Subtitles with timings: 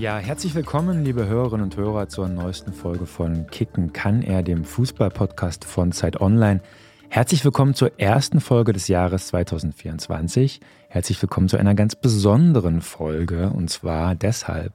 [0.00, 4.64] Ja, herzlich willkommen, liebe Hörerinnen und Hörer, zur neuesten Folge von Kicken kann er, dem
[4.64, 6.62] Fußball-Podcast von Zeit Online.
[7.10, 10.62] Herzlich willkommen zur ersten Folge des Jahres 2024.
[10.88, 14.72] Herzlich willkommen zu einer ganz besonderen Folge und zwar deshalb.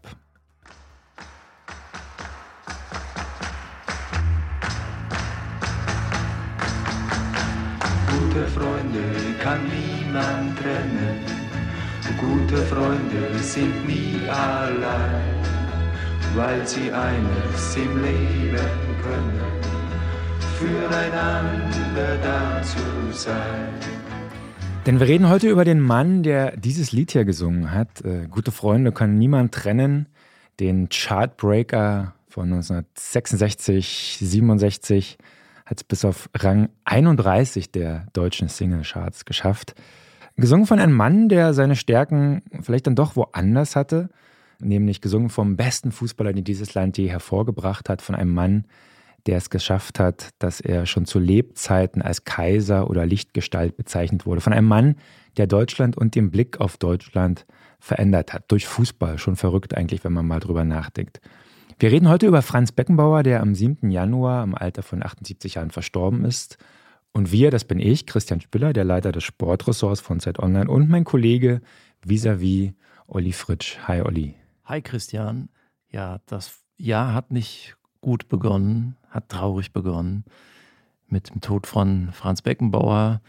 [8.12, 9.02] Gute Freunde
[9.42, 11.35] kann niemand trennen.
[12.14, 15.42] Gute Freunde sind nie allein,
[16.36, 18.58] weil sie eines im Leben
[19.02, 19.42] können,
[20.60, 23.74] füreinander da zu sein.
[24.86, 28.06] Denn wir reden heute über den Mann, der dieses Lied hier gesungen hat.
[28.06, 30.08] Äh, Gute Freunde kann niemand trennen.
[30.60, 35.18] Den Chartbreaker von 1966, 67
[35.66, 39.74] hat es bis auf Rang 31 der deutschen Single-Charts geschafft.
[40.38, 44.10] Gesungen von einem Mann, der seine Stärken vielleicht dann doch woanders hatte,
[44.60, 48.66] nämlich gesungen vom besten Fußballer, den dieses Land je hervorgebracht hat, von einem Mann,
[49.28, 54.42] der es geschafft hat, dass er schon zu Lebzeiten als Kaiser oder Lichtgestalt bezeichnet wurde.
[54.42, 54.96] Von einem Mann,
[55.38, 57.46] der Deutschland und den Blick auf Deutschland
[57.80, 58.52] verändert hat.
[58.52, 59.18] Durch Fußball.
[59.18, 61.22] Schon verrückt eigentlich, wenn man mal drüber nachdenkt.
[61.80, 63.90] Wir reden heute über Franz Beckenbauer, der am 7.
[63.90, 66.58] Januar im Alter von 78 Jahren verstorben ist.
[67.16, 70.90] Und wir, das bin ich, Christian Spiller, der Leiter des Sportressorts von Zeit Online und
[70.90, 71.62] mein Kollege
[72.06, 72.74] vis-à-vis
[73.08, 73.78] Olli Fritsch.
[73.88, 74.36] Hi Olli.
[74.66, 75.48] Hi Christian.
[75.90, 80.26] Ja, das Jahr hat nicht gut begonnen, hat traurig begonnen
[81.08, 83.22] mit dem Tod von Franz Beckenbauer,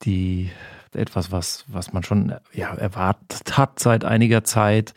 [0.00, 0.50] die
[0.94, 4.94] etwas, was, was man schon ja, erwartet hat seit einiger Zeit,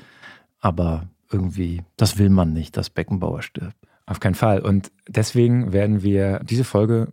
[0.61, 3.75] aber irgendwie, das will man nicht, dass Beckenbauer stirbt.
[4.05, 4.61] Auf keinen Fall.
[4.61, 7.11] Und deswegen werden wir diese Folge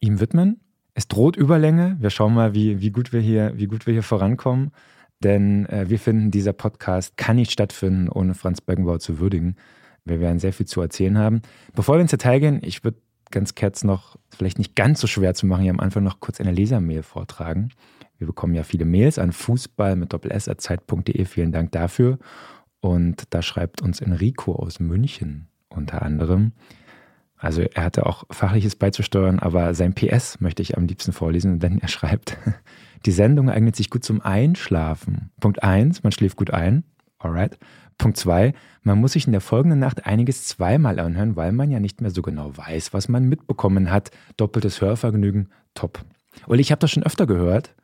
[0.00, 0.60] ihm widmen.
[0.94, 1.96] Es droht Überlänge.
[2.00, 4.72] Wir schauen mal, wie, wie, gut, wir hier, wie gut wir hier vorankommen.
[5.22, 9.56] Denn äh, wir finden, dieser Podcast kann nicht stattfinden, ohne Franz Beckenbauer zu würdigen.
[10.04, 11.42] Wir werden sehr viel zu erzählen haben.
[11.74, 12.98] Bevor wir ins Detail gehen, ich würde
[13.30, 16.40] ganz kurz noch, vielleicht nicht ganz so schwer zu machen, hier am Anfang noch kurz
[16.40, 17.70] eine Lesermail vortragen.
[18.16, 21.24] Wir bekommen ja viele Mails an fußball mit doppels.zeit.de.
[21.24, 22.18] Vielen Dank dafür.
[22.80, 26.52] Und da schreibt uns Enrico aus München unter anderem.
[27.38, 31.78] Also er hatte auch Fachliches beizusteuern, aber sein PS möchte ich am liebsten vorlesen, denn
[31.78, 32.36] er schreibt,
[33.06, 35.30] die Sendung eignet sich gut zum Einschlafen.
[35.40, 36.84] Punkt 1, man schläft gut ein.
[37.18, 37.58] Alright.
[37.96, 41.80] Punkt 2, man muss sich in der folgenden Nacht einiges zweimal anhören, weil man ja
[41.80, 44.12] nicht mehr so genau weiß, was man mitbekommen hat.
[44.36, 46.04] Doppeltes Hörvergnügen, top.
[46.46, 47.74] Und ich habe das schon öfter gehört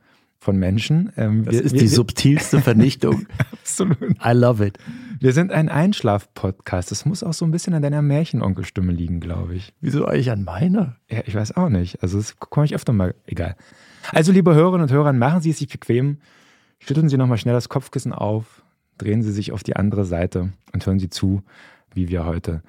[0.45, 1.11] von Menschen.
[1.17, 3.27] Ähm, das wir, ist wir, die subtilste Vernichtung.
[3.53, 3.99] Absolut.
[4.25, 4.79] I love it.
[5.19, 6.91] Wir sind ein Einschlaf-Podcast.
[6.91, 9.73] Das muss auch so ein bisschen an deiner Märchenonkelstimme liegen, glaube ich.
[9.81, 10.97] Wieso eigentlich an meiner?
[11.11, 12.03] Ja, ich weiß auch nicht.
[12.03, 13.15] Also das komme ich öfter mal.
[13.27, 13.57] Egal.
[14.13, 16.19] Also, liebe Hörerinnen und Hörer, machen Sie es sich bequem.
[16.79, 18.63] Schütteln Sie nochmal schnell das Kopfkissen auf.
[18.99, 21.43] Drehen Sie sich auf die andere Seite und hören Sie zu,
[21.95, 22.63] wie wir heute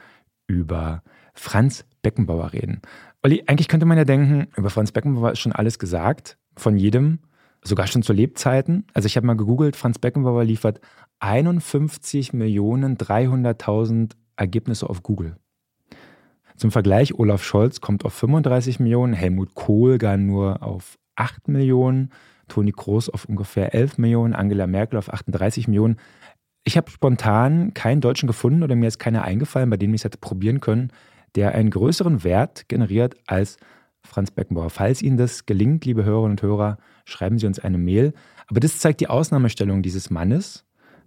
[0.48, 1.04] über
[1.34, 2.82] Franz Beckenbauer reden.
[3.22, 6.38] Olli, eigentlich könnte man ja denken, über Franz Beckenbauer ist schon alles gesagt.
[6.56, 7.20] Von jedem
[7.68, 8.86] sogar schon zu Lebzeiten.
[8.94, 10.80] Also ich habe mal gegoogelt, Franz Beckenbauer liefert
[11.20, 15.38] 51 Millionen 300.000 Ergebnisse auf Google.
[16.58, 22.12] Zum Vergleich, Olaf Scholz kommt auf 35 Millionen, Helmut Kohl gar nur auf 8 Millionen,
[22.48, 25.98] Toni Kroos auf ungefähr 11 Millionen, Angela Merkel auf 38 Millionen.
[26.64, 30.06] Ich habe spontan keinen Deutschen gefunden oder mir ist keiner eingefallen, bei dem ich es
[30.06, 30.92] hätte probieren können,
[31.36, 33.58] der einen größeren Wert generiert als
[34.04, 34.70] Franz Beckenbauer.
[34.70, 38.14] Falls Ihnen das gelingt, liebe Hörerinnen und Hörer, schreiben Sie uns eine Mail.
[38.48, 40.66] Aber das zeigt die Ausnahmestellung dieses Mannes.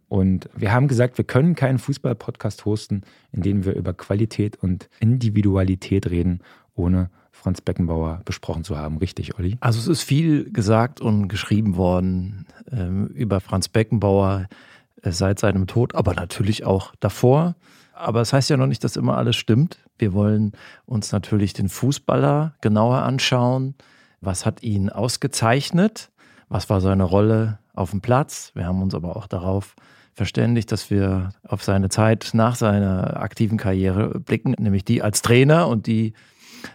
[0.08, 4.88] Und wir haben gesagt, wir können keinen Fußball-Podcast hosten, in dem wir über Qualität und
[5.00, 6.40] Individualität reden,
[6.74, 8.96] ohne Franz Beckenbauer besprochen zu haben.
[8.98, 9.58] Richtig, Olli?
[9.60, 14.48] Also es ist viel gesagt und geschrieben worden ähm, über Franz Beckenbauer
[15.02, 17.54] äh, seit seinem Tod, aber natürlich auch davor.
[17.92, 19.78] Aber es das heißt ja noch nicht, dass immer alles stimmt.
[19.98, 20.52] Wir wollen
[20.86, 23.74] uns natürlich den Fußballer genauer anschauen.
[24.20, 26.10] Was hat ihn ausgezeichnet?
[26.48, 28.50] Was war seine Rolle auf dem Platz?
[28.54, 29.76] Wir haben uns aber auch darauf
[30.14, 35.68] verständigt, dass wir auf seine Zeit nach seiner aktiven Karriere blicken, nämlich die als Trainer
[35.68, 36.12] und die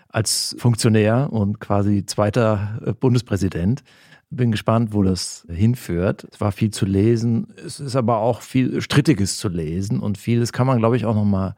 [0.08, 3.84] als Funktionär und quasi zweiter äh, Bundespräsident.
[4.30, 6.26] Bin gespannt, wo das hinführt.
[6.32, 7.54] Es war viel zu lesen.
[7.64, 11.14] Es ist aber auch viel Strittiges zu lesen und vieles kann man, glaube ich, auch
[11.14, 11.56] nochmal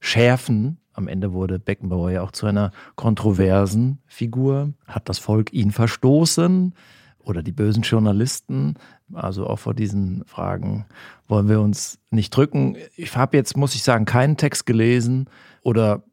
[0.00, 4.74] schärfen am Ende wurde Beckenbauer ja auch zu einer kontroversen Figur.
[4.86, 6.74] Hat das Volk ihn verstoßen
[7.18, 8.74] oder die bösen Journalisten?
[9.12, 10.84] Also auch vor diesen Fragen
[11.26, 12.76] wollen wir uns nicht drücken.
[12.96, 15.28] Ich habe jetzt, muss ich sagen, keinen Text gelesen
[15.62, 16.04] oder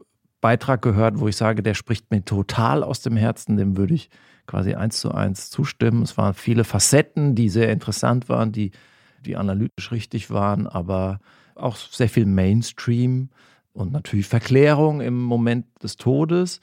[0.41, 4.09] Beitrag gehört, wo ich sage, der spricht mir total aus dem Herzen, dem würde ich
[4.45, 6.03] quasi eins zu eins zustimmen.
[6.03, 8.71] Es waren viele Facetten, die sehr interessant waren, die,
[9.25, 11.19] die analytisch richtig waren, aber
[11.55, 13.29] auch sehr viel Mainstream
[13.77, 16.59] und natürlich Verklärung im Moment des Todes.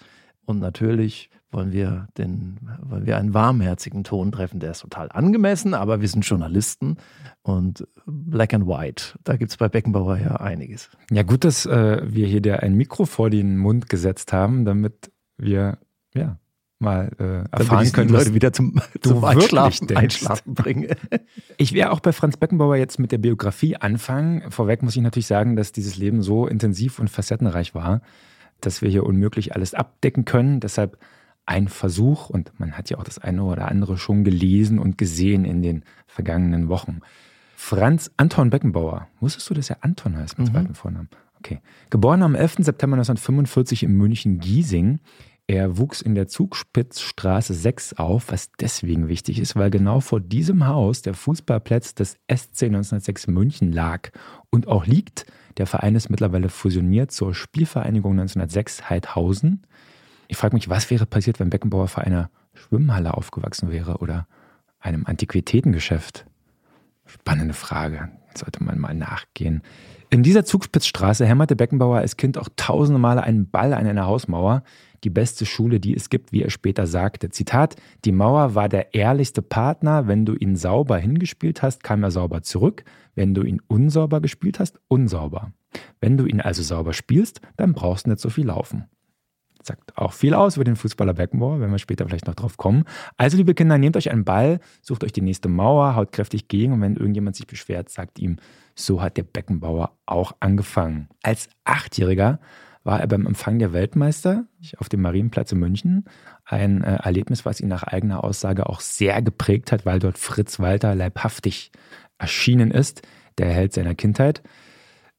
[0.47, 5.73] Und natürlich wollen wir, den, wollen wir einen warmherzigen Ton treffen, der ist total angemessen,
[5.73, 6.97] aber wir sind Journalisten
[7.43, 10.91] und Black and White, da gibt es bei Beckenbauer ja einiges.
[11.11, 15.13] Ja, gut, dass äh, wir hier der ein Mikro vor den Mund gesetzt haben, damit
[15.39, 15.79] wir
[16.13, 16.39] ja
[16.85, 20.95] mal äh, erfahren können, die Leute wieder zum, zum Einschlafen, Einschlafen bringen.
[21.57, 24.51] ich werde auch bei Franz Beckenbauer jetzt mit der Biografie anfangen.
[24.51, 28.03] Vorweg muss ich natürlich sagen, dass dieses Leben so intensiv und facettenreich war,
[28.61, 30.61] dass wir hier unmöglich alles abdecken können.
[30.61, 30.99] Deshalb
[31.47, 35.45] ein Versuch und man hat ja auch das eine oder andere schon gelesen und gesehen
[35.45, 37.01] in den vergangenen Wochen.
[37.57, 39.09] Franz Anton Beckenbauer.
[39.21, 40.53] Wusstest du, dass er Anton heißt mit mhm.
[40.53, 41.09] zweiten Vornamen?
[41.39, 41.61] Okay.
[41.91, 42.57] Geboren am 11.
[42.61, 45.01] September 1945 in München-Giesing.
[45.47, 50.67] Er wuchs in der Zugspitzstraße 6 auf, was deswegen wichtig ist, weil genau vor diesem
[50.67, 54.09] Haus der Fußballplatz des SC 1906 München lag
[54.51, 55.27] und auch liegt.
[55.59, 59.67] Der Verein ist mittlerweile fusioniert zur Spielvereinigung 1906 Heidhausen.
[60.29, 64.27] Ich frage mich, was wäre passiert, wenn Beckenbauer vor einer Schwimmhalle aufgewachsen wäre oder
[64.81, 66.25] einem Antiquitätengeschäft?
[67.05, 68.09] Spannende Frage.
[68.35, 69.63] Sollte man mal nachgehen.
[70.11, 74.63] In dieser Zugspitzstraße hämmerte Beckenbauer als Kind auch tausende Male einen Ball an einer Hausmauer.
[75.05, 77.29] Die beste Schule, die es gibt, wie er später sagte.
[77.29, 80.09] Zitat: Die Mauer war der ehrlichste Partner.
[80.09, 82.85] Wenn du ihn sauber hingespielt hast, kam er sauber zurück.
[83.15, 85.53] Wenn du ihn unsauber gespielt hast, unsauber.
[86.01, 88.85] Wenn du ihn also sauber spielst, dann brauchst du nicht so viel laufen.
[89.63, 92.85] Sagt auch viel aus über den Fußballer Beckenbauer, wenn wir später vielleicht noch drauf kommen.
[93.17, 96.73] Also, liebe Kinder, nehmt euch einen Ball, sucht euch die nächste Mauer, haut kräftig gegen
[96.75, 98.37] und wenn irgendjemand sich beschwert, sagt ihm,
[98.75, 101.09] so hat der Beckenbauer auch angefangen.
[101.23, 102.41] Als Achtjähriger
[102.85, 104.45] war er beim Empfang der Weltmeister
[104.77, 106.05] auf dem Marienplatz in München.
[106.45, 110.61] Ein äh, Erlebnis, was ihn nach eigener Aussage auch sehr geprägt hat, weil dort Fritz
[110.61, 111.73] Walter leibhaftig
[112.19, 113.03] erschienen ist,
[113.39, 114.43] der Held seiner Kindheit.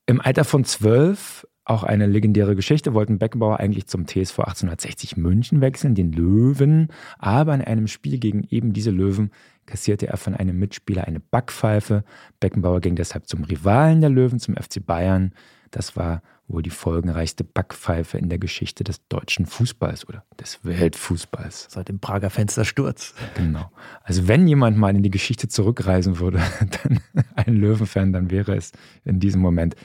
[0.06, 5.62] Im Alter von zwölf auch eine legendäre Geschichte, wollten Beckenbauer eigentlich zum TSV 1860 München
[5.62, 9.32] wechseln, den Löwen, aber in einem Spiel gegen eben diese Löwen
[9.66, 12.04] kassierte er von einem Mitspieler eine Backpfeife.
[12.40, 15.34] Beckenbauer ging deshalb zum Rivalen der Löwen, zum FC Bayern.
[15.72, 21.68] Das war wohl die folgenreichste Backpfeife in der Geschichte des deutschen Fußballs oder des Weltfußballs.
[21.70, 23.14] Seit dem Prager Fenstersturz.
[23.36, 23.72] Genau.
[24.04, 26.40] Also wenn jemand mal in die Geschichte zurückreisen würde,
[26.84, 27.00] dann
[27.36, 28.74] ein Löwenfan, dann wäre es
[29.04, 29.76] in diesem Moment.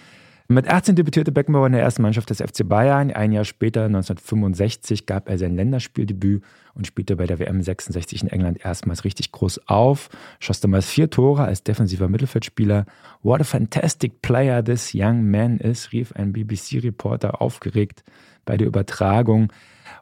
[0.52, 3.12] Mit 18 debütierte Beckenbauer in der ersten Mannschaft des FC Bayern.
[3.12, 6.42] Ein Jahr später, 1965, gab er sein Länderspieldebüt
[6.74, 10.08] und spielte bei der WM 66 in England erstmals richtig groß auf.
[10.40, 12.86] Schoss damals vier Tore als defensiver Mittelfeldspieler.
[13.22, 18.02] What a fantastic player this young man is, rief ein BBC-Reporter aufgeregt
[18.44, 19.52] bei der Übertragung.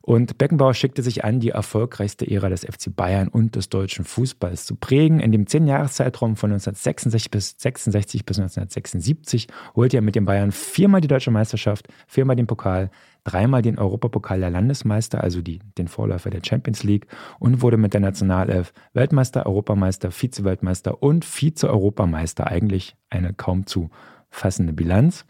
[0.03, 4.67] Und Beckenbauer schickte sich an, die erfolgreichste Ära des FC Bayern und des deutschen Fußballs
[4.67, 5.21] zu prägen.
[5.21, 11.01] In dem Zehnjahreszeitraum von 1966 bis, 66 bis 1976 holte er mit den Bayern viermal
[11.01, 12.91] die deutsche Meisterschaft, viermal den Pokal,
[13.25, 17.07] dreimal den Europapokal der Landesmeister, also die, den Vorläufer der Champions League,
[17.39, 22.47] und wurde mit der Nationalelf Weltmeister, Europameister, Vize-Weltmeister und Vize-Europameister.
[22.47, 23.91] Eigentlich eine kaum zu
[24.31, 25.25] fassende Bilanz.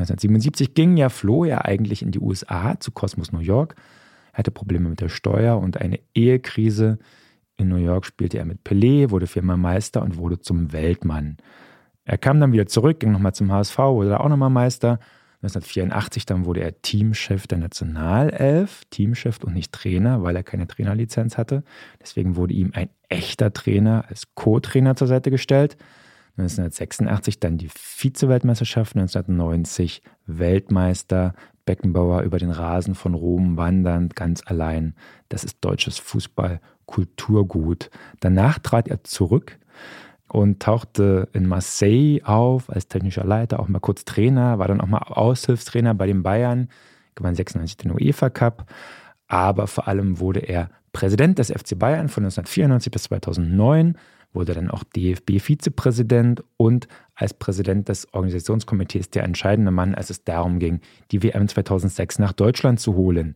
[0.00, 3.74] 1977 ging ja, floh er eigentlich in die USA zu Cosmos New York.
[4.32, 6.98] Er hatte Probleme mit der Steuer und eine Ehekrise.
[7.56, 11.36] In New York spielte er mit Pelé, wurde viermal Meister und wurde zum Weltmann.
[12.04, 14.98] Er kam dann wieder zurück, ging nochmal zum HSV, wurde da auch nochmal Meister.
[15.42, 21.38] 1984 dann wurde er Teamchef der Nationalelf, Teamchef und nicht Trainer, weil er keine Trainerlizenz
[21.38, 21.62] hatte.
[22.00, 25.78] Deswegen wurde ihm ein echter Trainer als Co-Trainer zur Seite gestellt.
[26.40, 34.94] 1986 dann die Vize-Weltmeisterschaft, 1990 Weltmeister, Beckenbauer über den Rasen von Rom wandernd, ganz allein.
[35.28, 37.90] Das ist deutsches Fußball-Kulturgut.
[38.20, 39.58] Danach trat er zurück
[40.28, 44.86] und tauchte in Marseille auf als technischer Leiter, auch mal kurz Trainer, war dann auch
[44.86, 46.68] mal Aushilfstrainer bei den Bayern,
[47.14, 48.66] gewann 96 den UEFA Cup,
[49.26, 53.96] aber vor allem wurde er Präsident des FC Bayern von 1994 bis 2009
[54.32, 60.58] wurde dann auch DFB-Vizepräsident und als Präsident des Organisationskomitees der entscheidende Mann, als es darum
[60.58, 63.34] ging, die WM 2006 nach Deutschland zu holen.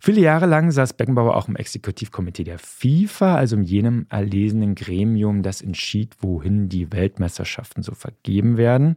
[0.00, 5.42] Viele Jahre lang saß Beckenbauer auch im Exekutivkomitee der FIFA, also in jenem erlesenen Gremium,
[5.42, 8.96] das entschied, wohin die Weltmeisterschaften so vergeben werden.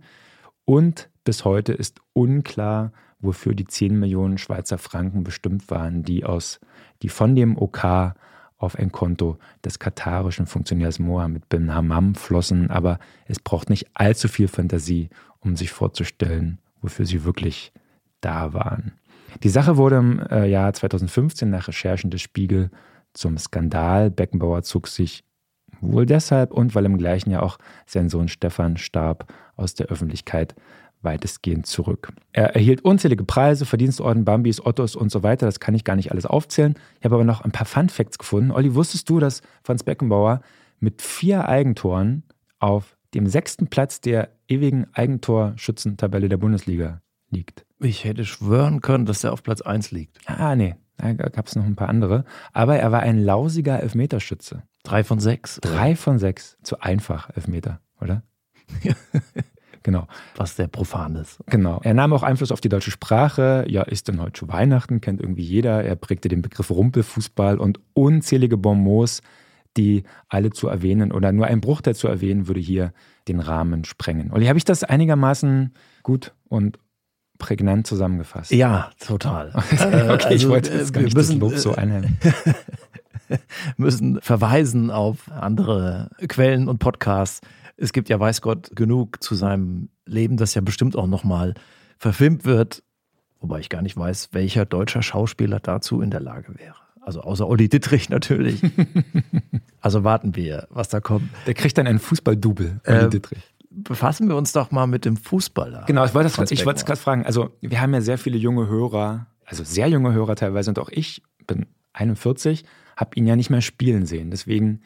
[0.63, 6.59] Und bis heute ist unklar, wofür die 10 Millionen Schweizer Franken bestimmt waren, die, aus,
[7.01, 8.13] die von dem OK
[8.61, 14.27] auf ein Konto des katarischen Funktionärs Mohammed bin Hammam flossen, aber es braucht nicht allzu
[14.27, 17.71] viel Fantasie, um sich vorzustellen, wofür sie wirklich
[18.21, 18.93] da waren.
[19.43, 22.69] Die Sache wurde im äh, Jahr 2015 nach Recherchen des Spiegel
[23.13, 24.11] zum Skandal.
[24.11, 25.23] Beckenbauer zog sich
[25.79, 30.55] wohl deshalb und weil im gleichen Jahr auch sein Sohn Stefan starb aus der Öffentlichkeit
[31.03, 32.13] weitestgehend zurück.
[32.31, 35.45] Er erhielt unzählige Preise, Verdienstorden, Bambis, Ottos und so weiter.
[35.45, 36.75] Das kann ich gar nicht alles aufzählen.
[36.99, 38.51] Ich habe aber noch ein paar Fun Facts gefunden.
[38.51, 40.41] Olli, wusstest du, dass Franz Beckenbauer
[40.79, 42.23] mit vier Eigentoren
[42.59, 47.65] auf dem sechsten Platz der ewigen Eigentorschützentabelle der Bundesliga liegt?
[47.79, 50.19] Ich hätte schwören können, dass er auf Platz 1 liegt.
[50.27, 50.75] Ah, nee.
[50.97, 52.25] Da gab es noch ein paar andere.
[52.53, 54.63] Aber er war ein lausiger Elfmeterschütze.
[54.83, 55.59] Drei von sechs.
[55.61, 56.57] Drei von sechs.
[56.61, 58.23] Zu einfach Elfmeter, oder?
[59.83, 60.07] Genau.
[60.35, 61.39] Was sehr profan ist.
[61.47, 61.79] Genau.
[61.83, 63.65] Er nahm auch Einfluss auf die deutsche Sprache.
[63.67, 65.01] Ja, ist denn heute schon Weihnachten?
[65.01, 65.83] Kennt irgendwie jeder.
[65.83, 69.21] Er prägte den Begriff Rumpelfußball und unzählige Bonmots,
[69.77, 72.93] die alle zu erwähnen oder nur ein Bruchteil zu erwähnen, würde hier
[73.27, 74.31] den Rahmen sprengen.
[74.31, 75.73] Olli, habe ich das einigermaßen
[76.03, 76.77] gut und
[77.37, 78.51] prägnant zusammengefasst?
[78.51, 79.51] Ja, total.
[79.55, 82.17] okay, also, ich wollte jetzt gar nicht müssen, das Lob so einhängen.
[83.77, 87.41] müssen verweisen auf andere Quellen und Podcasts
[87.81, 91.55] es gibt ja, weiß Gott, genug zu seinem Leben, das ja bestimmt auch nochmal
[91.97, 92.83] verfilmt wird.
[93.39, 96.75] Wobei ich gar nicht weiß, welcher deutscher Schauspieler dazu in der Lage wäre.
[97.01, 98.61] Also außer Olli Dittrich natürlich.
[99.81, 101.27] also warten wir, was da kommt.
[101.47, 103.41] Der kriegt dann einen Fußballdouble, Olli äh, Dittrich.
[103.71, 105.85] Befassen wir uns doch mal mit dem Fußballer.
[105.87, 107.25] Genau, ich wollte es gerade fragen.
[107.25, 110.89] Also wir haben ja sehr viele junge Hörer, also sehr junge Hörer teilweise und auch
[110.89, 112.63] ich bin 41,
[112.95, 114.29] habe ihn ja nicht mehr spielen sehen.
[114.29, 114.81] Deswegen,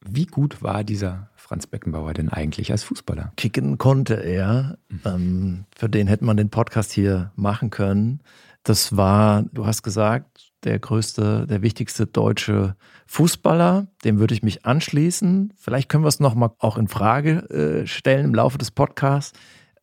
[0.00, 3.32] wie gut war dieser Franz Beckenbauer denn eigentlich als Fußballer?
[3.36, 4.78] Kicken konnte er.
[5.04, 8.20] Ähm, für den hätte man den Podcast hier machen können.
[8.62, 12.76] Das war, du hast gesagt, der größte, der wichtigste deutsche
[13.06, 13.88] Fußballer.
[14.04, 15.52] Dem würde ich mich anschließen.
[15.56, 19.36] Vielleicht können wir es nochmal auch in Frage äh, stellen im Laufe des Podcasts.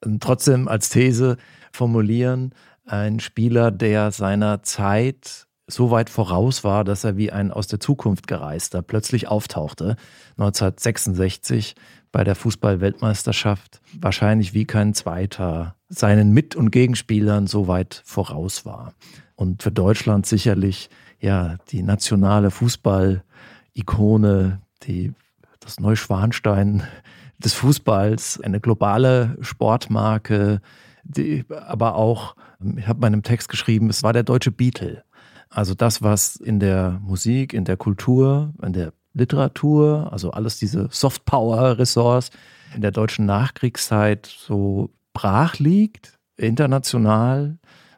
[0.06, 1.36] Ähm, trotzdem als These
[1.74, 2.54] formulieren.
[2.86, 7.80] Ein Spieler, der seiner Zeit so weit voraus war, dass er wie ein aus der
[7.80, 9.98] Zukunft gereister plötzlich auftauchte.
[10.38, 11.76] 1966
[12.12, 18.94] bei der Fußball-Weltmeisterschaft wahrscheinlich wie kein zweiter seinen Mit- und Gegenspielern so weit voraus war.
[19.36, 25.14] Und für Deutschland sicherlich ja die nationale Fußball-Ikone, die,
[25.60, 26.84] das Neuschwanstein
[27.38, 30.62] des Fußballs, eine globale Sportmarke,
[31.04, 32.38] die, aber auch,
[32.76, 35.04] ich habe meinem Text geschrieben, es war der deutsche Beatle.
[35.50, 40.90] Also das, was in der Musik, in der Kultur, in der Literatur, also alles diese
[40.92, 42.32] Softpower-Ressorts
[42.76, 47.58] in der deutschen Nachkriegszeit so brach liegt, international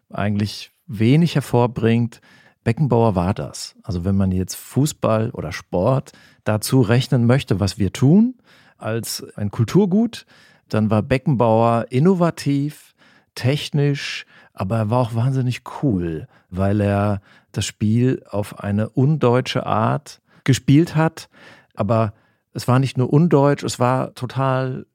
[0.09, 2.21] eigentlich wenig hervorbringt.
[2.63, 3.75] Beckenbauer war das.
[3.83, 6.13] Also wenn man jetzt Fußball oder Sport
[6.43, 8.35] dazu rechnen möchte, was wir tun,
[8.77, 10.25] als ein Kulturgut,
[10.69, 12.93] dann war Beckenbauer innovativ,
[13.35, 14.25] technisch,
[14.59, 17.21] aber er war auch wahnsinnig cool, weil er
[17.53, 21.29] das Spiel auf eine undeutsche Art gespielt hat.
[21.75, 22.13] Aber
[22.51, 24.85] es war nicht nur undeutsch, es war total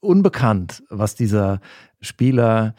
[0.00, 1.60] unbekannt, was dieser
[2.00, 2.74] Spieler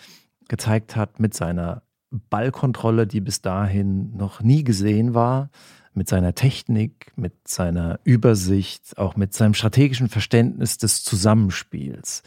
[0.48, 5.52] gezeigt hat mit seiner Ballkontrolle, die bis dahin noch nie gesehen war,
[5.94, 12.24] mit seiner Technik, mit seiner Übersicht, auch mit seinem strategischen Verständnis des Zusammenspiels.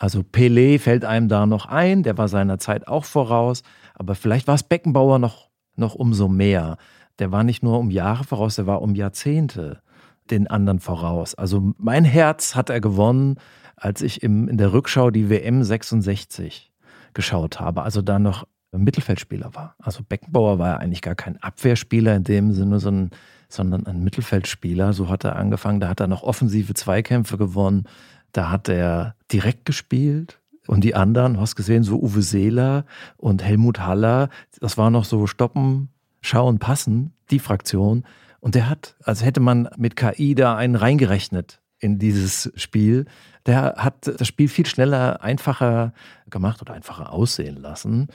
[0.00, 3.62] Also Pelé fällt einem da noch ein, der war seiner Zeit auch voraus,
[3.94, 6.78] aber vielleicht war es Beckenbauer noch, noch umso mehr.
[7.18, 9.82] Der war nicht nur um Jahre voraus, der war um Jahrzehnte
[10.30, 11.34] den anderen voraus.
[11.34, 13.36] Also mein Herz hat er gewonnen,
[13.76, 16.72] als ich im, in der Rückschau die WM 66
[17.12, 19.74] geschaut habe, also da noch Mittelfeldspieler war.
[19.78, 23.10] Also Beckenbauer war ja eigentlich gar kein Abwehrspieler in dem Sinne, sondern,
[23.50, 24.94] sondern ein Mittelfeldspieler.
[24.94, 25.80] So hat er angefangen.
[25.80, 27.84] Da hat er noch offensive Zweikämpfe gewonnen.
[28.32, 30.40] Da hat er direkt gespielt.
[30.66, 32.84] Und die anderen, hast gesehen, so Uwe Seeler
[33.16, 34.28] und Helmut Haller,
[34.60, 35.88] das war noch so Stoppen,
[36.20, 38.04] Schauen, Passen, die Fraktion.
[38.40, 43.06] Und der hat, als hätte man mit KI da einen reingerechnet in dieses Spiel.
[43.46, 45.92] Der hat das Spiel viel schneller, einfacher
[46.28, 48.08] gemacht oder einfacher aussehen lassen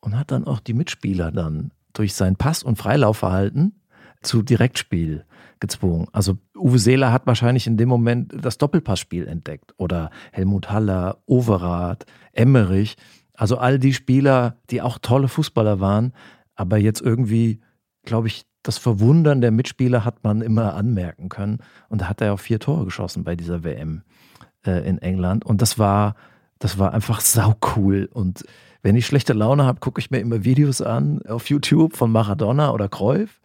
[0.00, 3.74] und hat dann auch die Mitspieler dann durch sein Pass- und Freilaufverhalten
[4.26, 5.24] zu Direktspiel
[5.60, 6.08] gezwungen.
[6.12, 12.06] Also Uwe Seeler hat wahrscheinlich in dem Moment das Doppelpassspiel entdeckt oder Helmut Haller, Overath,
[12.32, 12.96] Emmerich.
[13.34, 16.12] Also all die Spieler, die auch tolle Fußballer waren,
[16.54, 17.60] aber jetzt irgendwie,
[18.04, 21.58] glaube ich, das Verwundern der Mitspieler hat man immer anmerken können.
[21.88, 24.02] Und da hat er auch vier Tore geschossen bei dieser WM
[24.66, 25.44] äh, in England.
[25.44, 26.14] Und das war
[26.58, 28.08] Das war einfach saucool.
[28.12, 28.44] Und
[28.82, 32.70] wenn ich schlechte Laune habe, gucke ich mir immer Videos an auf YouTube von Maradona
[32.72, 33.40] oder Cruyff.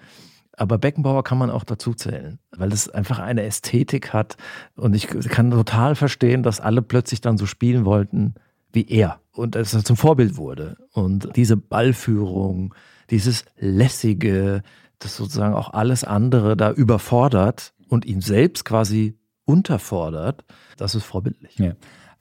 [0.59, 4.35] Aber Beckenbauer kann man auch dazu zählen, weil es einfach eine Ästhetik hat.
[4.75, 8.35] Und ich kann total verstehen, dass alle plötzlich dann so spielen wollten
[8.73, 9.21] wie er.
[9.31, 10.75] Und er zum Vorbild wurde.
[10.91, 12.75] Und diese Ballführung,
[13.09, 14.61] dieses lässige,
[14.99, 20.43] das sozusagen auch alles andere da überfordert und ihn selbst quasi unterfordert,
[20.75, 21.57] das ist vorbildlich.
[21.57, 21.71] Ja.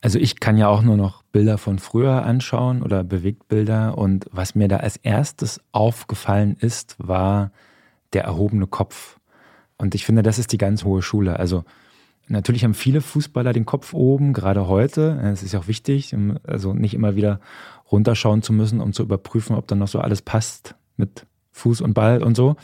[0.00, 4.54] Also ich kann ja auch nur noch Bilder von früher anschauen oder Bewegtbilder und was
[4.54, 7.50] mir da als erstes aufgefallen ist, war
[8.12, 9.18] der erhobene Kopf.
[9.76, 11.38] Und ich finde, das ist die ganz hohe Schule.
[11.38, 11.64] Also
[12.26, 15.20] natürlich haben viele Fußballer den Kopf oben, gerade heute.
[15.24, 17.40] Es ist auch wichtig, also nicht immer wieder
[17.90, 21.94] runterschauen zu müssen, um zu überprüfen, ob dann noch so alles passt mit Fuß und
[21.94, 22.56] Ball und so.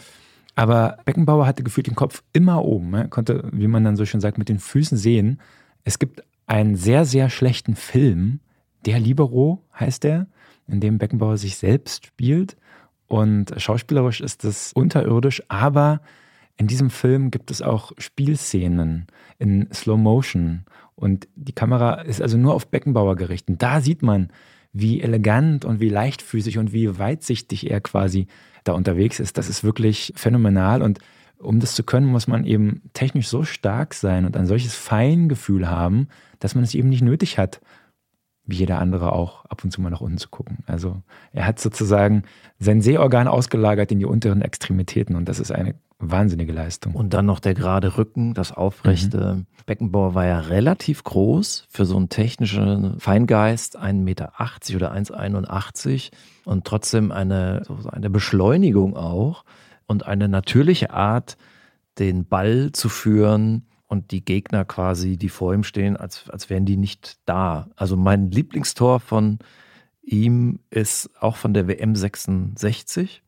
[0.55, 2.95] Aber Beckenbauer hatte gefühlt den Kopf immer oben.
[2.95, 5.41] Er konnte, wie man dann so schön sagt, mit den Füßen sehen.
[5.83, 8.41] Es gibt einen sehr, sehr schlechten Film,
[8.87, 10.27] Der Libero heißt der,
[10.67, 12.57] in dem Beckenbauer sich selbst spielt.
[13.15, 16.01] Und schauspielerisch ist das unterirdisch, aber
[16.57, 19.07] in diesem Film gibt es auch Spielszenen
[19.39, 20.65] in Slow Motion.
[20.97, 23.63] Und die Kamera ist also nur auf Beckenbauer gerichtet.
[23.63, 24.31] Da sieht man,
[24.73, 28.27] wie elegant und wie leichtfüßig und wie weitsichtig er quasi
[28.65, 29.39] da unterwegs ist.
[29.39, 30.83] Das ist wirklich phänomenal.
[30.83, 30.99] Und
[31.39, 35.71] um das zu können, muss man eben technisch so stark sein und ein solches Feingefühl
[35.71, 36.09] haben,
[36.41, 37.61] dass man es eben nicht nötig hat,
[38.47, 40.59] wie jeder andere auch, ab und zu mal nach unten zu gucken.
[40.67, 42.25] Also er hat sozusagen
[42.59, 46.95] sein Sehorgan ausgelagert in die unteren Extremitäten und das ist eine wahnsinnige Leistung.
[46.95, 49.35] Und dann noch der gerade Rücken, das aufrechte.
[49.37, 49.47] Mhm.
[49.67, 54.33] Beckenbauer war ja relativ groß für so einen technischen Feingeist, 1,80 Meter
[54.75, 56.11] oder 1,81
[56.45, 59.45] und trotzdem eine, so eine Beschleunigung auch
[59.87, 61.37] und eine natürliche Art,
[61.99, 66.65] den Ball zu führen, und die Gegner quasi, die vor ihm stehen, als, als wären
[66.65, 67.69] die nicht da.
[67.77, 69.39] Also mein Lieblingstor von
[70.03, 73.23] ihm ist auch von der WM 66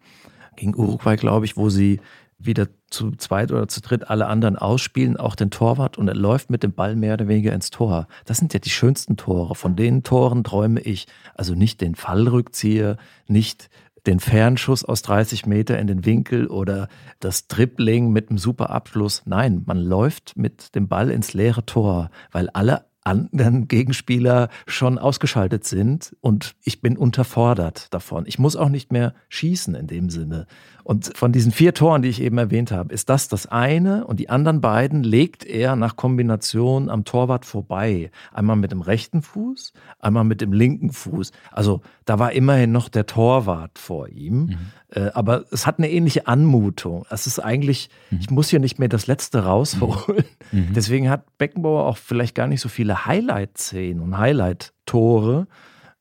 [0.57, 2.01] gegen Uruguay, glaube ich, wo sie
[2.39, 6.51] wieder zu zweit oder zu dritt alle anderen ausspielen, auch den Torwart und er läuft
[6.51, 8.09] mit dem Ball mehr oder weniger ins Tor.
[8.27, 9.55] Das sind ja die schönsten Tore.
[9.55, 11.07] Von den Toren träume ich.
[11.35, 13.71] Also nicht den Fallrückzieher, nicht
[14.07, 16.89] den Fernschuss aus 30 Meter in den Winkel oder
[17.21, 19.23] das Dribbling mit einem super Abschluss.
[19.25, 25.65] Nein, man läuft mit dem Ball ins leere Tor, weil alle anderen Gegenspieler schon ausgeschaltet
[25.65, 28.25] sind und ich bin unterfordert davon.
[28.27, 30.47] Ich muss auch nicht mehr schießen in dem Sinne.
[30.83, 34.21] Und von diesen vier Toren, die ich eben erwähnt habe, ist das das eine und
[34.21, 38.11] die anderen beiden legt er nach Kombination am Torwart vorbei.
[38.33, 41.33] Einmal mit dem rechten Fuß, einmal mit dem linken Fuß.
[41.51, 44.47] Also da war immerhin noch der Torwart vor ihm.
[44.47, 44.57] Mhm.
[44.91, 47.05] Äh, aber es hat eine ähnliche Anmutung.
[47.11, 48.19] Es ist eigentlich, mhm.
[48.21, 50.25] ich muss hier nicht mehr das Letzte rausholen.
[50.53, 50.61] Mhm.
[50.61, 50.73] mhm.
[50.75, 55.47] Deswegen hat Beckenbauer auch vielleicht gar nicht so viele Highlight-Szenen und Highlight-Tore,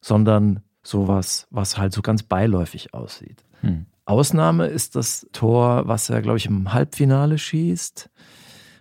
[0.01, 3.43] sondern sowas, was halt so ganz beiläufig aussieht.
[3.61, 3.87] Mhm.
[4.05, 8.09] Ausnahme ist das Tor, was er, glaube ich, im Halbfinale schießt.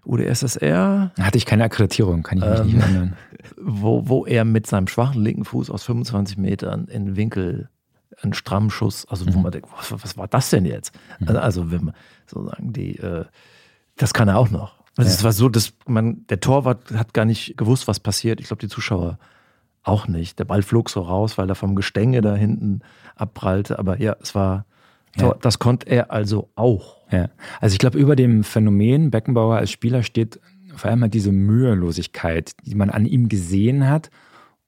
[0.04, 1.12] UdSSR.
[1.18, 3.16] Hatte ich keine Akkreditierung, kann ich mich ähm, nicht erinnern.
[3.56, 7.68] Wo, wo er mit seinem schwachen linken Fuß aus 25 Metern in den Winkel
[8.22, 9.42] einen strammen Schuss, also wo mhm.
[9.42, 10.94] man denkt, was, was, war das denn jetzt?
[11.18, 11.29] Mhm.
[11.29, 11.94] Also, also, wenn man
[12.27, 13.24] sozusagen die, äh,
[13.96, 14.74] das kann er auch noch.
[14.96, 15.14] Also ja.
[15.14, 18.40] Es war so, dass man, der Torwart hat gar nicht gewusst, was passiert.
[18.40, 19.18] Ich glaube, die Zuschauer
[19.83, 20.38] auch nicht.
[20.38, 22.81] Der Ball flog so raus, weil er vom Gestänge da hinten
[23.16, 23.79] abprallte.
[23.79, 24.66] Aber ja, es war,
[25.16, 25.35] ja.
[25.40, 26.98] Das konnte er also auch.
[27.11, 27.29] Ja.
[27.61, 30.40] Also ich glaube, über dem Phänomen Beckenbauer als Spieler steht
[30.74, 34.11] vor allem halt diese Mühelosigkeit, die man an ihm gesehen hat.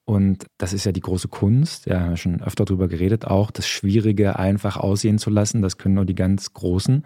[0.07, 3.67] Und das ist ja die große Kunst, ja, haben schon öfter darüber geredet, auch das
[3.67, 7.05] Schwierige einfach aussehen zu lassen, das können nur die ganz Großen.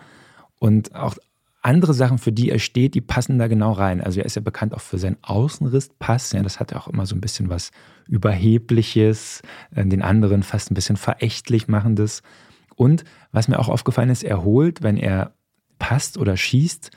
[0.58, 1.16] Und auch
[1.62, 4.02] andere Sachen, für die er steht, die passen da genau rein.
[4.02, 6.32] Also er ist ja bekannt auch für seinen Außenrisspass.
[6.32, 7.70] Ja, das hat ja auch immer so ein bisschen was
[8.06, 9.40] Überhebliches,
[9.74, 12.22] äh, den anderen fast ein bisschen verächtlich machendes.
[12.76, 15.32] Und was mir auch aufgefallen ist, er holt, wenn er
[15.78, 16.90] passt oder schießt,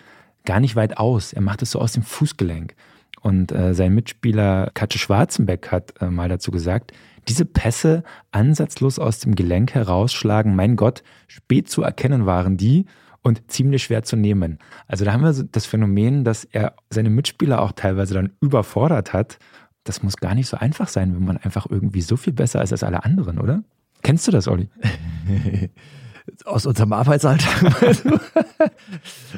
[0.44, 1.32] gar nicht weit aus.
[1.32, 2.76] Er macht es so aus dem Fußgelenk.
[3.24, 6.92] Und äh, sein Mitspieler Katze Schwarzenbeck hat äh, mal dazu gesagt,
[7.30, 12.86] diese Pässe ansatzlos aus dem Gelenk herausschlagen, mein Gott, spät zu erkennen waren die
[13.22, 14.60] und ziemlich schwer zu nehmen.
[14.88, 19.40] Also da haben wir das Phänomen, dass er seine Mitspieler auch teilweise dann überfordert hat.
[19.86, 22.74] Das muss gar nicht so einfach sein, wenn man einfach irgendwie so viel besser ist
[22.74, 23.64] als alle anderen, oder?
[24.02, 24.68] Kennst du das, Olli?
[26.46, 27.91] Aus unserem Arbeitsalltag?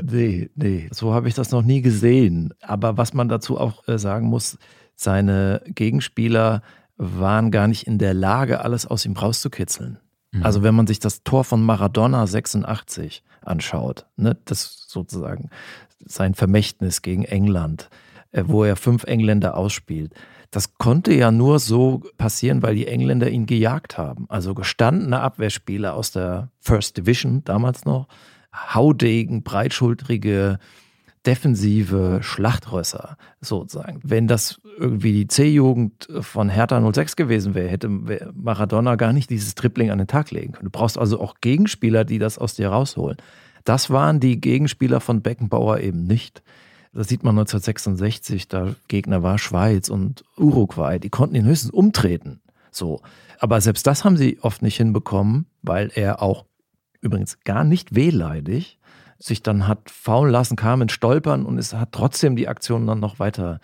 [0.04, 2.54] nee, nee, so habe ich das noch nie gesehen.
[2.62, 4.58] Aber was man dazu auch äh, sagen muss,
[4.96, 6.62] seine Gegenspieler
[6.98, 10.00] waren gar nicht in der Lage, alles aus ihm rauszukitzeln.
[10.32, 10.44] Mhm.
[10.44, 15.50] Also wenn man sich das Tor von Maradona 86 anschaut, ne, das sozusagen
[16.00, 17.90] sein Vermächtnis gegen England,
[18.32, 20.14] äh, wo er fünf Engländer ausspielt.
[20.56, 24.26] Das konnte ja nur so passieren, weil die Engländer ihn gejagt haben.
[24.30, 28.08] Also gestandene Abwehrspieler aus der First Division damals noch,
[28.54, 30.60] haudegen, breitschultrige,
[31.26, 34.00] defensive Schlachtrösser sozusagen.
[34.02, 39.56] Wenn das irgendwie die C-Jugend von Hertha 06 gewesen wäre, hätte Maradona gar nicht dieses
[39.56, 40.72] Tripling an den Tag legen können.
[40.72, 43.18] Du brauchst also auch Gegenspieler, die das aus dir rausholen.
[43.66, 46.44] Das waren die Gegenspieler von Beckenbauer eben nicht.
[46.96, 50.98] Das sieht man 1966, da Gegner war Schweiz und Uruguay.
[50.98, 52.42] Die konnten ihn höchstens umtreten.
[52.72, 53.02] So.
[53.40, 56.46] Aber selbst das haben sie oft nicht hinbekommen, weil er auch
[57.02, 58.80] übrigens gar nicht wehleidig
[59.18, 63.00] sich dann hat faulen lassen, kam in Stolpern und es hat trotzdem die Aktion dann
[63.00, 63.60] noch weiter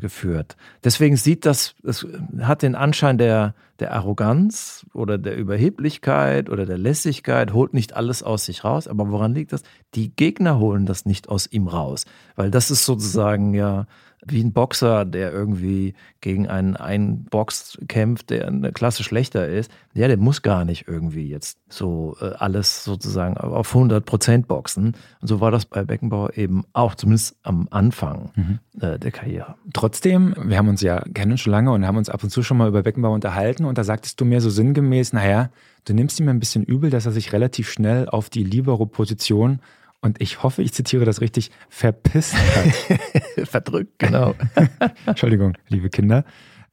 [0.00, 0.56] geführt.
[0.82, 2.06] Deswegen sieht das, es
[2.40, 8.22] hat den Anschein der, der Arroganz oder der Überheblichkeit oder der Lässigkeit, holt nicht alles
[8.22, 8.88] aus sich raus.
[8.88, 9.62] Aber woran liegt das?
[9.94, 13.86] Die Gegner holen das nicht aus ihm raus, weil das ist sozusagen ja
[14.26, 19.70] wie ein Boxer, der irgendwie gegen einen Einbox kämpft, der eine Klasse schlechter ist.
[19.94, 24.96] Ja, der muss gar nicht irgendwie jetzt so äh, alles sozusagen auf 100 Prozent boxen.
[25.20, 28.58] Und so war das bei Beckenbauer eben auch, zumindest am Anfang mhm.
[28.80, 29.56] äh, der Karriere.
[29.72, 32.56] Trotzdem, wir haben uns ja kennen schon lange und haben uns ab und zu schon
[32.56, 35.50] mal über Beckenbauer unterhalten und da sagtest du mir so sinngemäß, naja,
[35.84, 39.60] du nimmst ihm ein bisschen übel, dass er sich relativ schnell auf die Libero-Position
[40.04, 43.48] und ich hoffe, ich zitiere das richtig, verpisst hat.
[43.48, 44.34] Verdrückt, genau.
[45.06, 46.24] Entschuldigung, liebe Kinder.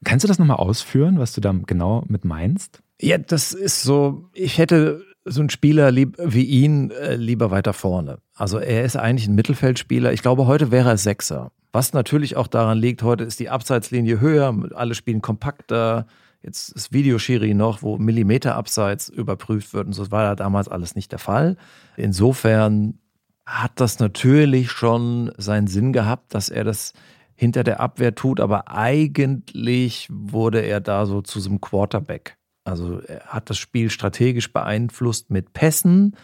[0.03, 2.83] Kannst du das nochmal ausführen, was du da genau mit meinst?
[2.99, 7.71] Ja, das ist so, ich hätte so einen Spieler lieb, wie ihn äh, lieber weiter
[7.71, 8.17] vorne.
[8.35, 10.11] Also er ist eigentlich ein Mittelfeldspieler.
[10.11, 11.51] Ich glaube, heute wäre er Sechser.
[11.71, 16.05] Was natürlich auch daran liegt, heute ist die Abseitslinie höher, alle spielen kompakter.
[16.41, 20.95] Jetzt ist Videoschiri noch, wo Millimeter Abseits überprüft wird und so war da damals alles
[20.95, 21.55] nicht der Fall.
[21.95, 22.95] Insofern
[23.45, 26.93] hat das natürlich schon seinen Sinn gehabt, dass er das
[27.36, 32.38] hinter der Abwehr tut, aber eigentlich wurde er da so zu so einem Quarterback.
[32.63, 36.15] Also er hat das Spiel strategisch beeinflusst mit Pässen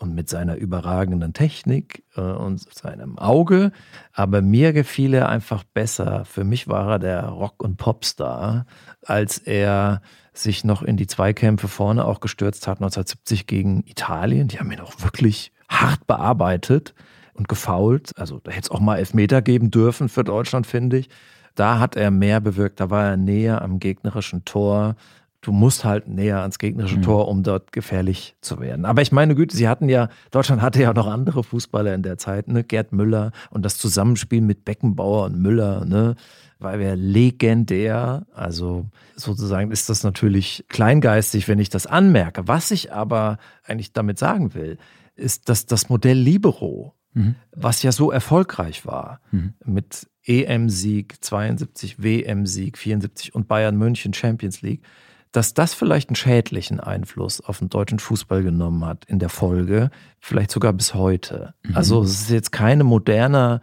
[0.00, 3.72] und mit seiner überragenden Technik äh, und seinem Auge.
[4.12, 6.24] Aber mir gefiel er einfach besser.
[6.24, 8.66] Für mich war er der Rock- und Popstar,
[9.04, 10.00] als er
[10.32, 14.48] sich noch in die Zweikämpfe vorne auch gestürzt hat, 1970 gegen Italien.
[14.48, 16.94] Die haben ihn auch wirklich hart bearbeitet
[17.34, 18.16] und gefault.
[18.16, 21.08] Also da hätte es auch mal Elfmeter geben dürfen für Deutschland, finde ich.
[21.54, 24.94] Da hat er mehr bewirkt, da war er näher am gegnerischen Tor.
[25.42, 27.02] Du musst halt näher ans gegnerische mhm.
[27.02, 28.84] Tor, um dort gefährlich zu werden.
[28.84, 32.18] Aber ich meine Güte, sie hatten ja, Deutschland hatte ja noch andere Fußballer in der
[32.18, 32.62] Zeit, ne?
[32.62, 36.14] Gerd Müller und das Zusammenspiel mit Beckenbauer und Müller, ne?
[36.58, 38.26] War ja legendär.
[38.34, 42.46] Also sozusagen ist das natürlich kleingeistig, wenn ich das anmerke.
[42.46, 44.76] Was ich aber eigentlich damit sagen will,
[45.14, 47.36] ist, dass das Modell Libero, mhm.
[47.52, 49.54] was ja so erfolgreich war, mhm.
[49.64, 54.82] mit EM-Sieg 72, WM-Sieg 74 und Bayern München Champions League,
[55.32, 59.90] dass das vielleicht einen schädlichen Einfluss auf den deutschen Fußball genommen hat in der Folge,
[60.18, 61.54] vielleicht sogar bis heute.
[61.62, 61.76] Mhm.
[61.76, 63.60] Also es ist jetzt keine moderne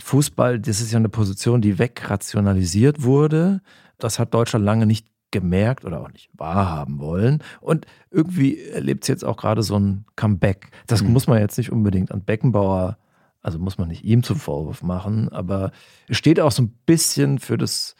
[0.00, 3.60] Fußball, das ist ja eine Position, die wegrationalisiert wurde.
[3.98, 7.42] Das hat Deutschland lange nicht gemerkt oder auch nicht wahrhaben wollen.
[7.60, 10.70] Und irgendwie erlebt es jetzt auch gerade so ein Comeback.
[10.86, 11.12] Das mhm.
[11.12, 12.96] muss man jetzt nicht unbedingt an Beckenbauer,
[13.42, 15.70] also muss man nicht ihm zum Vorwurf machen, aber
[16.08, 17.94] es steht auch so ein bisschen für das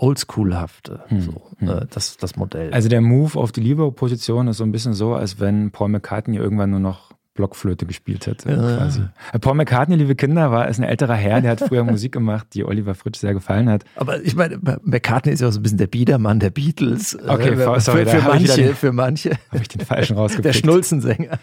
[0.00, 1.20] Oldschool-hafte, hm.
[1.20, 1.68] so, hm.
[1.68, 2.72] Äh, das, das Modell.
[2.72, 6.38] Also der Move auf die Libero-Position ist so ein bisschen so, als wenn Paul McCartney
[6.38, 8.56] irgendwann nur noch Blockflöte gespielt hätte, ja.
[8.56, 9.02] quasi.
[9.32, 12.48] Äh, Paul McCartney, liebe Kinder, war ist ein älterer Herr, der hat früher Musik gemacht,
[12.54, 13.84] die Oliver Fritsch sehr gefallen hat.
[13.94, 17.18] Aber ich meine, McCartney ist ja auch so ein bisschen der Biedermann der Beatles.
[17.26, 19.30] Okay, äh, sorry, für, für manche, den, für manche.
[19.50, 20.46] Habe ich den falschen rausgepickt.
[20.46, 21.38] Der Schnulzensänger.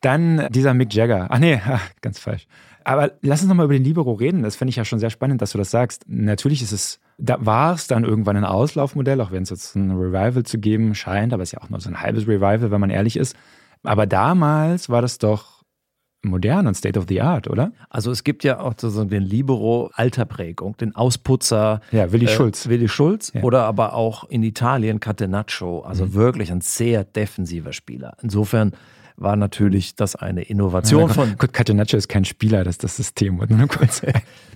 [0.00, 1.26] Dann dieser Mick Jagger.
[1.30, 2.46] Ach nee, ach, ganz falsch.
[2.84, 4.42] Aber lass uns nochmal über den Libero reden.
[4.42, 6.04] Das finde ich ja schon sehr spannend, dass du das sagst.
[6.08, 9.90] Natürlich ist es, da war es dann irgendwann ein Auslaufmodell, auch wenn es jetzt ein
[9.90, 12.80] Revival zu geben scheint, aber es ist ja auch nur so ein halbes Revival, wenn
[12.80, 13.36] man ehrlich ist.
[13.82, 15.58] Aber damals war das doch
[16.22, 17.72] modern und State of the Art, oder?
[17.90, 21.80] Also es gibt ja auch so den Libero alter Prägung, den Ausputzer.
[21.92, 22.68] Ja, Willi äh, Schulz.
[22.68, 23.42] Willi Schulz ja.
[23.42, 26.14] oder aber auch in Italien Catenaccio, also mhm.
[26.14, 28.16] wirklich ein sehr defensiver Spieler.
[28.22, 28.72] Insofern
[29.20, 31.36] war natürlich das eine Innovation ja, von.
[31.36, 33.38] Catenaccio ist kein Spieler, das ist das System.
[33.68, 34.02] Kurz,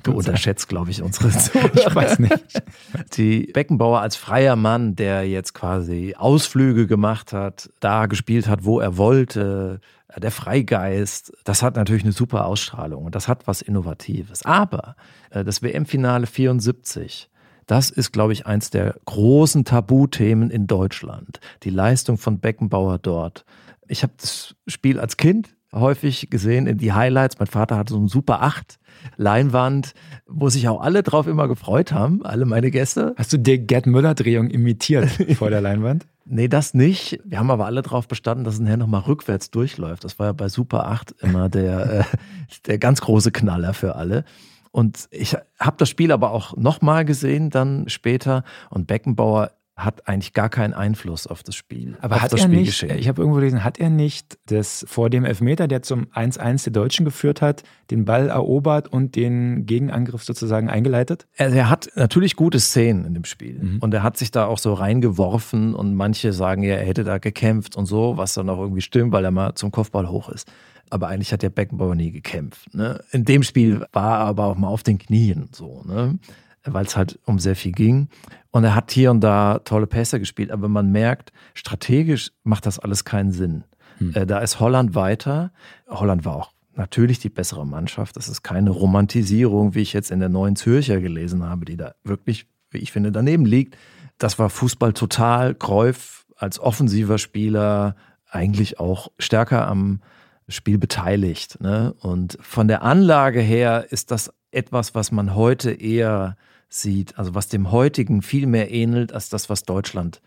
[0.03, 1.71] du unterschätzt, glaube ich, unsere Zone.
[1.75, 2.63] Ich weiß nicht.
[3.17, 8.81] Die Beckenbauer als freier Mann, der jetzt quasi Ausflüge gemacht hat, da gespielt hat, wo
[8.81, 9.81] er wollte,
[10.21, 14.45] der Freigeist, das hat natürlich eine super Ausstrahlung und das hat was Innovatives.
[14.45, 14.97] Aber
[15.31, 17.31] äh, das WM-Finale 74,
[17.67, 21.41] Das ist, glaube ich, eins der großen Tabuthemen in Deutschland.
[21.63, 23.45] Die Leistung von Beckenbauer dort.
[23.89, 27.39] Ich habe das Spiel als Kind häufig gesehen in die Highlights.
[27.39, 28.79] Mein Vater hatte so ein Super 8
[29.17, 29.95] Leinwand,
[30.27, 33.15] wo sich auch alle drauf immer gefreut haben, alle meine Gäste.
[33.17, 36.07] Hast du die Gerd Müller-Drehung imitiert vor der Leinwand?
[36.25, 37.19] Nee, das nicht.
[37.25, 40.05] Wir haben aber alle darauf bestanden, dass es nachher nochmal rückwärts durchläuft.
[40.05, 42.05] Das war ja bei Super 8 immer der, äh,
[42.67, 44.25] der ganz große Knaller für alle.
[44.71, 50.35] Und ich habe das Spiel aber auch nochmal gesehen dann später und Beckenbauer hat eigentlich
[50.35, 51.97] gar keinen Einfluss auf das Spiel.
[52.03, 55.67] Aber hat er nicht, ich habe irgendwo gelesen, hat er nicht das vor dem Elfmeter,
[55.67, 61.27] der zum 1-1 der Deutschen geführt hat, den Ball erobert und den Gegenangriff sozusagen eingeleitet?
[61.39, 63.79] Also er hat natürlich gute Szenen in dem Spiel mhm.
[63.81, 67.17] und er hat sich da auch so reingeworfen und manche sagen ja, er hätte da
[67.17, 70.47] gekämpft und so, was dann auch irgendwie stimmt, weil er mal zum Kopfball hoch ist.
[70.91, 72.75] Aber eigentlich hat der Beckenbauer nie gekämpft.
[72.75, 73.03] Ne?
[73.13, 75.83] In dem Spiel war er aber auch mal auf den Knien so.
[75.87, 76.19] Ne?
[76.65, 78.09] weil es halt um sehr viel ging.
[78.53, 82.79] Und er hat hier und da tolle Pässe gespielt, aber man merkt, strategisch macht das
[82.79, 83.65] alles keinen Sinn.
[83.99, 84.15] Hm.
[84.15, 85.53] Äh, da ist Holland weiter.
[85.89, 88.17] Holland war auch natürlich die bessere Mannschaft.
[88.17, 91.95] Das ist keine Romantisierung, wie ich jetzt in der neuen Zürcher gelesen habe, die da
[92.05, 93.77] wirklich, wie ich finde, daneben liegt.
[94.19, 95.55] Das war Fußball total.
[95.55, 97.97] Kreuf als offensiver Spieler
[98.31, 100.01] eigentlich auch stärker am
[100.49, 101.61] Spiel beteiligt.
[101.61, 101.95] Ne?
[102.01, 106.37] Und von der Anlage her ist das etwas, was man heute eher
[106.73, 110.23] sieht, also was dem heutigen viel mehr ähnelt als das, was Deutschland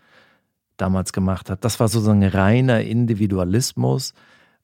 [0.76, 1.64] damals gemacht hat.
[1.64, 4.14] Das war sozusagen reiner Individualismus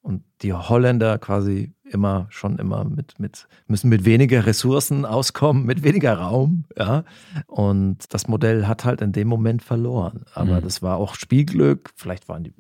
[0.01, 5.83] und die Holländer quasi immer schon immer mit, mit müssen mit weniger Ressourcen auskommen, mit
[5.83, 7.05] weniger Raum, ja.
[7.47, 10.25] Und das Modell hat halt in dem Moment verloren.
[10.35, 10.65] Aber mhm.
[10.65, 12.55] das war auch Spielglück, vielleicht waren die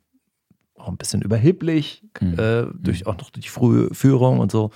[0.76, 2.38] auch ein bisschen überheblich, mhm.
[2.38, 4.70] äh, durch auch noch die frühe Führung und so.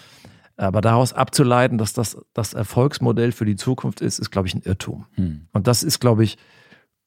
[0.57, 4.63] Aber daraus abzuleiten, dass das das Erfolgsmodell für die Zukunft ist, ist, glaube ich, ein
[4.63, 5.07] Irrtum.
[5.13, 5.49] Hm.
[5.53, 6.39] Und das ist, glaube ich,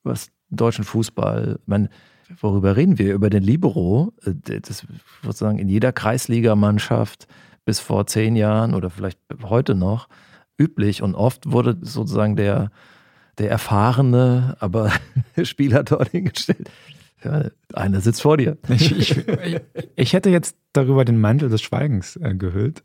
[0.04, 1.90] was deutschen Fußball, ich meine,
[2.40, 3.14] worüber reden wir?
[3.14, 4.86] Über den Libero, äh, das
[5.24, 7.28] sozusagen in jeder Kreisligamannschaft
[7.66, 10.08] bis vor zehn Jahren oder vielleicht heute noch
[10.60, 12.72] üblich und oft wurde sozusagen der,
[13.38, 14.92] der erfahrene, aber
[15.44, 16.70] Spieler dort hingestellt.
[17.24, 18.58] Ja, einer sitzt vor dir.
[18.70, 19.26] Ich, ich,
[19.96, 22.82] ich, hätte jetzt darüber den Mantel des Schweigens äh, gehüllt.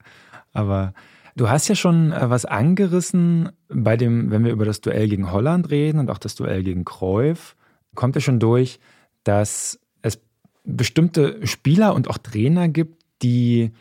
[0.54, 0.94] Aber
[1.36, 5.30] du hast ja schon äh, was angerissen bei dem, wenn wir über das Duell gegen
[5.30, 7.56] Holland reden und auch das Duell gegen Cruyff,
[7.94, 8.80] kommt ja schon durch,
[9.24, 10.20] dass es
[10.64, 13.72] bestimmte Spieler und auch Trainer gibt, die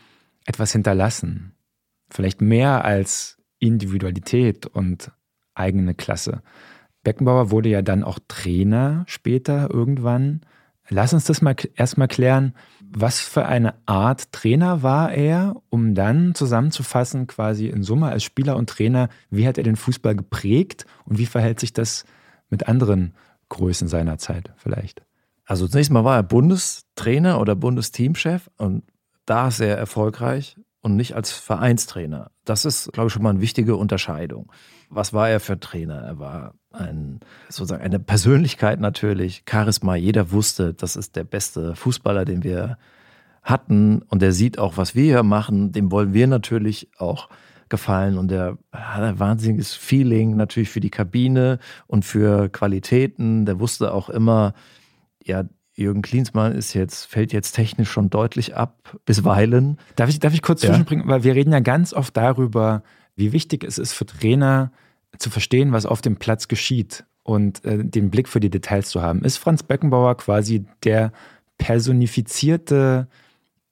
[0.44, 1.54] etwas hinterlassen.
[2.10, 5.10] Vielleicht mehr als Individualität und
[5.54, 6.42] eigene Klasse.
[7.02, 10.40] Beckenbauer wurde ja dann auch Trainer später irgendwann.
[10.88, 12.54] Lass uns das mal erstmal klären.
[12.96, 18.56] Was für eine Art Trainer war er, um dann zusammenzufassen, quasi in Summe als Spieler
[18.56, 22.04] und Trainer, wie hat er den Fußball geprägt und wie verhält sich das
[22.50, 23.14] mit anderen
[23.48, 25.02] Größen seiner Zeit vielleicht?
[25.44, 28.84] Also zunächst mal war er Bundestrainer oder Bundesteamchef und
[29.26, 32.30] da sehr erfolgreich und nicht als Vereinstrainer.
[32.44, 34.52] Das ist, glaube ich, schon mal eine wichtige Unterscheidung.
[34.94, 36.00] Was war er für Trainer?
[36.02, 39.96] Er war ein, sozusagen eine Persönlichkeit natürlich, Charisma.
[39.96, 42.78] Jeder wusste, das ist der beste Fußballer, den wir
[43.42, 44.02] hatten.
[44.02, 45.72] Und der sieht auch, was wir hier machen.
[45.72, 47.28] Dem wollen wir natürlich auch
[47.68, 48.18] gefallen.
[48.18, 53.46] Und der hat ein wahnsinniges Feeling natürlich für die Kabine und für Qualitäten.
[53.46, 54.54] Der wusste auch immer,
[55.22, 55.44] ja,
[55.76, 59.78] Jürgen Klinsmann ist jetzt, fällt jetzt technisch schon deutlich ab, bisweilen.
[59.96, 60.68] Darf ich, darf ich kurz ja.
[60.68, 61.08] zwischenbringen?
[61.08, 62.84] Weil wir reden ja ganz oft darüber,
[63.16, 64.70] wie wichtig es ist für Trainer,
[65.18, 69.02] zu verstehen, was auf dem Platz geschieht und äh, den Blick für die Details zu
[69.02, 69.24] haben.
[69.24, 71.12] Ist Franz Beckenbauer quasi der
[71.58, 73.08] personifizierte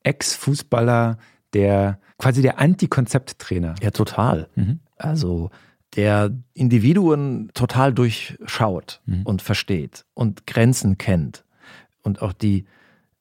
[0.03, 1.19] Ex-Fußballer,
[1.53, 3.75] der quasi der Anti-Konzept-Trainer?
[3.83, 4.49] Ja, total.
[4.55, 4.81] Mhm.
[4.97, 5.51] Also
[5.97, 9.23] der Individuen total durchschaut mhm.
[9.25, 11.45] und versteht und Grenzen kennt
[12.03, 12.65] und auch die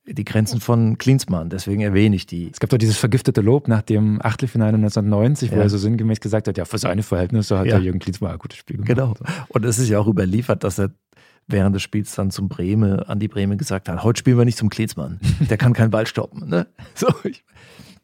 [0.05, 2.49] die Grenzen von Klinsmann, deswegen erwähne ich die.
[2.51, 5.57] Es gab doch dieses vergiftete Lob nach dem Achtelfinale 1990, ja.
[5.57, 7.75] wo er so sinngemäß gesagt hat, ja, für seine Verhältnisse hat ja.
[7.75, 8.87] der Jürgen Klinsmann ein gutes Spiel gemacht.
[8.87, 9.13] Genau.
[9.49, 10.91] Und es ist ja auch überliefert, dass er
[11.47, 14.57] während des Spiels dann zum Breme, an die Breme gesagt hat, heute spielen wir nicht
[14.57, 15.19] zum Klinsmann.
[15.49, 16.49] Der kann keinen Ball stoppen.
[16.49, 16.67] Ne?
[16.95, 17.43] So, ich,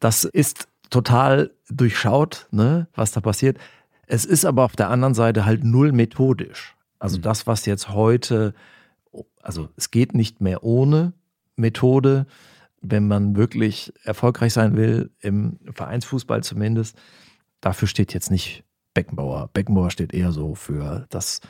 [0.00, 3.58] das ist total durchschaut, ne, was da passiert.
[4.06, 6.76] Es ist aber auf der anderen Seite halt null methodisch.
[6.98, 7.22] Also mhm.
[7.22, 8.54] das, was jetzt heute,
[9.42, 11.12] also es geht nicht mehr ohne,
[11.58, 12.26] Methode,
[12.80, 16.96] wenn man wirklich erfolgreich sein will, im Vereinsfußball zumindest.
[17.60, 19.50] Dafür steht jetzt nicht Beckenbauer.
[19.52, 21.40] Beckenbauer steht eher so für das,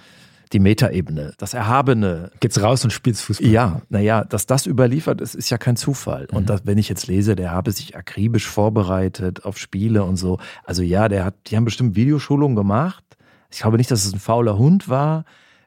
[0.53, 2.31] die Metaebene, das Erhabene.
[2.40, 3.49] Geht's raus und spielst Fußball?
[3.49, 6.27] Ja, naja, dass das überliefert ist, ist ja kein Zufall.
[6.31, 6.37] Mhm.
[6.37, 10.38] Und das, wenn ich jetzt lese, der habe sich akribisch vorbereitet auf Spiele und so.
[10.64, 13.05] Also ja, der hat, die haben bestimmt Videoschulungen gemacht,
[13.51, 15.25] Ich glaube nicht, dass es ein fauler Hund war.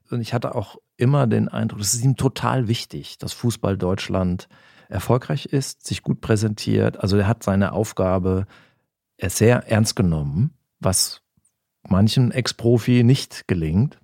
[0.10, 4.48] Und ich hatte auch immer den Eindruck, es ist ihm total wichtig, dass Fußball Deutschland
[4.88, 7.00] erfolgreich ist, sich gut präsentiert.
[7.00, 8.46] Also er hat seine Aufgabe
[9.20, 11.22] sehr ernst genommen, was
[11.88, 13.98] manchen Ex-Profi nicht gelingt.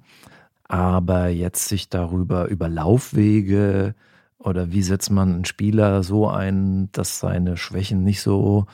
[0.63, 3.95] Aber jetzt sich darüber über Laufwege
[4.37, 8.65] oder wie setzt man einen Spieler so ein, dass seine Schwächen nicht so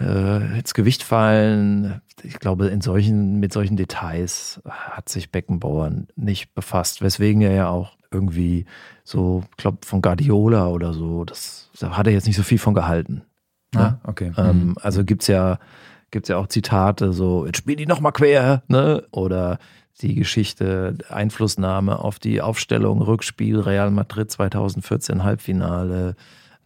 [0.00, 2.00] äh, ins Gewicht fallen.
[2.22, 7.68] Ich glaube, in solchen, mit solchen Details hat sich Beckenbauer nicht befasst, weswegen er ja
[7.68, 8.66] auch irgendwie
[9.04, 12.58] so, ich glaube, von Guardiola oder so, das, da hat er jetzt nicht so viel
[12.58, 13.22] von gehalten.
[13.74, 13.98] Ne?
[14.02, 14.32] Ah, okay.
[14.36, 14.76] Ähm, mhm.
[14.80, 15.58] Also gibt es ja,
[16.10, 19.04] gibt's ja auch Zitate, so, jetzt spiel die nochmal quer, ne?
[19.12, 19.58] Oder
[20.00, 26.16] die Geschichte, Einflussnahme auf die Aufstellung, Rückspiel, Real Madrid 2014, Halbfinale.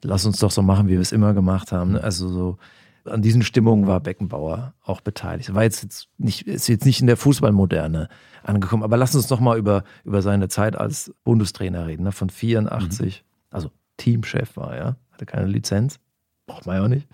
[0.03, 1.93] Lass uns doch so machen, wie wir es immer gemacht haben.
[1.93, 2.05] Ne?
[2.05, 2.59] Also so
[3.05, 5.55] an diesen Stimmungen war Beckenbauer auch beteiligt.
[5.55, 8.09] War jetzt, jetzt nicht, ist jetzt nicht in der Fußballmoderne
[8.43, 12.05] angekommen, aber lass uns doch mal über, über seine Zeit als Bundestrainer reden.
[12.05, 12.13] Ne?
[12.13, 13.55] Von 84, mhm.
[13.55, 16.01] also Teamchef war er, hatte keine Lizenz,
[16.47, 17.09] braucht man ja auch nicht.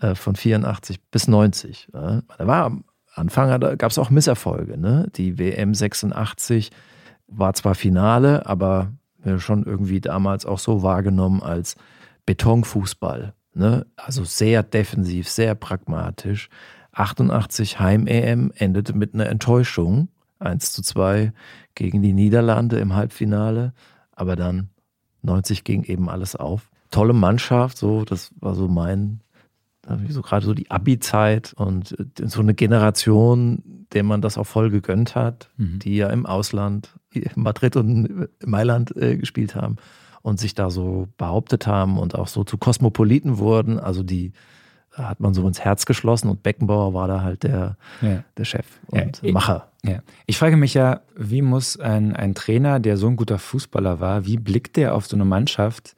[0.00, 1.88] Äh, von 84 bis 90.
[1.92, 2.22] Ja?
[2.36, 4.78] Da war am Anfang gab es auch Misserfolge.
[4.78, 5.08] Ne?
[5.16, 6.70] Die WM 86
[7.26, 8.92] war zwar Finale, aber
[9.38, 11.74] schon irgendwie damals auch so wahrgenommen als
[12.26, 13.34] Betonfußball.
[13.58, 13.86] Ne?
[13.96, 16.48] Also sehr defensiv, sehr pragmatisch.
[16.92, 20.08] 88 Heim-EM endete mit einer Enttäuschung.
[20.38, 21.32] 1 zu 2
[21.74, 23.72] gegen die Niederlande im Halbfinale.
[24.12, 24.68] Aber dann
[25.22, 26.70] 90 ging eben alles auf.
[26.92, 29.20] Tolle Mannschaft, so, das war so mein,
[30.08, 35.16] so gerade so die Abi-Zeit und so eine Generation, der man das auch voll gegönnt
[35.16, 35.80] hat, mhm.
[35.80, 39.78] die ja im Ausland, in Madrid und Mailand äh, gespielt haben
[40.28, 43.80] und sich da so behauptet haben und auch so zu Kosmopoliten wurden.
[43.80, 44.32] Also die
[44.92, 48.22] hat man so ins Herz geschlossen und Beckenbauer war da halt der, ja.
[48.36, 49.68] der Chef und ja, Macher.
[49.84, 50.02] Ja.
[50.26, 54.26] Ich frage mich ja, wie muss ein, ein Trainer, der so ein guter Fußballer war,
[54.26, 55.94] wie blickt der auf so eine Mannschaft,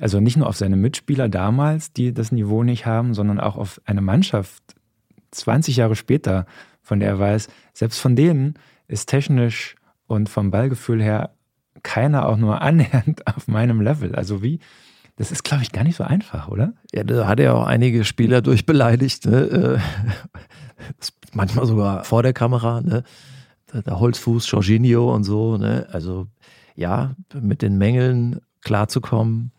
[0.00, 3.80] also nicht nur auf seine Mitspieler damals, die das Niveau nicht haben, sondern auch auf
[3.84, 4.62] eine Mannschaft
[5.30, 6.46] 20 Jahre später,
[6.80, 8.54] von der er weiß, selbst von denen
[8.88, 11.30] ist technisch und vom Ballgefühl her
[11.82, 14.14] keiner auch nur annähernd auf meinem Level.
[14.14, 14.60] Also wie,
[15.16, 16.74] das ist, glaube ich, gar nicht so einfach, oder?
[16.92, 19.26] Ja, da hat er auch einige Spieler durchbeleidigt.
[19.26, 19.36] Ne?
[19.36, 19.78] Äh,
[21.32, 22.80] manchmal sogar vor der Kamera.
[22.80, 23.04] Ne?
[23.74, 25.56] Der Holzfuß, Jorginho und so.
[25.56, 25.86] Ne?
[25.92, 26.28] Also
[26.74, 29.52] ja, mit den Mängeln klarzukommen.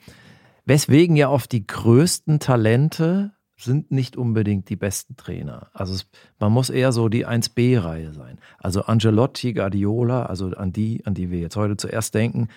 [0.65, 5.69] Weswegen ja oft die größten Talente sind nicht unbedingt die besten Trainer.
[5.73, 6.07] Also es,
[6.39, 8.39] man muss eher so die 1B-Reihe sein.
[8.57, 12.49] Also Angelotti, Guardiola, also an die, an die wir jetzt heute zuerst denken,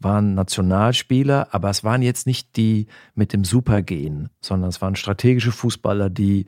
[0.00, 5.52] waren Nationalspieler, aber es waren jetzt nicht die mit dem Supergehen, sondern es waren strategische
[5.52, 6.46] Fußballer, die,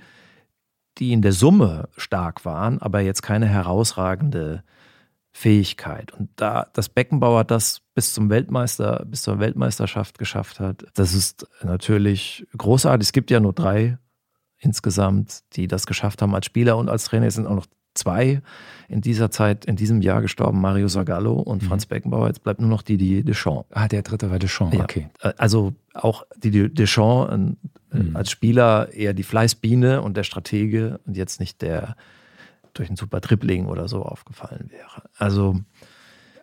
[0.99, 4.65] die in der Summe stark waren, aber jetzt keine herausragende
[5.33, 6.13] Fähigkeit.
[6.13, 11.47] Und da das Beckenbauer das bis zum Weltmeister, bis zur Weltmeisterschaft geschafft hat, das ist
[11.63, 13.09] natürlich großartig.
[13.09, 13.99] Es gibt ja nur drei
[14.59, 17.27] insgesamt, die das geschafft haben als Spieler und als Trainer.
[17.27, 18.43] Es sind auch noch zwei
[18.89, 21.67] in dieser Zeit, in diesem Jahr gestorben, Mario Zagallo und mhm.
[21.67, 22.29] Franz Beckenbauer.
[22.29, 23.69] Jetzt bleibt nur noch Didier Deschamps.
[23.73, 24.83] Ah, der dritte war Deschamps, ja.
[24.83, 25.09] okay.
[25.39, 28.17] Also auch Didier Deschamps äh, mhm.
[28.17, 31.97] als Spieler eher die Fleißbiene und der Stratege und jetzt nicht der
[32.75, 35.03] durch ein super Tripling oder so aufgefallen wäre.
[35.17, 35.57] Also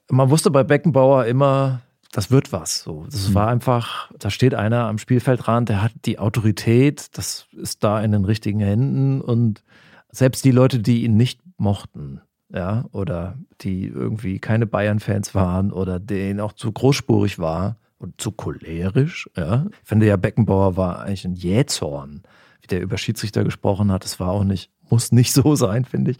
[0.09, 2.81] man wusste bei Beckenbauer immer, das wird was.
[2.81, 3.35] So, das mhm.
[3.35, 8.11] war einfach, da steht einer am Spielfeldrand, der hat die Autorität, das ist da in
[8.11, 9.63] den richtigen Händen und
[10.11, 15.99] selbst die Leute, die ihn nicht mochten, ja, oder die irgendwie keine Bayern-Fans waren oder
[15.99, 19.67] denen auch zu großspurig war und zu cholerisch, ja.
[19.69, 22.23] Ich finde ja, Beckenbauer war eigentlich ein Jähzorn,
[22.61, 24.03] wie der über Schiedsrichter gesprochen hat.
[24.03, 26.17] Das war auch nicht, muss nicht so sein, finde ich.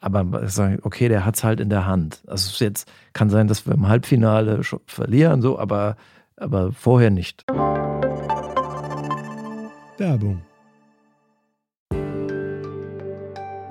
[0.00, 2.22] Aber sagen, okay, der hat es halt in der Hand.
[2.26, 5.96] Also es jetzt kann sein, dass wir im Halbfinale schon verlieren, so, aber,
[6.36, 7.44] aber vorher nicht.
[9.98, 10.42] Werbung.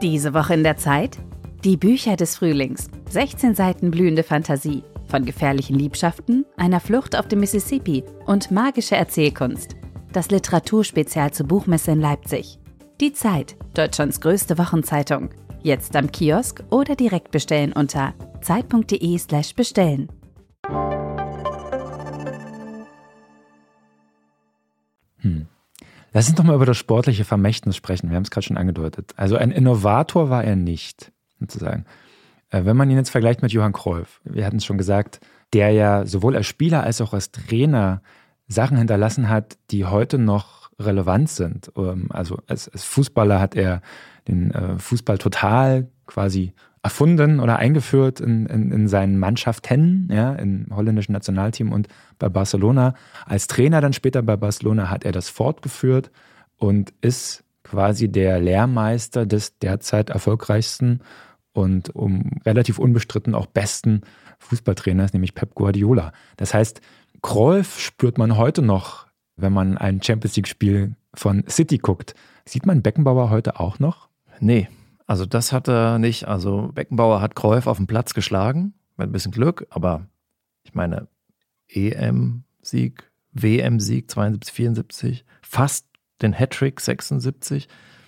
[0.02, 1.18] Diese Woche in der Zeit?
[1.64, 2.88] Die Bücher des Frühlings.
[3.10, 4.84] 16 Seiten blühende Fantasie.
[5.08, 9.76] Von gefährlichen Liebschaften, einer Flucht auf dem Mississippi und magische Erzählkunst.
[10.12, 12.57] Das Literaturspezial zur Buchmesse in Leipzig.
[13.00, 15.30] Die Zeit, Deutschlands größte Wochenzeitung.
[15.62, 20.08] Jetzt am Kiosk oder direkt bestellen unter zeit.de/slash bestellen.
[25.18, 25.46] Hm.
[26.12, 28.10] Lass uns doch mal über das sportliche Vermächtnis sprechen.
[28.10, 29.14] Wir haben es gerade schon angedeutet.
[29.16, 31.86] Also ein Innovator war er nicht, sozusagen.
[32.50, 35.20] Äh, wenn man ihn jetzt vergleicht mit Johann Cruyff, wir hatten es schon gesagt,
[35.54, 38.02] der ja sowohl als Spieler als auch als Trainer
[38.48, 41.72] Sachen hinterlassen hat, die heute noch relevant sind.
[41.76, 43.82] Ähm, also als, als Fußballer hat er
[44.28, 46.54] den äh, Fußball total quasi
[46.84, 51.88] erfunden oder eingeführt in, in, in seinen Mannschaften, ja, im holländischen Nationalteam und
[52.20, 52.94] bei Barcelona.
[53.26, 56.12] Als Trainer dann später bei Barcelona hat er das fortgeführt
[56.58, 61.02] und ist quasi der Lehrmeister des derzeit erfolgreichsten
[61.52, 64.02] und um relativ unbestritten auch besten
[64.40, 66.14] Fußballtrainers, nämlich Pep Guardiola.
[66.38, 66.80] Das heißt,
[67.22, 69.07] Cruyff spürt man heute noch,
[69.38, 72.16] wenn man ein Champions League-Spiel von City guckt.
[72.46, 74.10] Sieht man Beckenbauer heute auch noch?
[74.40, 74.68] Nee,
[75.06, 76.28] also das hat er nicht.
[76.28, 80.08] Also Beckenbauer hat Cruyff auf dem Platz geschlagen, mit ein bisschen Glück, aber
[80.64, 81.08] ich meine,
[81.70, 85.88] EM-Sieg, WM-Sieg 72, 74, fast
[86.22, 87.68] den Hattrick 76.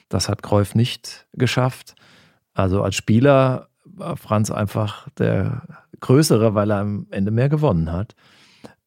[0.10, 1.96] Das hat Cruyff nicht geschafft.
[2.54, 8.16] Also als Spieler war Franz einfach der Größere, weil er am Ende mehr gewonnen hat.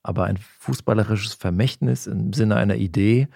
[0.03, 3.29] Aber ein fußballerisches Vermächtnis im Sinne einer Idee,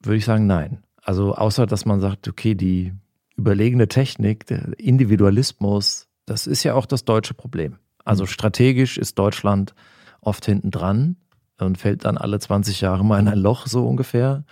[0.00, 0.82] würde ich sagen, nein.
[1.02, 2.92] Also außer, dass man sagt, okay, die
[3.36, 7.78] überlegene Technik, der Individualismus, das ist ja auch das deutsche Problem.
[8.04, 9.74] Also strategisch ist Deutschland
[10.20, 11.16] oft hinten dran
[11.58, 14.44] und fällt dann alle 20 Jahre mal in ein Loch so ungefähr,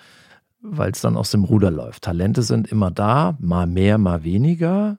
[0.60, 2.04] weil es dann aus dem Ruder läuft.
[2.04, 4.98] Talente sind immer da, mal mehr, mal weniger.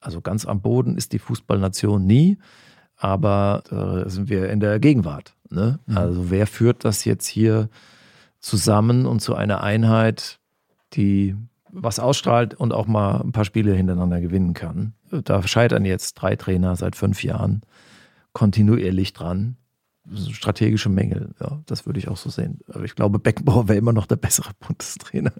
[0.00, 2.38] Also ganz am Boden ist die Fußballnation nie,
[3.04, 5.34] aber da sind wir in der Gegenwart.
[5.50, 5.78] Ne?
[5.84, 5.98] Mhm.
[5.98, 7.68] Also wer führt das jetzt hier
[8.40, 10.38] zusammen und zu einer Einheit,
[10.94, 11.36] die
[11.70, 14.94] was ausstrahlt und auch mal ein paar Spiele hintereinander gewinnen kann.
[15.10, 17.60] Da scheitern jetzt drei Trainer seit fünf Jahren
[18.32, 19.56] kontinuierlich dran.
[20.30, 22.60] Strategische Mängel, ja, das würde ich auch so sehen.
[22.68, 25.32] Aber ich glaube, Beckenbauer wäre immer noch der bessere Bundestrainer.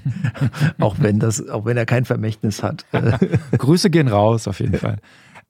[0.78, 2.84] auch wenn das, auch wenn er kein Vermächtnis hat.
[3.56, 4.98] Grüße gehen raus, auf jeden Fall.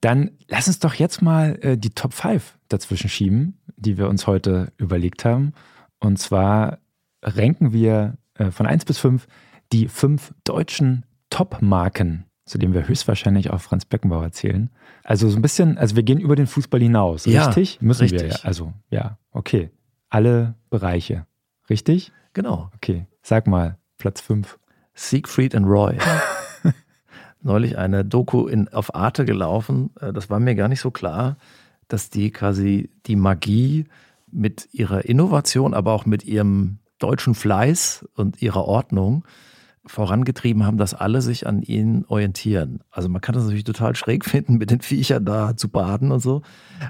[0.02, 4.26] Dann lass uns doch jetzt mal äh, die Top 5 dazwischen schieben, die wir uns
[4.26, 5.54] heute überlegt haben.
[6.00, 6.78] Und zwar
[7.22, 9.26] ranken wir äh, von 1 bis 5
[9.72, 14.70] die fünf deutschen Top-Marken, zu denen wir höchstwahrscheinlich auch Franz Beckenbauer zählen.
[15.04, 17.80] Also so ein bisschen, also wir gehen über den Fußball hinaus, Ja, richtig?
[17.80, 18.32] Müssen wir richtig.
[18.32, 18.44] ja.
[18.44, 19.70] Also ja, okay.
[20.10, 21.26] Alle Bereiche.
[21.70, 22.12] Richtig?
[22.34, 22.70] genau.
[22.74, 23.06] Okay.
[23.22, 24.58] Sag mal, Platz 5.
[24.94, 25.96] Siegfried and Roy.
[27.42, 29.90] Neulich eine Doku in, auf Arte gelaufen.
[30.00, 31.36] Äh, Das war mir gar nicht so klar,
[31.88, 33.86] dass die quasi die Magie
[34.30, 39.24] mit ihrer Innovation, aber auch mit ihrem deutschen Fleiß und ihrer Ordnung
[39.84, 42.80] vorangetrieben haben, dass alle sich an ihnen orientieren.
[42.90, 46.20] Also man kann das natürlich total schräg finden, mit den Viechern da zu baden und
[46.20, 46.42] so,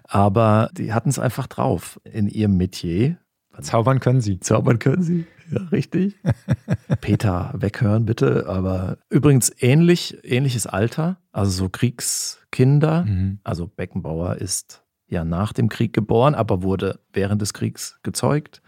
[0.05, 3.17] aber die hatten es einfach drauf in ihrem Metier.
[3.61, 4.41] Zaubern können sie.
[4.41, 5.27] Zaubern können sie.
[5.51, 6.17] Ja, richtig.
[7.01, 8.47] Peter, weghören bitte.
[8.49, 13.05] Aber übrigens ähnlich, ähnliches Alter, also so Kriegskinder.
[13.05, 13.39] Mhm.
[13.45, 18.63] Also Beckenbauer ist ja nach dem Krieg geboren, aber wurde während des Kriegs gezeugt.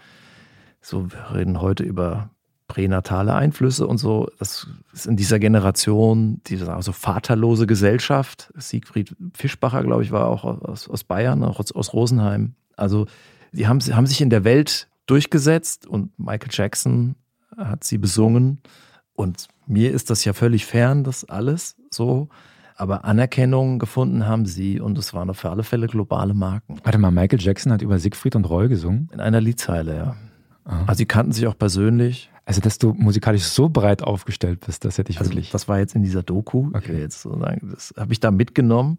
[0.81, 2.31] So, wir reden heute über
[2.69, 4.29] pränatale Einflüsse und so.
[4.39, 8.53] Das ist in dieser Generation, diese also vaterlose Gesellschaft.
[8.57, 12.55] Siegfried Fischbacher, glaube ich, war auch aus, aus Bayern, auch aus, aus Rosenheim.
[12.77, 13.07] Also
[13.55, 17.17] die haben, haben sich in der Welt durchgesetzt und Michael Jackson
[17.57, 18.61] hat sie besungen.
[19.15, 22.29] Und mir ist das ja völlig fern, das alles so.
[22.77, 26.81] Aber Anerkennung gefunden haben sie und es waren für alle Fälle globale Marken.
[26.83, 29.09] Warte mal, Michael Jackson hat über Siegfried und Roy gesungen.
[29.13, 30.17] In einer Liedzeile, ja.
[30.65, 30.85] Aha.
[30.87, 32.31] Also sie kannten sich auch persönlich.
[32.47, 35.51] Also, dass du musikalisch so breit aufgestellt bist, das hätte ich Also wirklich.
[35.51, 36.71] das war jetzt in dieser Doku.
[36.75, 36.99] Okay.
[36.99, 38.99] jetzt so sagen, das habe ich da mitgenommen.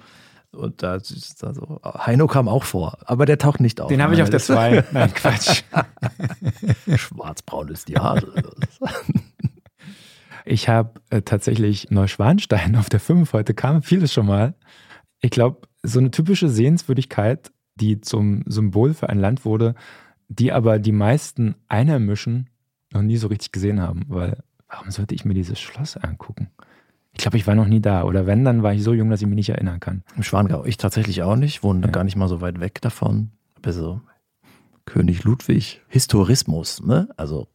[0.55, 3.89] Und da ist da so, Heino kam auch vor, aber der taucht nicht auf.
[3.89, 4.85] Den habe ich auf der 2.
[4.91, 5.63] Nein, Quatsch.
[6.95, 8.33] Schwarzbraun ist die Haare.
[10.45, 13.33] Ich habe äh, tatsächlich Neuschwanstein auf der 5.
[13.33, 14.53] Heute kam vieles schon mal.
[15.19, 19.73] Ich glaube, so eine typische Sehenswürdigkeit, die zum Symbol für ein Land wurde,
[20.27, 22.49] die aber die meisten Einheimischen
[22.93, 24.03] noch nie so richtig gesehen haben.
[24.07, 26.51] Weil, warum sollte ich mir dieses Schloss angucken?
[27.17, 28.03] Ich glaube, ich war noch nie da.
[28.03, 30.03] Oder wenn, dann war ich so jung, dass ich mich nicht erinnern kann.
[30.17, 30.65] Im Schwangau.
[30.65, 31.91] Ich tatsächlich auch nicht, wohne Ja.
[31.91, 33.31] gar nicht mal so weit weg davon.
[33.57, 34.01] Aber so
[34.85, 37.07] König Ludwig, Historismus, ne?
[37.17, 37.47] Also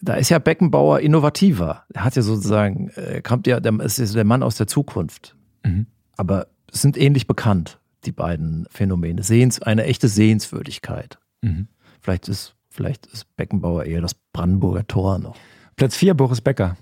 [0.00, 1.84] da ist ja Beckenbauer innovativer.
[1.94, 5.34] Er hat ja sozusagen, er kommt ja, der ist ja der Mann aus der Zukunft.
[5.64, 5.86] Mhm.
[6.16, 9.22] Aber es sind ähnlich bekannt, die beiden Phänomene.
[9.22, 11.18] Sehens, eine echte Sehenswürdigkeit.
[11.42, 11.68] Mhm.
[12.00, 15.36] Vielleicht ist, vielleicht ist Beckenbauer eher das Brandenburger Tor noch.
[15.76, 16.76] Platz 4, Boris Becker.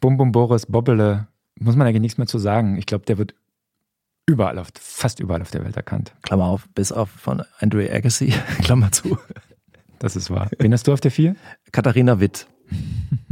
[0.00, 1.26] Bum Bum Boris, Bobbele.
[1.58, 2.76] Muss man eigentlich nichts mehr zu sagen.
[2.76, 3.34] Ich glaube, der wird
[4.26, 6.14] überall auf, fast überall auf der Welt erkannt.
[6.22, 8.32] Klammer auf, bis auf von Andre Agassi,
[8.62, 9.18] Klammer zu.
[9.98, 10.50] Das ist wahr.
[10.58, 11.36] Wen hast du auf der 4?
[11.72, 12.46] Katharina Witt.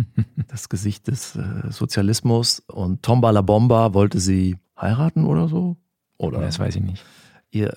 [0.49, 2.61] Das Gesicht des äh, Sozialismus.
[2.69, 5.77] Und Tombala Bomba wollte sie heiraten oder so?
[6.17, 7.05] Oder Das weiß ich nicht.
[7.51, 7.77] ihr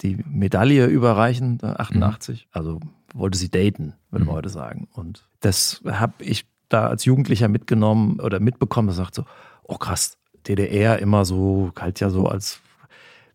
[0.00, 2.48] die Medaille überreichen, da 88.
[2.50, 2.80] Also
[3.12, 4.38] wollte sie daten, würde man Mhm.
[4.38, 4.88] heute sagen.
[4.94, 9.24] Und das habe ich da als Jugendlicher mitgenommen oder mitbekommen, da sagt so,
[9.64, 12.60] oh krass, DDR immer so, galt ja so als,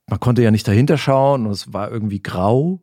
[0.08, 2.82] man konnte ja nicht dahinter schauen und es war irgendwie grau,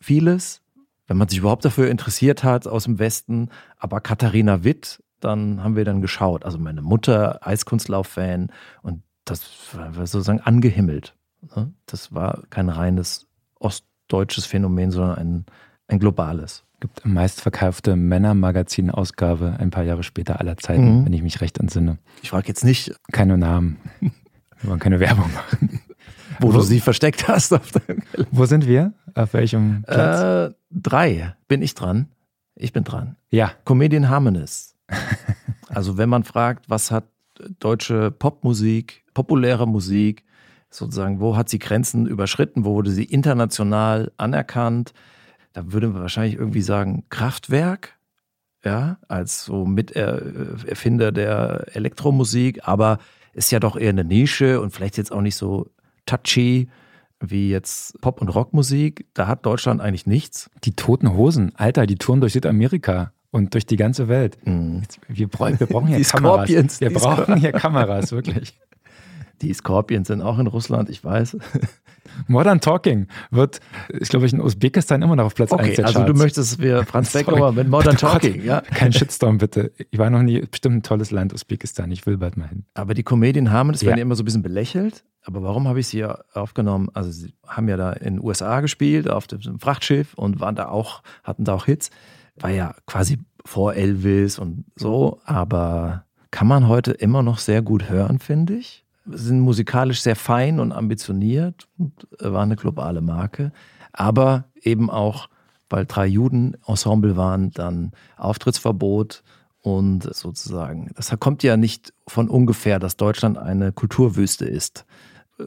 [0.00, 0.62] vieles,
[1.06, 3.48] wenn man sich überhaupt dafür interessiert hat aus dem Westen.
[3.78, 6.44] Aber Katharina Witt, dann haben wir dann geschaut.
[6.44, 9.42] Also meine Mutter, Eiskunstlauf-Fan und das
[9.72, 11.14] war sozusagen angehimmelt.
[11.54, 11.72] Ne?
[11.86, 13.26] Das war kein reines
[13.58, 15.46] ostdeutsches Phänomen, sondern ein,
[15.86, 16.64] ein globales.
[16.80, 21.06] Gibt meistverkaufte Männermagazin-Ausgabe ein paar Jahre später aller Zeiten, Mhm.
[21.06, 21.98] wenn ich mich recht entsinne.
[22.22, 23.78] Ich frage jetzt nicht, Keine Namen.
[24.00, 25.80] Wir wollen keine Werbung machen.
[26.40, 27.52] wo du sie versteckt hast.
[28.30, 28.92] Wo sind wir?
[29.14, 30.50] Auf welchem Platz?
[30.52, 32.08] äh, drei bin ich dran.
[32.54, 33.16] Ich bin dran.
[33.30, 34.74] ja, Comedian Harmonies.
[35.68, 37.04] Also wenn man fragt, was hat
[37.60, 40.24] deutsche Popmusik, populäre Musik,
[40.70, 44.92] sozusagen, wo hat sie Grenzen überschritten, wo wurde sie international anerkannt,
[45.58, 47.98] da würde man wahrscheinlich irgendwie sagen Kraftwerk,
[48.64, 52.98] ja, als so Miterfinder der Elektromusik, aber
[53.32, 55.68] ist ja doch eher eine Nische und vielleicht jetzt auch nicht so
[56.06, 56.68] touchy
[57.20, 59.06] wie jetzt Pop- und Rockmusik.
[59.14, 60.48] Da hat Deutschland eigentlich nichts.
[60.64, 61.52] die toten Hosen.
[61.56, 64.38] Alter, die touren durch Südamerika und durch die ganze Welt.
[64.46, 64.82] Mhm.
[65.08, 66.46] Wir, brauchen- wir brauchen hier Die Kameras.
[66.48, 68.56] Scorpions, wir brauchen hier Kameras, wirklich.
[69.42, 71.36] Die Scorpions sind auch in Russland, ich weiß.
[72.26, 73.60] Modern Talking wird,
[73.90, 76.58] ist glaube ich, in Usbekistan immer noch auf Platz 1 Okay, der also du möchtest,
[76.60, 77.12] wir Franz.
[77.12, 78.60] Beckenbauer mit Modern Gott, Talking, ja.
[78.74, 79.72] Kein Shitstorm, bitte.
[79.90, 81.90] Ich war noch nie, bestimmt ein tolles Land, Usbekistan.
[81.90, 82.64] Ich will bald mal hin.
[82.74, 83.88] Aber die Comedien haben das, Ja.
[83.88, 85.04] werden ja immer so ein bisschen belächelt.
[85.24, 86.88] Aber warum habe ich sie ja aufgenommen?
[86.94, 90.68] Also sie haben ja da in den USA gespielt, auf dem Frachtschiff und waren da
[90.68, 91.90] auch, hatten da auch Hits.
[92.36, 97.90] War ja quasi vor Elvis und so, aber kann man heute immer noch sehr gut
[97.90, 98.84] hören, finde ich.
[99.10, 103.52] Sind musikalisch sehr fein und ambitioniert und äh, war eine globale Marke.
[103.92, 105.28] Aber eben auch,
[105.70, 109.22] weil drei Juden Ensemble waren, dann Auftrittsverbot
[109.60, 114.86] und sozusagen, das kommt ja nicht von ungefähr, dass Deutschland eine Kulturwüste ist.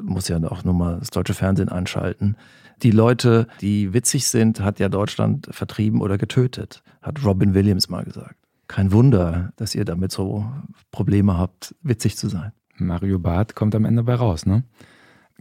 [0.02, 2.36] Muss ja auch nur mal das deutsche Fernsehen einschalten.
[2.84, 8.04] Die Leute, die witzig sind, hat ja Deutschland vertrieben oder getötet, hat Robin Williams mal
[8.04, 8.36] gesagt.
[8.68, 10.46] Kein Wunder, dass ihr damit so
[10.92, 12.54] Probleme habt, witzig zu sein.
[12.78, 14.64] Mario Barth kommt am Ende bei raus, ne?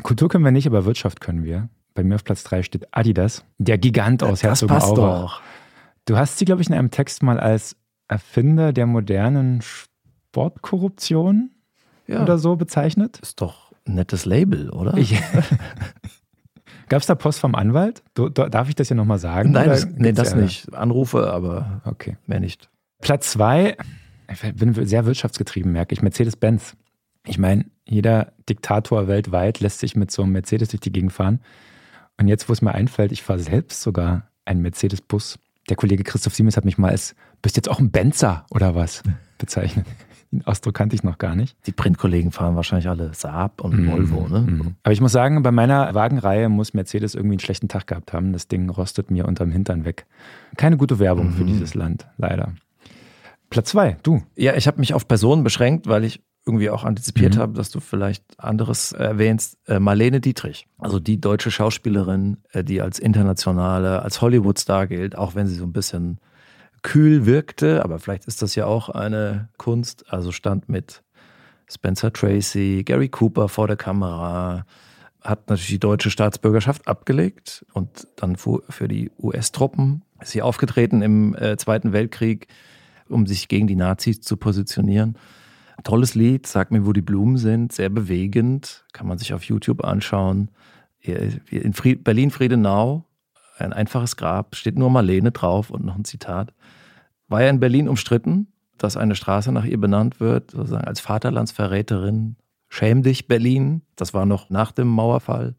[0.03, 1.68] Kultur können wir nicht, aber Wirtschaft können wir.
[1.95, 5.41] Bei mir auf Platz 3 steht Adidas, der Gigant aus Herzogenaurach.
[6.07, 7.76] Du hast sie, glaube ich, in einem Text mal als
[8.09, 11.51] Erfinder der modernen Sportkorruption
[12.07, 13.18] Ja, oder so bezeichnet.
[13.20, 14.93] ist doch ein nettes Label, oder?
[16.89, 18.03] Gab es da Post vom Anwalt?
[18.14, 19.53] Darf ich das hier nochmal sagen?
[19.53, 20.74] Nein, das, nee, das nicht.
[20.74, 22.16] Anrufe, aber Okay.
[22.26, 22.68] mehr nicht.
[23.01, 23.76] Platz zwei,
[24.33, 26.76] ich bin sehr wirtschaftsgetrieben, merke ich, Mercedes-Benz.
[27.26, 31.40] Ich meine, jeder Diktator weltweit lässt sich mit so einem Mercedes durch die Gegend fahren.
[32.18, 35.38] Und jetzt, wo es mir einfällt, ich fahre selbst sogar einen Mercedes-Bus.
[35.68, 39.02] Der Kollege Christoph Siemens hat mich mal als, bist jetzt auch ein Benzer oder was
[39.38, 39.86] bezeichnet.
[40.32, 41.56] Den Ausdruck kannte ich noch gar nicht.
[41.66, 44.40] Die Printkollegen fahren wahrscheinlich alle Saab und Volvo, ne?
[44.40, 44.74] Mhm.
[44.84, 48.32] Aber ich muss sagen, bei meiner Wagenreihe muss Mercedes irgendwie einen schlechten Tag gehabt haben.
[48.32, 50.06] Das Ding rostet mir unterm Hintern weg.
[50.56, 52.52] Keine gute Werbung für dieses Land, leider.
[53.50, 54.22] Platz zwei, du.
[54.36, 57.40] Ja, ich habe mich auf Personen beschränkt, weil ich irgendwie auch antizipiert Mhm.
[57.40, 59.57] habe, dass du vielleicht anderes erwähnst.
[59.66, 65.34] Äh, Marlene Dietrich, also die deutsche Schauspielerin, äh, die als internationale, als Hollywood-Star gilt, auch
[65.34, 66.18] wenn sie so ein bisschen
[66.82, 70.05] kühl wirkte, aber vielleicht ist das ja auch eine Kunst.
[70.12, 71.03] Also stand mit
[71.70, 74.64] Spencer Tracy, Gary Cooper vor der Kamera,
[75.22, 81.34] hat natürlich die deutsche Staatsbürgerschaft abgelegt und dann für die US-Truppen ist sie aufgetreten im
[81.36, 82.46] äh, Zweiten Weltkrieg,
[83.09, 85.16] um sich gegen die Nazis zu positionieren.
[85.85, 89.85] Tolles Lied, Sag mir, wo die Blumen sind, sehr bewegend, kann man sich auf YouTube
[89.85, 90.51] anschauen.
[91.01, 93.05] In Fried Berlin-Friedenau,
[93.59, 96.53] ein einfaches Grab, steht nur Marlene drauf und noch ein Zitat.
[97.28, 102.37] War ja in Berlin umstritten, dass eine Straße nach ihr benannt wird, sozusagen als Vaterlandsverräterin.
[102.68, 103.83] Schäm dich, Berlin.
[103.97, 105.57] Das war noch nach dem Mauerfall.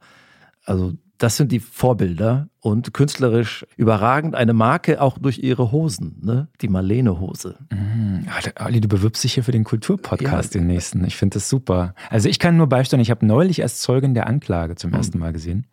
[0.65, 4.33] Also, das sind die Vorbilder und künstlerisch überragend.
[4.35, 6.47] Eine Marke auch durch ihre Hosen, ne?
[6.61, 7.57] Die Marlene-Hose.
[7.71, 8.25] Mhm.
[8.59, 10.61] Olli, du bewirbst dich hier für den Kulturpodcast, Ja.
[10.61, 11.03] den nächsten.
[11.05, 11.93] Ich finde das super.
[12.09, 15.31] Also ich kann nur beisteuern, ich habe neulich erst Zeugin der Anklage zum ersten Mal
[15.33, 15.67] gesehen.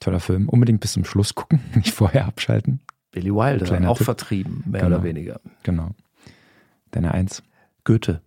[0.00, 0.48] Toller Film.
[0.48, 2.80] Unbedingt bis zum Schluss gucken, nicht vorher abschalten.
[3.10, 4.04] Billy Wilder, Kleiner auch Tipp.
[4.04, 4.96] vertrieben, mehr Genau.
[4.96, 5.40] oder weniger.
[5.62, 5.90] Genau.
[6.90, 7.42] Deine Eins.
[7.84, 8.20] Goethe.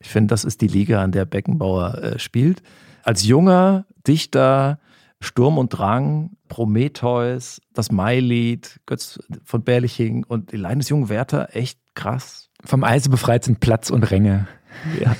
[0.00, 2.62] Ich finde, das ist die Liga, an der Beckenbauer äh, spielt.
[3.02, 4.78] Als junger Dichter,
[5.20, 11.54] Sturm und Drang, Prometheus, das Mailied, Götz von Berliching und die Leiden des jungen Werther,
[11.54, 12.50] echt krass.
[12.64, 14.48] Vom Eise befreit sind Platz und Ränge.
[15.00, 15.16] Ja.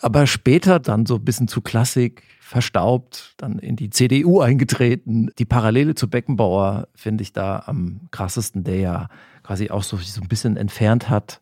[0.00, 5.30] Aber später dann so ein bisschen zu Klassik verstaubt, dann in die CDU eingetreten.
[5.38, 9.08] Die Parallele zu Beckenbauer finde ich da am krassesten, der ja
[9.42, 11.40] quasi auch so, so ein bisschen entfernt hat.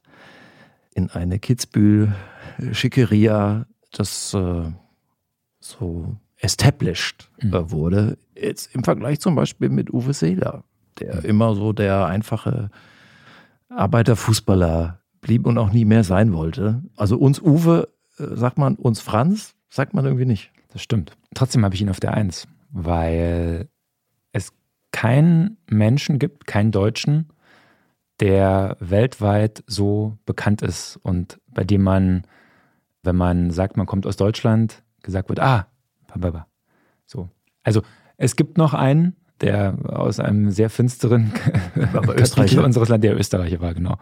[0.94, 4.70] in eine Kitzbühel-Schickeria, das äh,
[5.58, 7.54] so established mhm.
[7.54, 8.18] Äh, wurde.
[8.36, 10.62] Jetzt im Vergleich zum Beispiel mit Uwe Seeler,
[11.00, 11.24] der mhm.
[11.24, 12.70] immer so der einfache
[13.70, 16.82] Arbeiterfußballer blieb und auch nie mehr sein wollte.
[16.96, 17.88] Also uns Uwe
[18.18, 20.52] äh, sagt man, uns Franz sagt man irgendwie nicht.
[20.72, 21.16] Das stimmt.
[21.34, 23.68] Trotzdem habe ich ihn auf der Eins, weil
[24.32, 24.52] es
[24.92, 27.30] keinen Menschen gibt, keinen Deutschen,
[28.20, 32.26] der weltweit so bekannt ist und bei dem man,
[33.02, 35.66] wenn man sagt, man kommt aus Deutschland, gesagt wird, ah.
[37.06, 37.28] So.
[37.62, 37.82] Also
[38.16, 41.32] es gibt noch einen, der aus einem sehr finsteren
[42.16, 43.98] Österreicher unseres Landes, der Österreicher war, genau.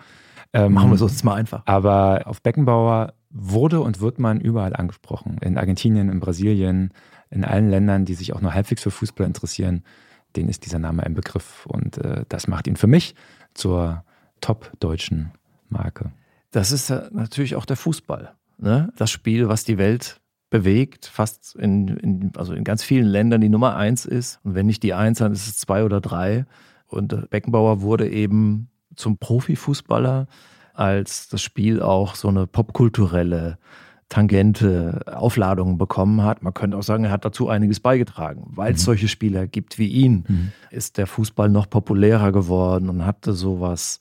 [0.52, 1.62] Ähm, Machen wir es uns mal einfach.
[1.64, 5.38] Aber auf Beckenbauer wurde und wird man überall angesprochen.
[5.40, 6.92] In Argentinien, in Brasilien,
[7.30, 9.82] in allen Ländern, die sich auch nur halbwegs für Fußball interessieren,
[10.36, 11.64] denen ist dieser Name ein Begriff.
[11.66, 13.14] Und äh, das macht ihn für mich
[13.54, 14.04] zur
[14.40, 15.32] top-deutschen
[15.70, 16.12] Marke.
[16.50, 18.34] Das ist natürlich auch der Fußball.
[18.58, 18.92] Ne?
[18.96, 20.20] Das Spiel, was die Welt
[20.52, 24.38] bewegt, fast in, in, also in ganz vielen Ländern die Nummer eins ist.
[24.44, 26.44] Und wenn nicht die eins, dann ist es zwei oder drei.
[26.86, 30.28] Und Beckenbauer wurde eben zum Profifußballer,
[30.74, 33.56] als das Spiel auch so eine popkulturelle
[34.10, 36.42] Tangente, Aufladungen bekommen hat.
[36.42, 38.52] Man könnte auch sagen, er hat dazu einiges beigetragen.
[38.54, 38.84] Weil es mhm.
[38.84, 40.52] solche Spieler gibt wie ihn, mhm.
[40.70, 44.00] ist der Fußball noch populärer geworden und hatte sowas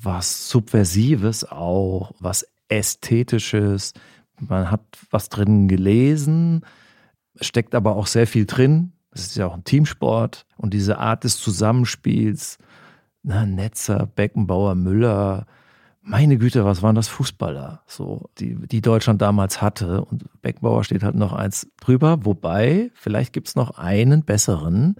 [0.00, 3.94] was Subversives auch, was Ästhetisches.
[4.40, 6.64] Man hat was drin gelesen,
[7.40, 8.92] steckt aber auch sehr viel drin.
[9.10, 12.58] Es ist ja auch ein Teamsport und diese Art des Zusammenspiels,
[13.22, 15.46] na, Netzer, Beckenbauer, Müller,
[16.08, 20.04] meine Güte, was waren das Fußballer, so, die, die Deutschland damals hatte.
[20.04, 24.96] Und Beckenbauer steht halt noch eins drüber, wobei, vielleicht gibt es noch einen besseren.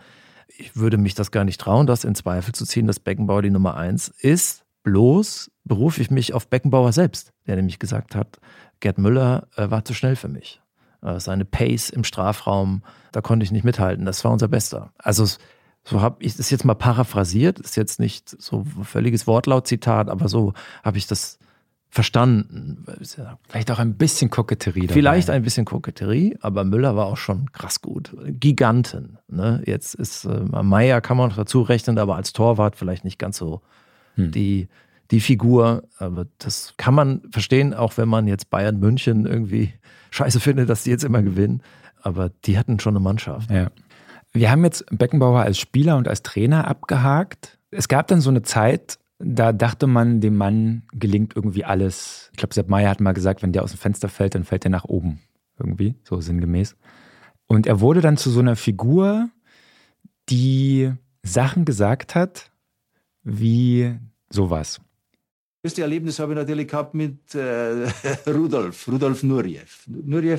[0.48, 3.50] Ich würde mich das gar nicht trauen, das in Zweifel zu ziehen, dass Beckenbauer die
[3.50, 4.64] Nummer eins ist.
[4.82, 8.38] Bloß berufe ich mich auf Beckenbauer selbst, der nämlich gesagt hat,
[8.80, 10.60] Gerd Müller äh, war zu schnell für mich.
[11.02, 14.04] Äh, seine Pace im Strafraum, da konnte ich nicht mithalten.
[14.04, 14.92] Das war unser Bester.
[14.98, 15.26] Also
[15.84, 20.52] so habe ich das jetzt mal paraphrasiert, ist jetzt nicht so völliges Wortlaut-Zitat, aber so
[20.82, 21.38] habe ich das
[21.88, 22.84] verstanden.
[23.48, 24.82] Vielleicht auch ein bisschen Koketterie.
[24.82, 24.92] Dabei.
[24.92, 28.14] Vielleicht ein bisschen Koketterie, aber Müller war auch schon krass gut.
[28.26, 29.18] Giganten.
[29.28, 29.62] Ne?
[29.64, 33.38] Jetzt ist äh, Meier kann man noch dazu rechnen, aber als Torwart vielleicht nicht ganz
[33.38, 33.62] so
[34.16, 34.30] hm.
[34.32, 34.68] die,
[35.10, 35.84] die Figur.
[35.98, 39.72] Aber das kann man verstehen, auch wenn man jetzt Bayern München irgendwie
[40.10, 41.62] scheiße findet, dass die jetzt immer gewinnen.
[42.00, 43.50] Aber die hatten schon eine Mannschaft.
[43.50, 43.70] Ja.
[44.32, 47.58] Wir haben jetzt Beckenbauer als Spieler und als Trainer abgehakt.
[47.70, 52.30] Es gab dann so eine Zeit, da dachte man, dem Mann gelingt irgendwie alles.
[52.32, 54.64] Ich glaube, Sepp Meyer hat mal gesagt, wenn der aus dem Fenster fällt, dann fällt
[54.64, 55.20] er nach oben.
[55.58, 56.76] Irgendwie, so sinngemäß.
[57.46, 59.28] Und er wurde dann zu so einer Figur,
[60.28, 60.92] die
[61.22, 62.52] Sachen gesagt hat,
[63.24, 63.98] wie
[64.30, 64.80] sowas.
[65.60, 67.88] Das erste Erlebnis habe ich natürlich gehabt mit äh,
[68.28, 69.66] Rudolf, Rudolf Nurjew.
[69.88, 70.38] Nurjew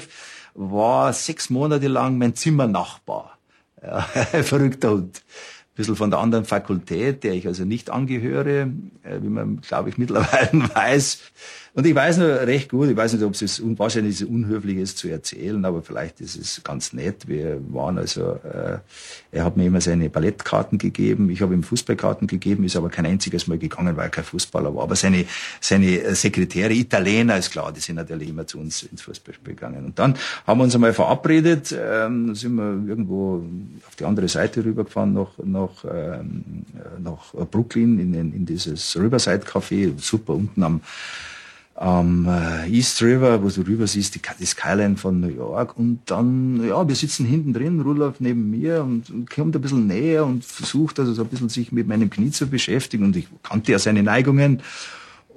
[0.53, 3.37] war sechs Monate lang mein Zimmernachbar.
[3.83, 4.01] Ja,
[4.43, 5.17] verrückter Hund.
[5.17, 8.71] Ein bisschen von der anderen Fakultät, der ich also nicht angehöre,
[9.03, 11.19] äh, wie man, glaube ich, mittlerweile weiß.
[11.79, 15.07] Und ich weiß nur recht gut, ich weiß nicht, ob es wahrscheinlich unhöflich ist zu
[15.07, 17.25] erzählen, aber vielleicht ist es ganz nett.
[17.29, 18.79] Wir waren also, äh,
[19.31, 23.05] er hat mir immer seine Ballettkarten gegeben, ich habe ihm Fußballkarten gegeben, ist aber kein
[23.05, 24.83] einziges Mal gegangen, weil er kein Fußballer war.
[24.83, 25.23] Aber seine,
[25.61, 29.85] seine Sekretäre, Italiener, ist klar, die sind natürlich immer zu uns ins Fußballspiel gegangen.
[29.85, 30.15] Und dann
[30.45, 33.41] haben wir uns einmal verabredet, ähm, sind wir irgendwo
[33.87, 36.43] auf die andere Seite rübergefahren, nach, nach, ähm,
[37.01, 40.81] nach Brooklyn, in, in dieses Riverside Café, super unten am
[41.79, 45.77] am äh, East River, wo du rüber siehst, die, die Skyline von New York.
[45.77, 49.87] Und dann, ja, wir sitzen hinten drin, Rudolf neben mir und, und kommt ein bisschen
[49.87, 53.05] näher und versucht also so ein bisschen sich mit meinem Knie zu beschäftigen.
[53.05, 54.61] Und ich kannte ja seine Neigungen.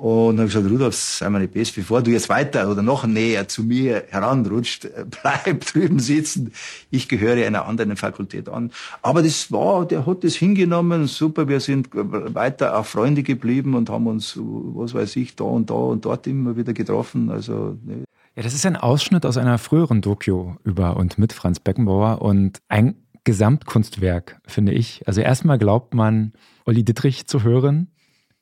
[0.02, 3.46] Und habe gesagt, Rudolf, sei mir nicht best, bevor du jetzt weiter oder noch näher
[3.46, 4.88] zu mir heranrutscht,
[5.22, 6.52] bleib drüben sitzen.
[6.90, 8.72] Ich gehöre einer anderen Fakultät an.
[9.00, 13.90] Aber das war, der hat das hingenommen, super, wir sind weiter auch Freunde geblieben und
[13.90, 17.30] haben uns, was weiß ich, da und da und dort immer wieder getroffen.
[17.30, 18.02] Also, ne.
[18.34, 22.58] Ja, das ist ein Ausschnitt aus einer früheren Doku über und mit Franz Beckenbauer und
[22.68, 25.06] ein Gesamtkunstwerk, finde ich.
[25.06, 26.32] Also erstmal glaubt man,
[26.64, 27.86] Olli Dittrich zu hören.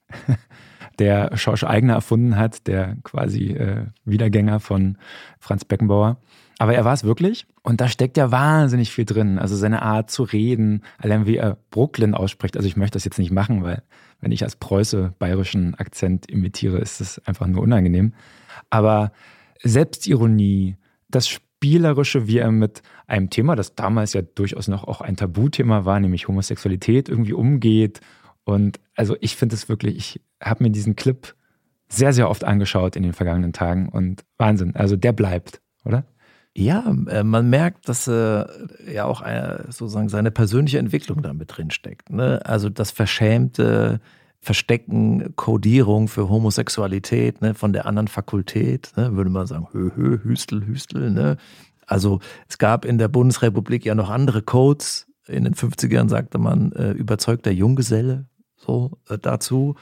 [1.00, 4.98] der Schorsch Eigner erfunden hat, der quasi äh, Wiedergänger von
[5.40, 6.18] Franz Beckenbauer.
[6.58, 7.46] Aber er war es wirklich.
[7.62, 9.38] Und da steckt ja wahnsinnig viel drin.
[9.38, 12.54] Also seine Art zu reden, allein wie er Brooklyn ausspricht.
[12.56, 13.82] Also ich möchte das jetzt nicht machen, weil
[14.20, 18.12] wenn ich als Preuße bayerischen Akzent imitiere, ist es einfach nur unangenehm.
[18.68, 19.12] Aber
[19.62, 20.76] Selbstironie,
[21.08, 25.86] das Spielerische, wie er mit einem Thema, das damals ja durchaus noch auch ein Tabuthema
[25.86, 28.02] war, nämlich Homosexualität, irgendwie umgeht
[28.50, 31.34] und also ich finde es wirklich, ich habe mir diesen Clip
[31.88, 34.76] sehr, sehr oft angeschaut in den vergangenen Tagen und Wahnsinn.
[34.76, 36.04] Also der bleibt, oder?
[36.56, 38.44] Ja, äh, man merkt, dass äh,
[38.92, 42.10] ja auch eine, sozusagen seine persönliche Entwicklung da mit drin steckt.
[42.10, 42.40] Ne?
[42.44, 44.00] Also das verschämte
[44.40, 47.54] Verstecken, Kodierung für Homosexualität ne?
[47.54, 49.14] von der anderen Fakultät, ne?
[49.14, 51.10] würde man sagen, hö, hö, Hüstel, Hüstel.
[51.10, 51.36] Ne?
[51.86, 55.06] Also es gab in der Bundesrepublik ja noch andere Codes.
[55.28, 58.26] In den 50ern sagte man äh, überzeugter Junggeselle
[58.60, 59.74] so äh, dazu.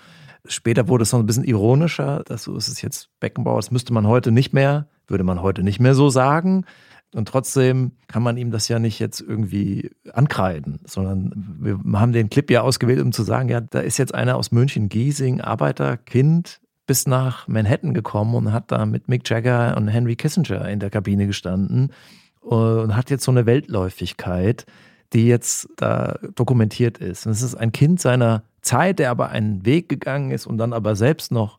[0.46, 2.22] Später wurde es noch ein bisschen ironischer.
[2.26, 3.56] Das so ist es jetzt Beckenbauer.
[3.56, 6.64] Das müsste man heute nicht mehr, würde man heute nicht mehr so sagen.
[7.14, 12.28] Und trotzdem kann man ihm das ja nicht jetzt irgendwie ankreiden, sondern wir haben den
[12.28, 16.60] Clip ja ausgewählt, um zu sagen, ja, da ist jetzt einer aus München, Giesing, Arbeiterkind,
[16.86, 20.90] bis nach Manhattan gekommen und hat da mit Mick Jagger und Henry Kissinger in der
[20.90, 21.92] Kabine gestanden
[22.40, 24.66] und hat jetzt so eine Weltläufigkeit,
[25.12, 27.26] die jetzt da dokumentiert ist.
[27.26, 30.72] Und es ist ein Kind seiner Zeit, der aber einen Weg gegangen ist und dann
[30.72, 31.58] aber selbst noch,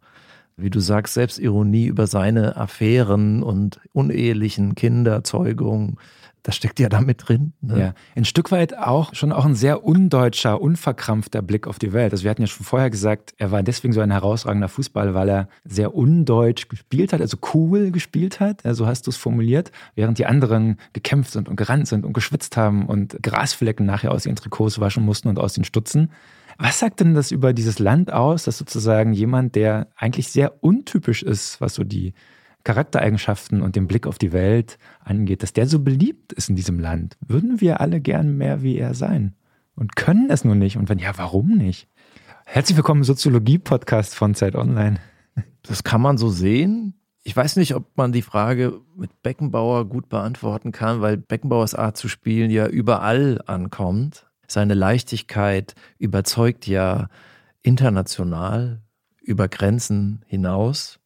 [0.58, 5.97] wie du sagst, Selbstironie über seine Affären und unehelichen Kinderzeugungen
[6.43, 7.53] das steckt ja da mit drin.
[7.61, 7.79] Ne?
[7.79, 12.11] Ja, ein Stück weit auch schon auch ein sehr undeutscher, unverkrampfter Blick auf die Welt.
[12.11, 15.29] Also wir hatten ja schon vorher gesagt, er war deswegen so ein herausragender Fußball, weil
[15.29, 20.17] er sehr undeutsch gespielt hat, also cool gespielt hat, so hast du es formuliert, während
[20.17, 24.35] die anderen gekämpft sind und gerannt sind und geschwitzt haben und Grasflecken nachher aus ihren
[24.35, 26.11] Trikots waschen mussten und aus den Stutzen.
[26.57, 31.23] Was sagt denn das über dieses Land aus, dass sozusagen jemand, der eigentlich sehr untypisch
[31.23, 32.13] ist, was so die
[32.64, 36.80] Charaktereigenschaften und den Blick auf die Welt angeht, dass der so beliebt ist in diesem
[36.80, 37.18] Land?
[37.26, 39.36] Würden wir alle gern mehr wie er sein
[39.76, 40.78] und können es nur nicht?
[40.78, 41.88] Und wenn ja, warum nicht?
[42.45, 44.99] Herzlich willkommen im Soziologie-Podcast von Zeit Online.
[45.64, 46.95] Das kann man so sehen.
[47.24, 51.95] Ich weiß nicht, ob man die Frage mit Beckenbauer gut beantworten kann, weil Beckenbauers Art
[51.95, 54.26] zu spielen ja überall ankommt.
[54.47, 57.07] Seine Leichtigkeit überzeugt ja
[57.62, 58.82] international
[59.22, 60.99] über Grenzen hinaus,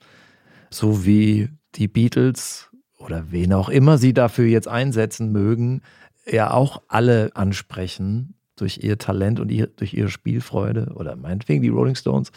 [0.74, 5.82] so wie die Beatles oder wen auch immer sie dafür jetzt einsetzen mögen,
[6.30, 11.69] ja auch alle ansprechen durch ihr Talent und ihr, durch ihre Spielfreude oder meinetwegen die
[11.69, 12.32] Rolling Stones.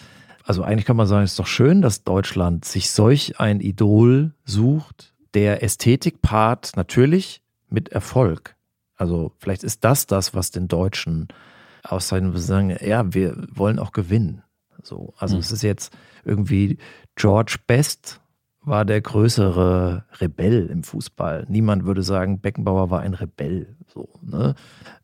[0.45, 4.33] Also eigentlich kann man sagen, es ist doch schön, dass Deutschland sich solch ein Idol
[4.45, 8.57] sucht, der Ästhetikpart natürlich mit Erfolg
[8.97, 11.29] also vielleicht ist das das, was den Deutschen
[11.83, 14.43] auszeichnet, sagen, ja, wir wollen auch gewinnen.
[14.83, 15.41] So, also mhm.
[15.41, 16.79] es ist jetzt irgendwie
[17.15, 18.21] George Best
[18.67, 21.47] war der größere Rebell im Fußball.
[21.49, 23.77] Niemand würde sagen, Beckenbauer war ein Rebell.
[23.87, 24.55] So, ne?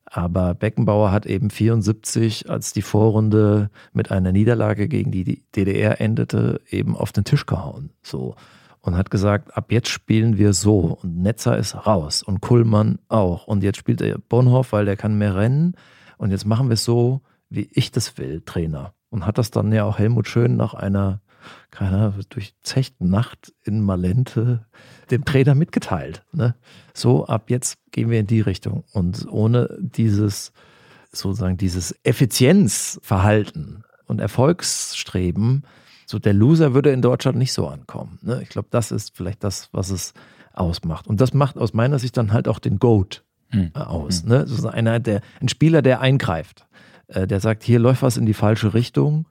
[0.05, 6.61] Aber Beckenbauer hat eben 74, als die Vorrunde mit einer Niederlage gegen die DDR endete,
[6.69, 7.91] eben auf den Tisch gehauen.
[8.03, 8.35] So
[8.83, 10.99] und hat gesagt, ab jetzt spielen wir so.
[11.03, 13.47] Und Netzer ist raus und Kullmann auch.
[13.47, 15.77] Und jetzt spielt er Bonhoff, weil der kann mehr rennen.
[16.19, 18.93] Und jetzt machen wir es so, wie ich das will, Trainer.
[19.09, 21.21] Und hat das dann ja auch Helmut Schön nach einer,
[21.71, 24.67] keine Ahnung, durchzechten Nacht in Malente
[25.11, 26.23] dem Trainer mitgeteilt.
[26.33, 26.55] Ne?
[26.95, 28.85] So, ab jetzt gehen wir in die Richtung.
[28.93, 30.53] Und ohne dieses,
[31.13, 35.65] sozusagen, dieses Effizienzverhalten und Erfolgsstreben,
[36.07, 38.19] so der Loser würde in Deutschland nicht so ankommen.
[38.23, 38.41] Ne?
[38.43, 40.15] Ich glaube, das ist vielleicht das, was es
[40.53, 41.07] ausmacht.
[41.07, 43.75] Und das macht aus meiner Sicht dann halt auch den Goat hm.
[43.75, 44.23] Aus.
[44.23, 44.29] Hm.
[44.29, 44.47] Ne?
[44.47, 46.67] So einer, der, ein Spieler, der eingreift,
[47.09, 49.27] äh, der sagt, hier läuft was in die falsche Richtung,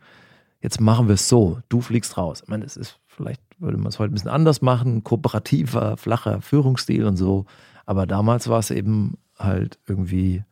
[0.62, 2.42] jetzt machen wir es so, du fliegst raus.
[2.44, 6.42] Ich meine, es ist, vielleicht würde man es heute ein bisschen anders machen, kooperativer, flacher
[6.42, 7.46] Führungsstil und so.
[7.86, 10.44] Aber damals war es eben halt irgendwie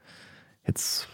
[0.66, 1.07] jetzt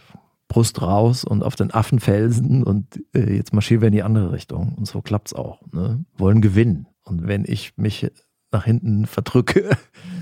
[0.47, 4.73] Brust raus und auf den Affenfelsen und äh, jetzt marschieren wir in die andere Richtung.
[4.75, 5.61] Und so klappt es auch.
[5.71, 6.05] Ne?
[6.17, 6.87] Wollen gewinnen.
[7.03, 8.09] Und wenn ich mich
[8.51, 9.69] nach hinten verdrücke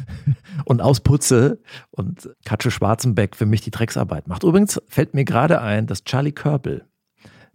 [0.66, 1.62] und ausputze
[1.92, 4.44] und Katsche Schwarzenbeck für mich die Drecksarbeit macht.
[4.44, 6.86] Übrigens fällt mir gerade ein, dass Charlie Körbel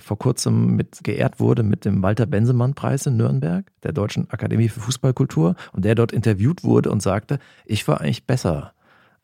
[0.01, 4.81] vor kurzem mit geehrt wurde mit dem Walter Bensemann-Preis in Nürnberg, der Deutschen Akademie für
[4.81, 8.73] Fußballkultur, und der dort interviewt wurde und sagte, ich war eigentlich besser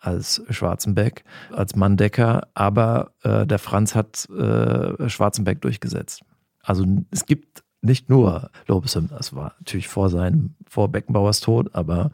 [0.00, 6.22] als Schwarzenbeck, als Manndecker, aber äh, der Franz hat äh, Schwarzenbeck durchgesetzt.
[6.62, 12.10] Also es gibt nicht nur Lobeshymnen, das war natürlich vor seinem, vor Beckenbauers Tod, aber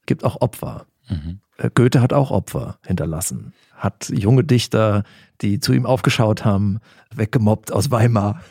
[0.00, 0.86] es gibt auch Opfer.
[1.08, 1.40] Mhm.
[1.74, 5.04] Goethe hat auch Opfer hinterlassen, hat junge Dichter,
[5.40, 6.80] die zu ihm aufgeschaut haben,
[7.14, 8.42] weggemobbt aus Weimar.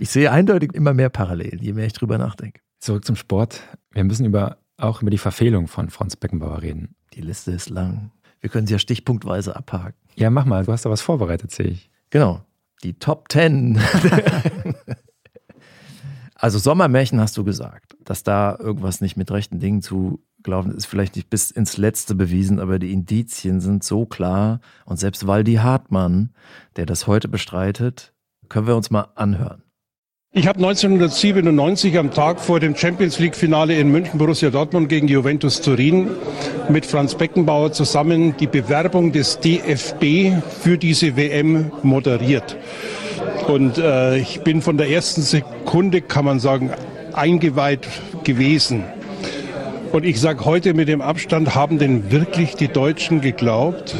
[0.00, 2.60] Ich sehe eindeutig immer mehr Parallelen, je mehr ich drüber nachdenke.
[2.78, 3.62] Zurück zum Sport.
[3.90, 6.94] Wir müssen über auch über die Verfehlung von Franz Beckenbauer reden.
[7.14, 8.12] Die Liste ist lang.
[8.40, 9.98] Wir können sie ja stichpunktweise abhaken.
[10.14, 10.64] Ja, mach mal.
[10.64, 11.90] Du hast da was vorbereitet, sehe ich.
[12.10, 12.44] Genau.
[12.84, 13.76] Die Top Ten.
[16.36, 20.86] also Sommermärchen hast du gesagt, dass da irgendwas nicht mit rechten Dingen zu gelaufen ist,
[20.86, 24.60] vielleicht nicht bis ins Letzte bewiesen, aber die Indizien sind so klar.
[24.86, 26.30] Und selbst Waldi Hartmann,
[26.76, 28.14] der das heute bestreitet,
[28.48, 29.62] können wir uns mal anhören.
[30.32, 35.08] Ich habe 1997 am Tag vor dem Champions League Finale in München Borussia Dortmund gegen
[35.08, 36.08] Juventus Turin
[36.68, 42.56] mit Franz Beckenbauer zusammen die Bewerbung des DFB für diese WM moderiert.
[43.48, 46.70] Und äh, ich bin von der ersten Sekunde, kann man sagen,
[47.14, 47.88] eingeweiht
[48.24, 48.84] gewesen.
[49.90, 53.94] Und ich sage heute mit dem Abstand, haben denn wirklich die Deutschen geglaubt,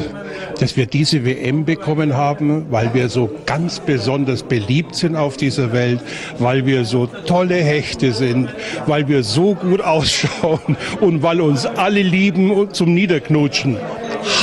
[0.59, 5.73] dass wir diese WM bekommen haben, weil wir so ganz besonders beliebt sind auf dieser
[5.73, 5.99] Welt,
[6.37, 8.49] weil wir so tolle Hechte sind,
[8.85, 13.77] weil wir so gut ausschauen und weil uns alle lieben und zum Niederknutschen.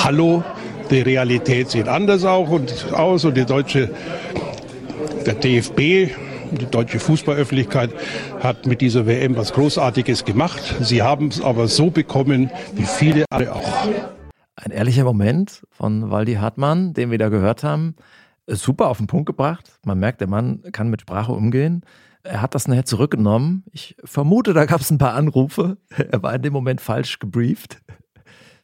[0.02, 0.42] Hallo,
[0.90, 3.90] die Realität sieht anders auch und aus und die deutsche,
[5.24, 6.10] der DFB
[6.52, 7.90] die deutsche Fußballöffentlichkeit
[8.40, 10.76] hat mit dieser WM was Großartiges gemacht.
[10.80, 13.88] Sie haben es aber so bekommen, wie viele andere auch.
[14.56, 17.96] Ein ehrlicher Moment von Waldi Hartmann, den wir da gehört haben.
[18.46, 19.78] Super auf den Punkt gebracht.
[19.84, 21.82] Man merkt, der Mann kann mit Sprache umgehen.
[22.22, 23.64] Er hat das nachher zurückgenommen.
[23.72, 25.76] Ich vermute, da gab es ein paar Anrufe.
[25.96, 27.78] Er war in dem Moment falsch gebrieft.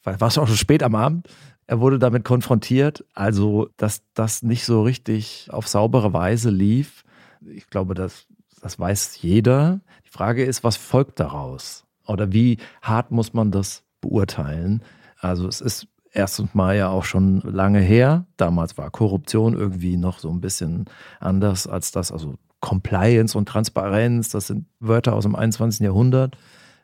[0.03, 1.29] War es auch schon spät am Abend.
[1.67, 3.05] Er wurde damit konfrontiert.
[3.15, 7.02] Also, dass das nicht so richtig auf saubere Weise lief,
[7.47, 8.27] ich glaube, das,
[8.61, 9.81] das weiß jeder.
[10.05, 11.85] Die Frage ist, was folgt daraus?
[12.07, 14.83] Oder wie hart muss man das beurteilen?
[15.19, 18.27] Also es ist erstens mal ja auch schon lange her.
[18.37, 20.87] Damals war Korruption irgendwie noch so ein bisschen
[21.21, 22.13] anders als das.
[22.13, 25.81] Also Compliance und Transparenz, das sind Wörter aus dem 21.
[25.81, 26.37] Jahrhundert.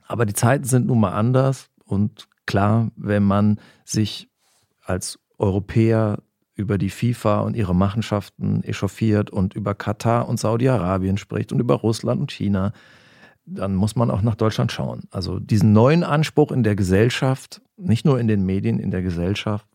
[0.07, 1.71] Aber die Zeiten sind nun mal anders.
[1.85, 4.29] Und klar, wenn man sich
[4.85, 6.19] als Europäer
[6.59, 11.77] über die FIFA und ihre Machenschaften echauffiert und über Katar und Saudi-Arabien spricht und über
[11.77, 12.73] Russland und China,
[13.47, 15.05] dann muss man auch nach Deutschland schauen.
[15.13, 19.67] Also diesen neuen Anspruch in der Gesellschaft, nicht nur in den Medien, in der Gesellschaft,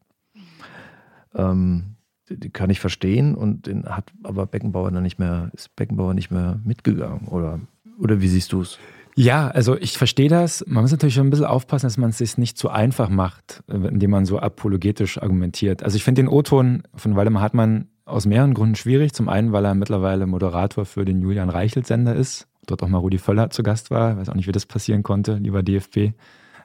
[1.34, 1.96] ähm,
[2.30, 6.32] die kann ich verstehen und den hat aber Beckenbauer dann nicht mehr, ist Beckenbauer nicht
[6.32, 7.62] mehr mitgegangen oder,
[7.98, 8.78] oder wie siehst du es?
[9.16, 10.64] Ja, also ich verstehe das.
[10.68, 13.64] Man muss natürlich schon ein bisschen aufpassen, dass man es sich nicht zu einfach macht,
[13.68, 15.84] indem man so apologetisch argumentiert.
[15.84, 19.14] Also ich finde den O-Ton von Waldemar Hartmann aus mehreren Gründen schwierig.
[19.14, 23.18] Zum einen, weil er mittlerweile Moderator für den Julian Reichelt-Sender ist, dort auch mal Rudi
[23.18, 24.12] Völler zu Gast war.
[24.12, 26.14] Ich weiß auch nicht, wie das passieren konnte, lieber DFB.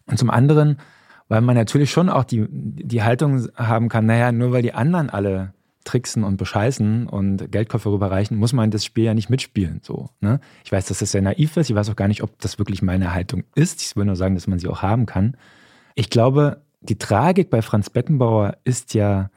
[0.07, 0.79] Und zum anderen,
[1.29, 5.11] weil man natürlich schon auch die, die Haltung haben kann, naja, nur weil die anderen
[5.11, 5.53] alle
[5.85, 9.81] tricksen und bescheißen und Geldkoffer rüberreichen, muss man das Spiel ja nicht mitspielen.
[9.83, 10.41] So, ne?
[10.65, 11.71] Ich weiß, dass das sehr naiv ist.
[11.71, 13.81] Ich weiß auch gar nicht, ob das wirklich meine Haltung ist.
[13.83, 15.37] Ich will nur sagen, dass man sie auch haben kann.
[15.95, 19.31] Ich glaube, die Tragik bei Franz Beckenbauer ist ja,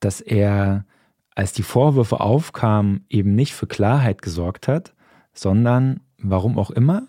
[0.00, 0.86] dass er,
[1.34, 4.94] als die Vorwürfe aufkamen, eben nicht für Klarheit gesorgt hat,
[5.32, 7.06] sondern warum auch immer,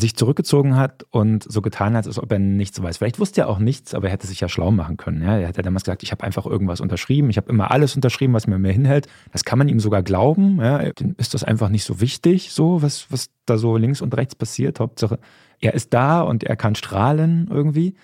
[0.00, 2.96] sich zurückgezogen hat und so getan hat, als ob er nichts weiß.
[2.96, 5.22] Vielleicht wusste er auch nichts, aber er hätte sich ja schlau machen können.
[5.22, 5.38] Ja?
[5.38, 8.34] Er hat ja damals gesagt, ich habe einfach irgendwas unterschrieben, ich habe immer alles unterschrieben,
[8.34, 9.06] was mir mehr hinhält.
[9.32, 10.58] Das kann man ihm sogar glauben.
[10.60, 10.78] Ja?
[10.92, 14.34] Dann ist das einfach nicht so wichtig, so was, was da so links und rechts
[14.34, 14.80] passiert.
[14.80, 15.18] Hauptsache,
[15.60, 17.94] er ist da und er kann strahlen irgendwie.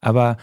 [0.00, 0.36] Aber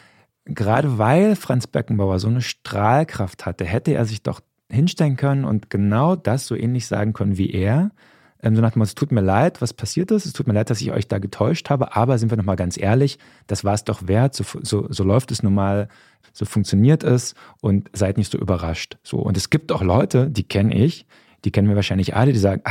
[0.45, 5.69] gerade weil Franz Beckenbauer so eine Strahlkraft hatte, hätte er sich doch hinstellen können und
[5.69, 7.91] genau das so ähnlich sagen können wie er
[8.43, 10.53] ähm, so nach dem Motto, es tut mir leid, was passiert ist, es tut mir
[10.53, 13.73] leid, dass ich euch da getäuscht habe, aber sind wir nochmal ganz ehrlich, das war
[13.73, 15.87] es doch wert, so, so, so läuft es nun mal,
[16.33, 17.33] so funktioniert es.
[17.61, 18.97] Und seid nicht so überrascht.
[19.03, 21.07] So, und es gibt auch Leute, die kenne ich,
[21.45, 22.61] die kennen wir wahrscheinlich alle, die sagen,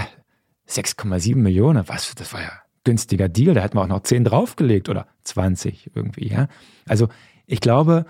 [0.69, 2.53] 6,7 Millionen, was, das war ja
[2.85, 6.49] günstiger Deal, da hätten wir auch noch 10 draufgelegt oder 20 irgendwie, ja.
[6.87, 7.09] Also
[7.47, 8.07] ich glaube,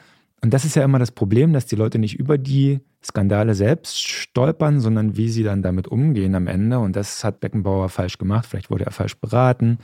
[0.47, 4.01] und das ist ja immer das Problem, dass die Leute nicht über die Skandale selbst
[4.01, 6.79] stolpern, sondern wie sie dann damit umgehen am Ende.
[6.79, 8.47] Und das hat Beckenbauer falsch gemacht.
[8.47, 9.79] Vielleicht wurde er falsch beraten.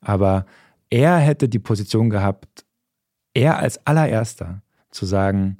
[0.00, 0.46] Aber
[0.90, 2.64] er hätte die Position gehabt,
[3.34, 5.58] er als allererster zu sagen,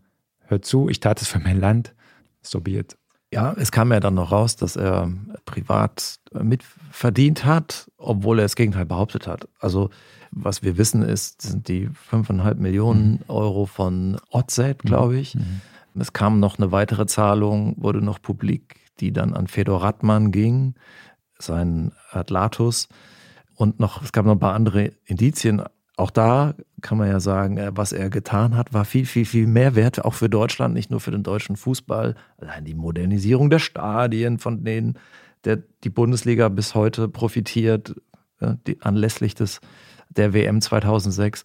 [0.49, 1.95] hör zu, ich tat es für mein Land,
[2.43, 2.97] so be it.
[3.33, 5.13] Ja, es kam ja dann noch raus, dass er
[5.45, 9.47] privat mitverdient hat, obwohl er das Gegenteil behauptet hat.
[9.61, 9.91] Also
[10.31, 13.19] was wir wissen ist, sind die 5,5 Millionen mhm.
[13.29, 15.35] Euro von Otzet, glaube ich.
[15.35, 15.61] Mhm.
[15.99, 20.75] Es kam noch eine weitere Zahlung, wurde noch publik, die dann an Fedor Radmann ging,
[21.39, 22.89] sein Atlatus.
[23.57, 25.63] Und noch, es gab noch ein paar andere Indizien.
[25.97, 29.47] Auch da kann man ja sagen, äh, was er getan hat, war viel, viel, viel
[29.47, 32.15] mehr wert, auch für Deutschland, nicht nur für den deutschen Fußball.
[32.39, 34.99] Allein die Modernisierung der Stadien, von denen
[35.45, 37.95] der, die Bundesliga bis heute profitiert,
[38.67, 39.61] die, anlässlich des
[40.11, 41.45] der WM 2006.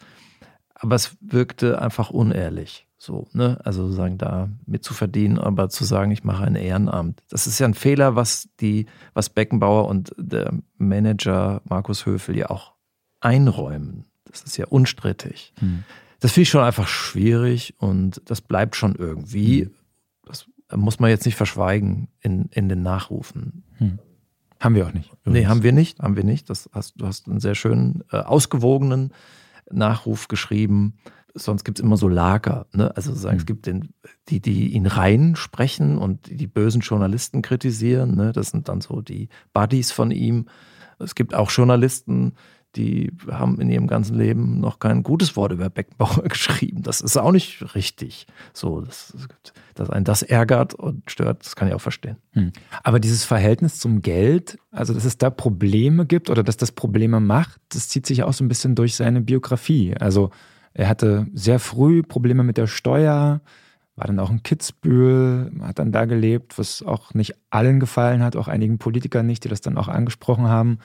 [0.73, 2.87] Aber es wirkte einfach unehrlich.
[2.97, 3.59] So, ne?
[3.63, 7.21] Also sagen, da mitzuverdienen, aber zu sagen, ich mache ein Ehrenamt.
[7.29, 12.49] Das ist ja ein Fehler, was die, was Beckenbauer und der Manager Markus Höfel ja
[12.49, 12.73] auch
[13.19, 14.05] einräumen.
[14.25, 15.53] Das ist ja unstrittig.
[15.59, 15.83] Hm.
[16.19, 19.63] Das finde ich schon einfach schwierig und das bleibt schon irgendwie.
[19.63, 19.71] Hm.
[20.25, 23.63] Das muss man jetzt nicht verschweigen in, in den Nachrufen.
[23.77, 23.99] Hm.
[24.65, 25.11] Haben wir auch nicht.
[25.11, 25.33] Übrigens.
[25.33, 26.49] Nee, haben wir nicht, haben wir nicht.
[26.49, 29.13] Das hast, du hast einen sehr schönen, äh, ausgewogenen
[29.69, 30.95] Nachruf geschrieben.
[31.35, 32.65] Sonst gibt es immer so Lager.
[32.73, 32.91] Ne?
[32.95, 33.39] Also sagen, mhm.
[33.41, 33.93] es gibt den,
[34.29, 38.15] die, die ihn rein sprechen und die, die bösen Journalisten kritisieren.
[38.15, 38.31] Ne?
[38.31, 40.47] Das sind dann so die Buddies von ihm.
[40.97, 42.33] Es gibt auch Journalisten,
[42.75, 46.83] die haben in ihrem ganzen Leben noch kein gutes Wort über Beckenbauer geschrieben.
[46.83, 48.27] Das ist auch nicht richtig.
[48.53, 49.15] So, dass,
[49.73, 52.17] dass einen das ärgert und stört, das kann ich auch verstehen.
[52.33, 52.51] Hm.
[52.83, 57.19] Aber dieses Verhältnis zum Geld, also dass es da Probleme gibt oder dass das Probleme
[57.19, 59.95] macht, das zieht sich auch so ein bisschen durch seine Biografie.
[59.97, 60.31] Also
[60.73, 63.41] er hatte sehr früh Probleme mit der Steuer,
[63.95, 68.35] war dann auch in Kitzbühel, hat dann da gelebt, was auch nicht allen gefallen hat,
[68.35, 70.79] auch einigen Politikern nicht, die das dann auch angesprochen haben.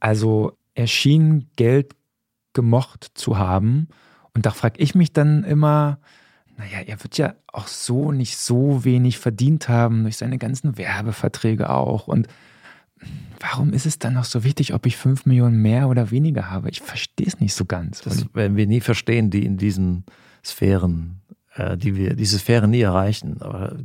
[0.00, 1.96] Also er schien Geld
[2.52, 3.88] gemocht zu haben.
[4.34, 5.98] Und da frage ich mich dann immer,
[6.56, 11.70] naja, er wird ja auch so nicht so wenig verdient haben, durch seine ganzen Werbeverträge
[11.70, 12.06] auch.
[12.06, 12.28] Und
[13.40, 16.70] warum ist es dann noch so wichtig, ob ich fünf Millionen mehr oder weniger habe?
[16.70, 18.02] Ich verstehe es nicht so ganz.
[18.02, 20.04] Das werden wir nie verstehen, die in diesen
[20.44, 21.20] Sphären,
[21.54, 23.40] äh, die wir, diese Sphären nie erreichen.
[23.40, 23.76] Aber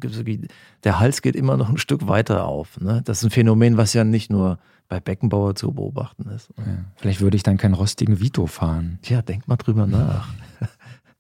[0.84, 2.80] der Hals geht immer noch ein Stück weiter auf.
[2.80, 3.02] Ne?
[3.06, 4.60] Das ist ein Phänomen, was ja nicht nur
[4.92, 6.50] bei Beckenbauer zu beobachten ist.
[6.58, 6.66] Ja,
[6.98, 9.00] vielleicht würde ich dann keinen rostigen Vito fahren.
[9.02, 10.28] Tja, denk mal drüber nach.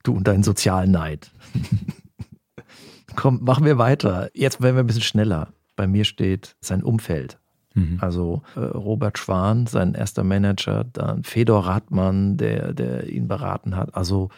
[0.03, 1.31] Du und dein Sozialneid.
[3.15, 4.29] Komm, machen wir weiter.
[4.33, 5.53] Jetzt werden wir ein bisschen schneller.
[5.77, 7.39] Bei mir steht sein Umfeld.
[7.73, 7.97] Mhm.
[8.01, 13.95] Also äh, Robert Schwan, sein erster Manager, dann Fedor Radmann, der, der ihn beraten hat.
[13.95, 14.31] Also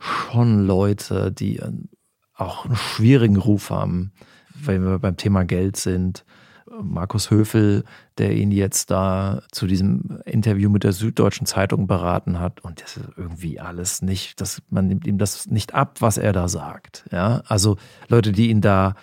[0.00, 1.60] schon Leute, die
[2.34, 4.10] auch einen schwierigen Ruf haben,
[4.54, 6.24] wenn wir beim Thema Geld sind.
[6.80, 7.84] Markus Höfel,
[8.18, 12.60] der ihn jetzt da zu diesem Interview mit der Süddeutschen Zeitung beraten hat.
[12.60, 16.32] Und das ist irgendwie alles nicht, das, man nimmt ihm das nicht ab, was er
[16.32, 17.04] da sagt.
[17.12, 17.76] Ja, also
[18.08, 18.94] Leute, die ihn da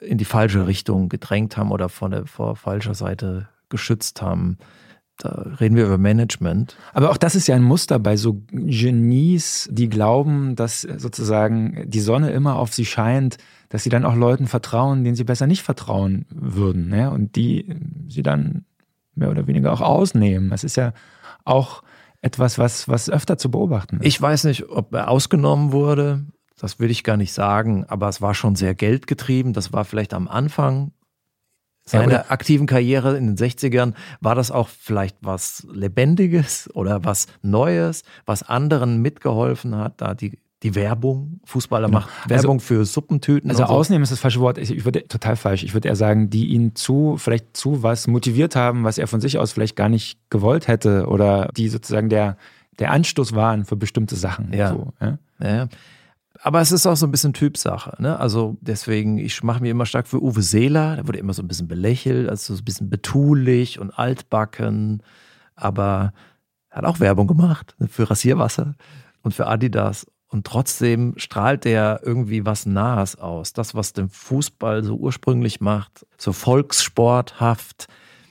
[0.00, 4.58] in die falsche Richtung gedrängt haben oder von der vor falscher Seite geschützt haben.
[5.18, 6.76] Da reden wir über Management.
[6.92, 12.00] Aber auch das ist ja ein Muster bei so Genies, die glauben, dass sozusagen die
[12.00, 13.38] Sonne immer auf sie scheint,
[13.70, 16.88] dass sie dann auch Leuten vertrauen, denen sie besser nicht vertrauen würden.
[16.88, 17.10] Ne?
[17.10, 17.66] Und die
[18.08, 18.66] sie dann
[19.14, 20.50] mehr oder weniger auch ausnehmen.
[20.50, 20.92] Das ist ja
[21.44, 21.82] auch
[22.20, 24.06] etwas, was, was öfter zu beobachten ist.
[24.06, 26.24] Ich weiß nicht, ob er ausgenommen wurde.
[26.58, 29.52] Das will ich gar nicht sagen, aber es war schon sehr geldgetrieben.
[29.52, 30.92] Das war vielleicht am Anfang
[31.88, 37.26] seiner ja, aktiven Karriere in den 60ern war das auch vielleicht was Lebendiges oder was
[37.42, 42.00] Neues, was anderen mitgeholfen hat, da die die Werbung, Fußballer genau.
[42.00, 43.50] macht Werbung also, für Suppentüten.
[43.50, 43.72] Also so.
[43.72, 44.56] ausnehmen ist das falsche Wort.
[44.56, 45.62] Ich, ich, würde total falsch.
[45.62, 49.20] Ich würde eher sagen, die ihn zu, vielleicht zu was motiviert haben, was er von
[49.20, 52.38] sich aus vielleicht gar nicht gewollt hätte oder die sozusagen der,
[52.78, 54.52] der Anstoß waren für bestimmte Sachen.
[54.54, 54.70] Ja.
[54.70, 55.18] So, ja?
[55.40, 55.68] ja.
[56.42, 57.94] Aber es ist auch so ein bisschen Typsache.
[57.98, 58.18] Ne?
[58.18, 60.96] Also deswegen, ich mache mir immer stark für Uwe Seeler.
[60.96, 65.02] Der wurde immer so ein bisschen belächelt, also so ein bisschen betulich und altbacken.
[65.54, 66.12] Aber
[66.70, 68.74] er hat auch Werbung gemacht ne, für Rasierwasser
[69.22, 70.06] und für Adidas.
[70.28, 73.52] Und trotzdem strahlt der irgendwie was Nahes aus.
[73.52, 77.86] Das, was den Fußball so ursprünglich macht, so volkssporthaft,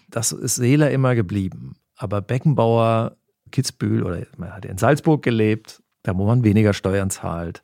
[0.09, 1.75] das ist Seeler immer geblieben.
[1.95, 3.15] Aber Beckenbauer,
[3.51, 7.63] Kitzbühel oder man hat in Salzburg gelebt, da wo man weniger Steuern zahlt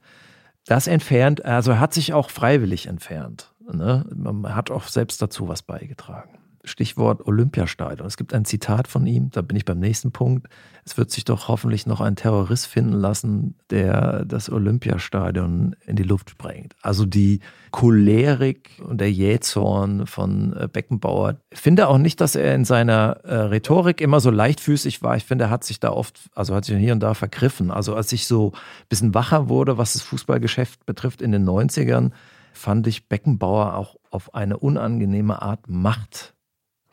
[0.66, 3.54] das entfernt, also er hat sich auch freiwillig entfernt.
[3.72, 4.06] Ne?
[4.14, 6.41] Man hat auch selbst dazu was beigetragen.
[6.64, 8.08] Stichwort Olympiastadion.
[8.08, 10.48] Es gibt ein Zitat von ihm, da bin ich beim nächsten Punkt.
[10.86, 16.04] Es wird sich doch hoffentlich noch ein Terrorist finden lassen, der das Olympiastadion in die
[16.04, 16.76] Luft sprengt.
[16.82, 17.40] Also die
[17.72, 21.38] Cholerik und der Jähzorn von äh, Beckenbauer.
[21.52, 25.16] Ich finde auch nicht, dass er in seiner äh, Rhetorik immer so leichtfüßig war.
[25.16, 27.72] Ich finde, er hat sich da oft, also hat sich hier und da vergriffen.
[27.72, 32.12] Also als ich so ein bisschen wacher wurde, was das Fußballgeschäft betrifft in den 90ern,
[32.54, 36.34] fand ich Beckenbauer auch auf eine unangenehme Art Macht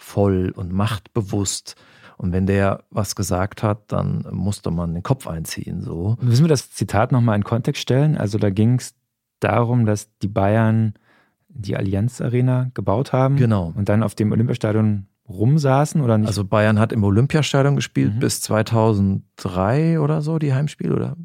[0.08, 1.76] machtvoll und machtbewusst.
[2.16, 5.82] Und wenn der was gesagt hat, dann musste man den Kopf einziehen.
[5.82, 6.16] So.
[6.20, 8.16] Müssen wir das Zitat nochmal in Kontext stellen?
[8.16, 8.94] Also da ging es
[9.40, 10.94] darum, dass die Bayern
[11.48, 13.36] die Allianz Arena gebaut haben.
[13.36, 13.72] Genau.
[13.76, 16.26] Und dann auf dem Olympiastadion rumsaßen oder nicht?
[16.26, 18.18] Also Bayern hat im Olympiastadion gespielt mhm.
[18.18, 21.16] bis 2003 oder so, die Heimspiele, oder?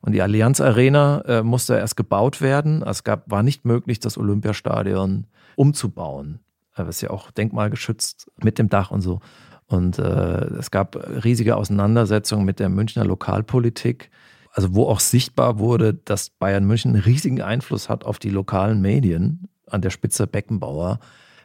[0.00, 2.82] Und die Allianz Arena äh, musste erst gebaut werden.
[2.82, 6.40] Es gab, war nicht möglich, das Olympiastadion umzubauen.
[6.76, 9.20] Äh, was ja auch denkmalgeschützt mit dem Dach und so.
[9.66, 14.10] Und äh, es gab riesige Auseinandersetzungen mit der Münchner Lokalpolitik,
[14.52, 18.82] also wo auch sichtbar wurde, dass Bayern München einen riesigen Einfluss hat auf die lokalen
[18.82, 20.98] Medien, an der Spitze Beckenbauer.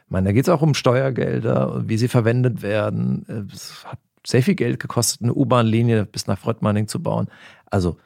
[0.04, 3.48] Ich meine, da geht es auch um Steuergelder, wie sie verwendet werden.
[3.50, 7.28] Es hat sehr viel Geld gekostet, eine U-Bahn-Linie bis nach Fröttmanning zu bauen.
[7.70, 7.96] Also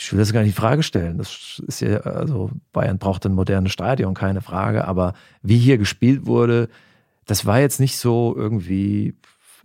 [0.00, 1.18] ich will das gar nicht in Frage stellen.
[1.18, 4.88] Das ist ja, also Bayern braucht ein modernes Stadion, keine Frage.
[4.88, 6.70] Aber wie hier gespielt wurde,
[7.26, 9.14] das war jetzt nicht so irgendwie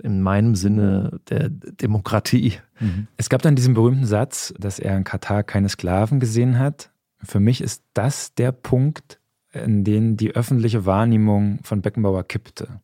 [0.03, 2.55] in meinem Sinne der Demokratie.
[2.81, 3.07] Mhm.
[3.15, 6.91] Es gab dann diesen berühmten Satz, dass er in Katar keine Sklaven gesehen hat.
[7.23, 9.21] Für mich ist das der Punkt,
[9.53, 12.81] in dem die öffentliche Wahrnehmung von Beckenbauer kippte.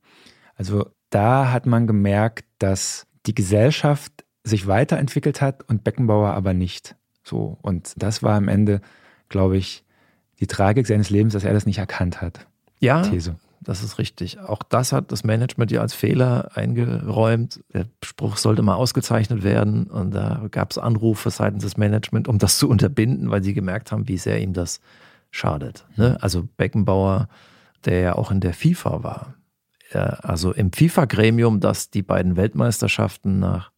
[0.56, 6.95] Also da hat man gemerkt, dass die Gesellschaft sich weiterentwickelt hat und Beckenbauer aber nicht.
[7.24, 7.58] So.
[7.62, 8.82] Und das war am Ende,
[9.30, 9.84] glaube ich,
[10.40, 12.48] die Tragik seines Lebens, dass er das nicht erkannt hat.
[12.80, 13.36] Ja, These.
[13.62, 14.40] das ist richtig.
[14.40, 17.64] Auch das hat das Management ja als Fehler eingeräumt.
[17.74, 19.86] Der Spruch sollte mal ausgezeichnet werden.
[19.86, 23.92] Und da gab es Anrufe seitens des Management, um das zu unterbinden, weil sie gemerkt
[23.92, 24.80] haben, wie sehr ihm das
[25.30, 25.86] schadet.
[25.96, 26.18] Ne?
[26.22, 27.28] Also Beckenbauer,
[27.86, 29.36] der ja auch in der FIFA war,
[29.94, 33.72] also im FIFA-Gremium, das die beiden Weltmeisterschaften nach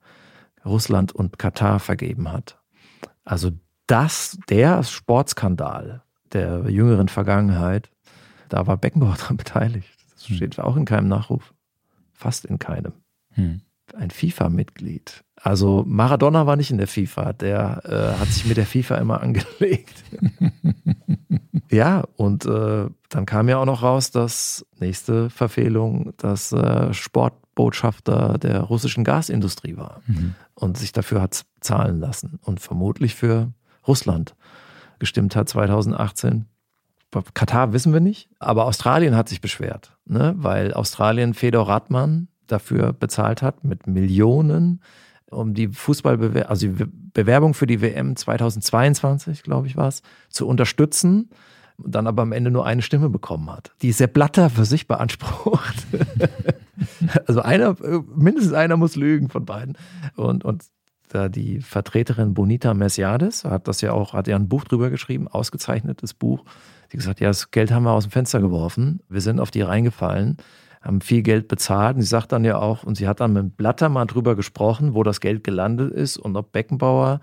[0.64, 2.60] Russland und Katar vergeben hat.
[3.24, 3.52] Also
[3.88, 7.90] das, der Sportskandal der jüngeren Vergangenheit,
[8.50, 9.90] da war Beckenbauer dran beteiligt.
[10.14, 10.36] Das hm.
[10.36, 11.54] steht auch in keinem Nachruf.
[12.14, 12.94] Fast in keinem.
[13.32, 13.62] Hm.
[13.96, 15.24] Ein FIFA-Mitglied.
[15.36, 19.22] Also Maradona war nicht in der FIFA, der äh, hat sich mit der FIFA immer
[19.22, 20.04] angelegt.
[21.70, 26.94] ja, und äh, dann kam ja auch noch raus, dass nächste Verfehlung, dass äh,
[27.54, 30.36] Sportbotschafter der russischen Gasindustrie war mhm.
[30.56, 33.52] und sich dafür hat zahlen lassen und vermutlich für
[33.88, 34.36] Russland
[35.00, 36.46] gestimmt hat 2018.
[37.36, 40.34] Katar wissen wir nicht, aber Australien hat sich beschwert, ne?
[40.38, 44.82] weil Australien Fedor Radmann dafür bezahlt hat mit Millionen,
[45.30, 50.48] um die Fußballbewerbung, also die Bewerbung für die WM 2022, glaube ich, war es, zu
[50.48, 51.30] unterstützen
[51.80, 55.88] dann aber am Ende nur eine Stimme bekommen hat, die Sepp Blatter für sich beansprucht.
[57.28, 57.76] also einer,
[58.16, 59.78] mindestens einer muss lügen von beiden.
[60.16, 60.64] Und, und
[61.10, 65.28] da die Vertreterin Bonita Merciades hat das ja auch, hat ja ein Buch drüber geschrieben,
[65.28, 66.44] ausgezeichnetes Buch.
[66.92, 69.02] Die gesagt, ja, das Geld haben wir aus dem Fenster geworfen.
[69.10, 70.38] Wir sind auf die reingefallen,
[70.82, 71.96] haben viel Geld bezahlt.
[71.96, 74.94] Und sie sagt dann ja auch, und sie hat dann mit Blatter mal drüber gesprochen,
[74.94, 77.22] wo das Geld gelandet ist und ob Beckenbauer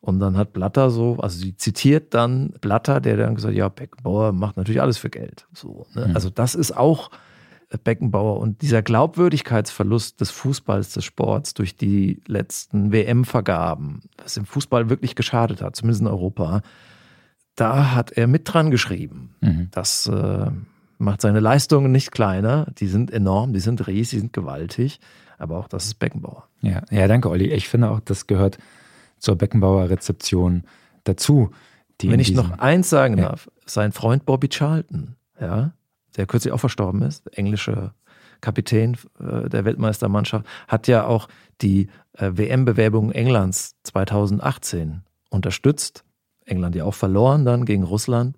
[0.00, 4.32] und dann hat Blatter so, also sie zitiert dann Blatter, der dann gesagt, ja, Beckenbauer
[4.32, 5.48] macht natürlich alles für Geld.
[5.52, 6.06] So, ne?
[6.06, 6.14] mhm.
[6.14, 7.10] Also das ist auch
[7.82, 14.88] Beckenbauer und dieser Glaubwürdigkeitsverlust des Fußballs, des Sports durch die letzten WM-Vergaben, was dem Fußball
[14.88, 16.62] wirklich geschadet hat, zumindest in Europa,
[17.56, 19.34] da hat er mit dran geschrieben.
[19.40, 19.68] Mhm.
[19.72, 20.50] Das äh,
[20.98, 22.66] macht seine Leistungen nicht kleiner.
[22.78, 25.00] Die sind enorm, die sind riesig, die sind gewaltig.
[25.38, 26.48] Aber auch das ist Beckenbauer.
[26.60, 27.52] Ja, ja, danke, Olli.
[27.52, 28.58] Ich finde auch, das gehört
[29.18, 30.64] zur Beckenbauer Rezeption
[31.04, 31.50] dazu.
[32.02, 33.30] Wenn ich noch eins sagen ja.
[33.30, 35.72] darf, sein Freund Bobby Charlton, ja,
[36.16, 37.92] der kürzlich auch verstorben ist, englische
[38.40, 41.28] Kapitän äh, der Weltmeistermannschaft, hat ja auch
[41.60, 46.04] die äh, WM-Bewerbung Englands 2018 unterstützt.
[46.44, 48.36] England ja auch verloren dann gegen Russland.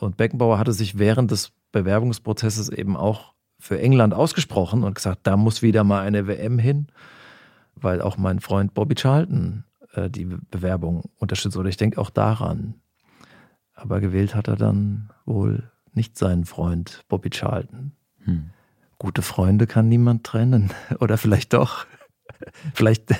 [0.00, 5.36] Und Beckenbauer hatte sich während des Bewerbungsprozesses eben auch für England ausgesprochen und gesagt, da
[5.36, 6.88] muss wieder mal eine WM hin,
[7.76, 11.56] weil auch mein Freund Bobby Charlton äh, die Bewerbung unterstützt.
[11.56, 12.74] Oder ich denke auch daran.
[13.74, 17.92] Aber gewählt hat er dann wohl nicht seinen Freund Bobby Charlton.
[18.24, 18.50] Hm.
[18.98, 20.70] Gute Freunde kann niemand trennen.
[21.00, 21.86] Oder vielleicht doch.
[22.74, 23.14] vielleicht,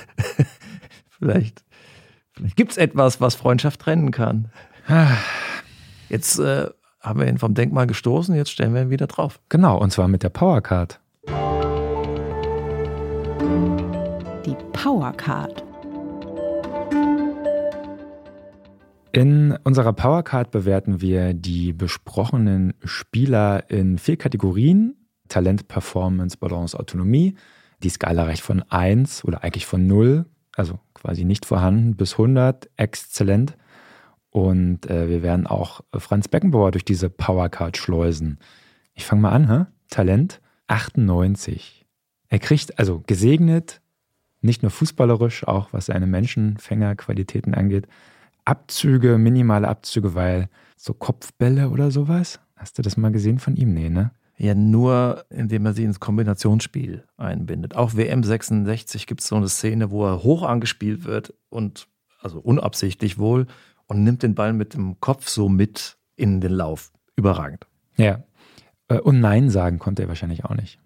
[1.19, 1.63] vielleicht,
[2.33, 4.49] vielleicht gibt es etwas, was Freundschaft trennen kann.
[6.09, 6.69] Jetzt äh,
[6.99, 9.39] haben wir ihn vom Denkmal gestoßen, jetzt stellen wir ihn wieder drauf.
[9.49, 10.99] Genau, und zwar mit der Powercard.
[14.45, 15.63] Die Powercard.
[19.15, 24.95] In unserer Powercard bewerten wir die besprochenen Spieler in vier Kategorien.
[25.27, 27.35] Talent, Performance, Balance, Autonomie.
[27.83, 30.25] Die Skala reicht von 1 oder eigentlich von 0,
[30.55, 33.55] also quasi nicht vorhanden, bis 100, exzellent.
[34.31, 38.39] Und äh, wir werden auch Franz Beckenbauer durch diese Powercard schleusen.
[38.95, 39.65] Ich fange mal an, hä?
[39.91, 41.85] Talent 98.
[42.29, 43.79] Er kriegt also gesegnet,
[44.41, 47.87] nicht nur fußballerisch, auch was seine Menschenfängerqualitäten angeht,
[48.45, 52.39] Abzüge, minimale Abzüge, weil so Kopfbälle oder sowas.
[52.55, 53.73] Hast du das mal gesehen von ihm?
[53.73, 54.11] Nee, ne?
[54.37, 57.75] Ja, nur indem er sie ins Kombinationsspiel einbindet.
[57.75, 61.87] Auch WM 66 gibt es so eine Szene, wo er hoch angespielt wird und,
[62.19, 63.47] also unabsichtlich wohl,
[63.87, 66.91] und nimmt den Ball mit dem Kopf so mit in den Lauf.
[67.15, 67.67] Überragend.
[67.95, 68.23] Ja.
[68.87, 70.79] Äh, und Nein sagen konnte er wahrscheinlich auch nicht.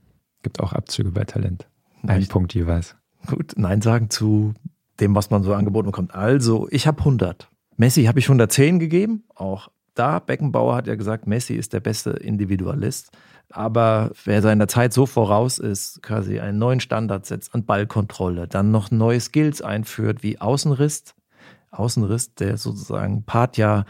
[0.43, 1.67] Gibt auch Abzüge bei Talent.
[2.05, 2.27] Ein?
[2.27, 2.95] Punkt jeweils.
[3.27, 4.53] Gut, Nein sagen zu
[4.99, 6.15] dem, was man so angeboten bekommt.
[6.15, 7.49] Also, ich habe 100.
[7.77, 9.23] Messi habe ich 110 gegeben.
[9.35, 13.11] Auch da, Beckenbauer hat ja gesagt, Messi ist der beste Individualist.
[13.49, 18.71] Aber wer seiner Zeit so voraus ist, quasi einen neuen Standard setzt an Ballkontrolle, dann
[18.71, 21.15] noch neue Skills einführt wie Außenriss,
[21.71, 23.85] Außenriss, der sozusagen Part ja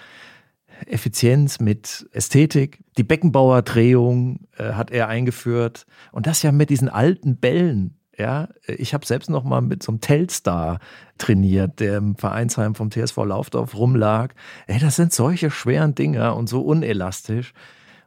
[0.85, 2.83] Effizienz, mit Ästhetik.
[2.97, 5.87] Die Beckenbauer-Drehung äh, hat er eingeführt.
[6.11, 7.96] Und das ja mit diesen alten Bällen.
[8.17, 10.79] Ja, ich habe selbst noch mal mit so einem Telstar
[11.19, 14.33] trainiert, der im Vereinsheim vom TSV Laufdorf rumlag.
[14.65, 17.53] Ey, das sind solche schweren Dinger und so unelastisch.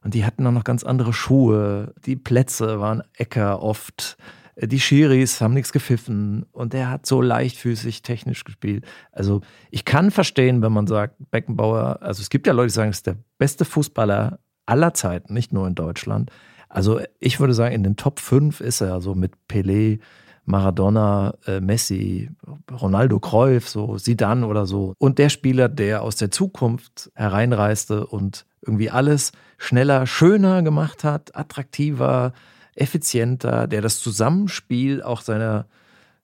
[0.03, 1.95] Und die hatten auch noch ganz andere Schuhe.
[2.07, 4.17] Die Plätze waren Äcker oft.
[4.57, 8.85] Die Schiris haben nichts gepfiffen und der hat so leichtfüßig technisch gespielt.
[9.13, 12.91] Also ich kann verstehen, wenn man sagt, Beckenbauer, also es gibt ja Leute, die sagen,
[12.91, 16.31] es ist der beste Fußballer aller Zeiten, nicht nur in Deutschland.
[16.71, 19.99] Also ich würde sagen, in den Top 5 ist er so mit Pelé,
[20.45, 22.31] Maradona, äh, Messi,
[22.71, 24.95] Ronaldo Cruyff, so Sidan oder so.
[24.99, 31.37] Und der Spieler, der aus der Zukunft hereinreiste und irgendwie alles schneller, schöner gemacht hat,
[31.37, 32.33] attraktiver,
[32.75, 35.67] effizienter, der das Zusammenspiel auch seiner,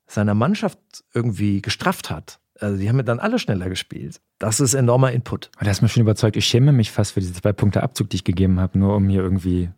[0.06, 0.78] seiner Mannschaft
[1.12, 2.38] irgendwie gestrafft hat.
[2.58, 4.20] Also die haben ja dann alle schneller gespielt.
[4.38, 5.50] Das ist enormer Input.
[5.56, 6.36] Aber das ist mir schon überzeugt.
[6.36, 9.08] Ich schäme mich fast für diese zwei Punkte Abzug, die ich gegeben habe, nur um
[9.08, 9.70] hier irgendwie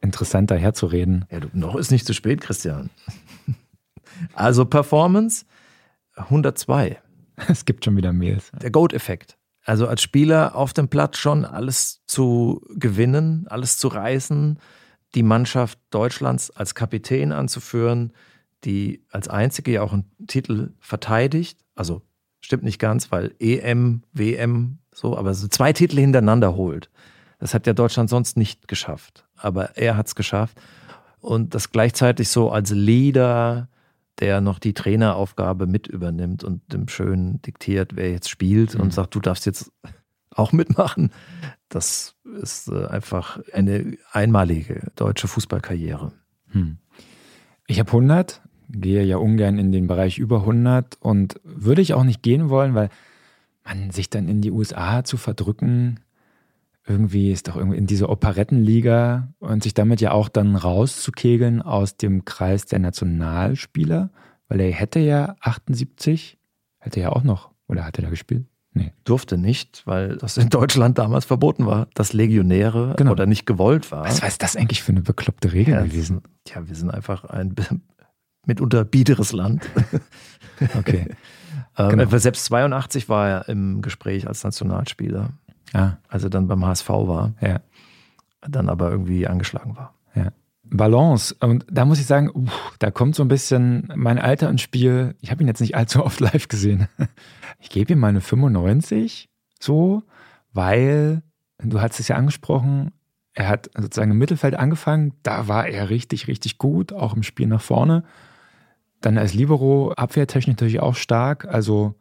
[0.00, 1.24] interessanter herzureden.
[1.30, 2.90] Ja, du, noch ist nicht zu spät, Christian.
[4.32, 5.44] Also Performance
[6.14, 6.98] 102.
[7.48, 8.50] Es gibt schon wieder Mails.
[8.62, 9.36] Der Goat-Effekt.
[9.62, 14.58] Also als Spieler auf dem Platz schon alles zu gewinnen, alles zu reißen,
[15.14, 18.12] die Mannschaft Deutschlands als Kapitän anzuführen,
[18.64, 21.58] die als einzige ja auch einen Titel verteidigt.
[21.74, 22.00] Also
[22.40, 26.88] stimmt nicht ganz, weil EM, WM, so, aber so zwei Titel hintereinander holt.
[27.38, 29.25] Das hat ja Deutschland sonst nicht geschafft.
[29.36, 30.60] Aber er hat es geschafft.
[31.20, 33.68] Und das gleichzeitig so als Leader,
[34.20, 38.80] der noch die Traineraufgabe mit übernimmt und dem Schön diktiert, wer jetzt spielt mhm.
[38.80, 39.72] und sagt, du darfst jetzt
[40.30, 41.10] auch mitmachen.
[41.68, 46.12] Das ist äh, einfach eine einmalige deutsche Fußballkarriere.
[46.50, 46.78] Hm.
[47.66, 52.04] Ich habe 100, gehe ja ungern in den Bereich über 100 und würde ich auch
[52.04, 52.90] nicht gehen wollen, weil
[53.64, 55.98] man sich dann in die USA zu verdrücken,
[56.86, 61.96] irgendwie ist doch irgendwie in diese Operettenliga und sich damit ja auch dann rauszukegeln aus
[61.96, 64.10] dem Kreis der Nationalspieler,
[64.48, 66.38] weil er hätte ja 78,
[66.78, 68.46] hätte ja auch noch, oder hat er da gespielt?
[68.72, 68.92] Nee.
[69.04, 73.12] Durfte nicht, weil das in Deutschland damals verboten war, dass Legionäre genau.
[73.12, 74.04] oder nicht gewollt war.
[74.04, 76.20] Was war das eigentlich für eine bekloppte Regel ja, gewesen?
[76.46, 77.54] Ja, wir sind einfach ein
[78.46, 79.68] mitunter biederes Land.
[80.78, 81.06] okay.
[81.78, 82.18] ähm, genau.
[82.18, 85.30] Selbst 82 war er im Gespräch als Nationalspieler.
[85.72, 85.98] Ja.
[86.08, 87.34] Als er dann beim HSV war.
[87.40, 87.60] Ja.
[88.40, 89.94] Dann aber irgendwie angeschlagen war.
[90.14, 90.32] Ja.
[90.64, 91.34] Balance.
[91.40, 92.46] Und da muss ich sagen, uh,
[92.78, 95.14] da kommt so ein bisschen mein Alter ins Spiel.
[95.20, 96.88] Ich habe ihn jetzt nicht allzu oft live gesehen.
[97.58, 100.02] Ich gebe ihm mal eine 95, so,
[100.52, 101.22] weil,
[101.58, 102.92] du hast es ja angesprochen,
[103.32, 107.46] er hat sozusagen im Mittelfeld angefangen, da war er richtig, richtig gut, auch im Spiel
[107.46, 108.04] nach vorne.
[109.00, 111.46] Dann als Libero abwehrtechnisch natürlich auch stark.
[111.46, 111.94] Also,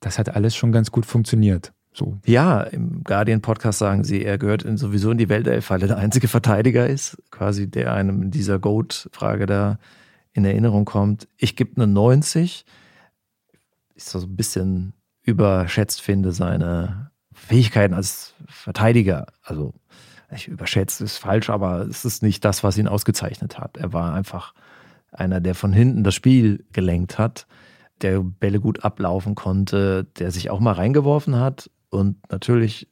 [0.00, 1.72] das hat alles schon ganz gut funktioniert.
[1.96, 2.18] So.
[2.26, 5.96] Ja, im Guardian-Podcast sagen sie, er gehört in, sowieso in die Weltelf, weil er der
[5.96, 9.78] einzige Verteidiger ist, quasi der einem in dieser Goat-Frage da
[10.34, 11.26] in Erinnerung kommt.
[11.38, 12.66] Ich gebe eine 90.
[13.94, 14.92] Ich so ein bisschen
[15.22, 19.28] überschätzt finde, seine Fähigkeiten als Verteidiger.
[19.42, 19.72] Also,
[20.30, 23.78] ich überschätze ist falsch, aber es ist nicht das, was ihn ausgezeichnet hat.
[23.78, 24.52] Er war einfach
[25.12, 27.46] einer, der von hinten das Spiel gelenkt hat,
[28.02, 32.88] der Bälle gut ablaufen konnte, der sich auch mal reingeworfen hat und natürlich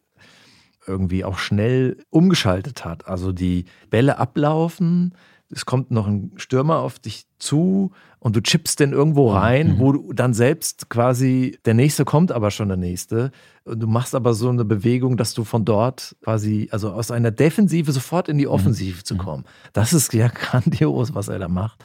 [0.86, 3.09] irgendwie auch schnell umgeschaltet hat.
[3.09, 5.14] Also die Bälle ablaufen,
[5.51, 9.78] es kommt noch ein Stürmer auf dich zu und du chippst den irgendwo rein, mhm.
[9.78, 13.31] wo du dann selbst quasi, der nächste kommt aber schon der nächste.
[13.64, 17.31] Und du machst aber so eine Bewegung, dass du von dort quasi, also aus einer
[17.31, 18.52] Defensive sofort in die mhm.
[18.52, 19.05] Offensive mhm.
[19.05, 19.44] zu kommen.
[19.72, 21.85] Das ist ja grandios, was er da macht.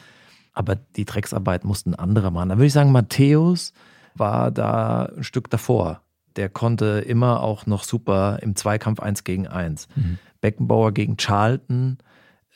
[0.52, 2.48] Aber die Drecksarbeit mussten andere machen.
[2.48, 3.72] Da würde ich sagen, Matthäus
[4.16, 6.02] war da ein Stück davor
[6.36, 9.88] der konnte immer auch noch super im Zweikampf 1 gegen 1.
[9.94, 10.18] Mhm.
[10.40, 11.98] Beckenbauer gegen Charlton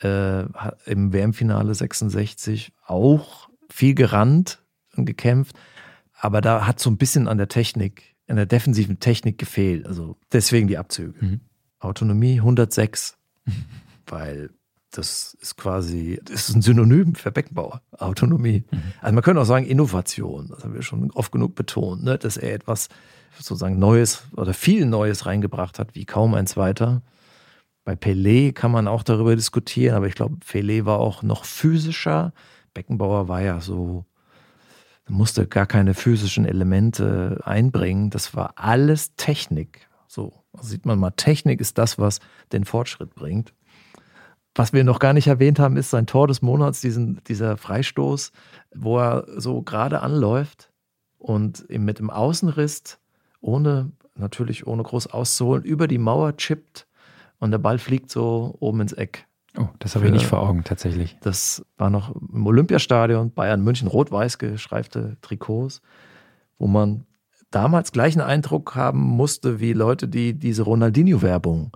[0.01, 0.43] äh,
[0.85, 4.63] im WM-Finale 66 auch viel gerannt
[4.95, 5.55] und gekämpft,
[6.19, 9.85] aber da hat so ein bisschen an der Technik, an der defensiven Technik gefehlt.
[9.85, 11.13] Also deswegen die Abzüge.
[11.19, 11.41] Mhm.
[11.79, 13.17] Autonomie 106,
[14.07, 14.49] weil
[14.91, 18.63] das ist quasi, das ist ein Synonym für Beckenbauer, Autonomie.
[18.71, 18.81] Mhm.
[19.01, 22.17] Also man könnte auch sagen Innovation, das haben wir schon oft genug betont, ne?
[22.17, 22.87] dass er etwas
[23.37, 27.01] sozusagen Neues oder viel Neues reingebracht hat, wie kaum ein zweiter.
[27.83, 32.33] Bei Pelé kann man auch darüber diskutieren, aber ich glaube, Pelé war auch noch physischer.
[32.73, 34.05] Beckenbauer war ja so,
[35.07, 38.09] musste gar keine physischen Elemente einbringen.
[38.09, 39.87] Das war alles Technik.
[40.07, 42.19] So also sieht man mal, Technik ist das, was
[42.51, 43.53] den Fortschritt bringt.
[44.55, 48.31] Was wir noch gar nicht erwähnt haben, ist sein Tor des Monats, diesen, dieser Freistoß,
[48.73, 50.71] wo er so gerade anläuft
[51.17, 52.99] und mit dem Außenriss
[53.45, 56.87] ohne natürlich ohne groß auszuholen, über die Mauer chippt
[57.39, 59.27] und der Ball fliegt so oben ins Eck.
[59.57, 61.17] Oh, das habe ich nicht vor Augen tatsächlich.
[61.21, 65.81] Das war noch im Olympiastadion, Bayern München, rot-weiß gestreifte Trikots,
[66.57, 67.05] wo man
[67.51, 71.71] damals gleichen Eindruck haben musste wie Leute, die diese Ronaldinho-Werbung.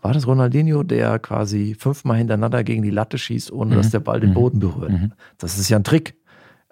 [0.00, 4.20] War das Ronaldinho, der quasi fünfmal hintereinander gegen die Latte schießt, ohne dass der Ball
[4.20, 4.92] den Boden berührt?
[5.38, 6.16] Das ist ja ein Trick.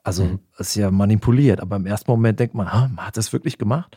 [0.04, 1.60] Also, das ist ja manipuliert.
[1.60, 3.96] Aber im ersten Moment denkt man, hat das wirklich gemacht?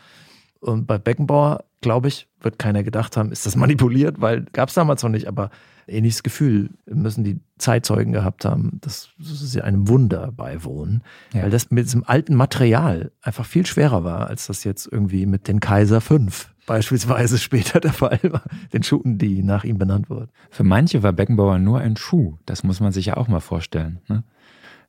[0.62, 4.76] Und bei Beckenbauer, glaube ich, wird keiner gedacht haben, ist das manipuliert, weil gab es
[4.76, 5.50] damals noch nicht, aber
[5.88, 11.04] ähnliches Gefühl müssen die Zeitzeugen gehabt haben, dass das ja einem Wunder beiwohnen,
[11.34, 11.44] Ja.
[11.44, 15.48] weil das mit diesem alten Material einfach viel schwerer war, als das jetzt irgendwie mit
[15.48, 20.30] den Kaiser 5 beispielsweise später der Fall war, den Schuhen, die nach ihm benannt wurden.
[20.52, 22.38] Für manche war Beckenbauer nur ein Schuh.
[22.46, 24.00] Das muss man sich ja auch mal vorstellen.
[24.08, 24.24] Ne?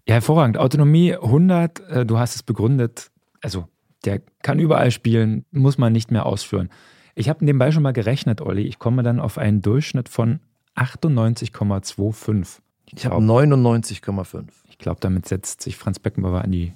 [0.06, 0.58] Ja, hervorragend.
[0.58, 3.10] Autonomie 100, äh, du hast es begründet.
[3.40, 3.66] Also,
[4.04, 6.70] der kann überall spielen, muss man nicht mehr ausführen.
[7.14, 8.62] Ich habe nebenbei schon mal gerechnet, Olli.
[8.62, 10.40] Ich komme dann auf einen Durchschnitt von
[10.76, 12.60] 98,25.
[12.86, 14.44] Ich habe 99,5.
[14.68, 16.72] Ich glaube, damit setzt sich Franz Beckenbauer an die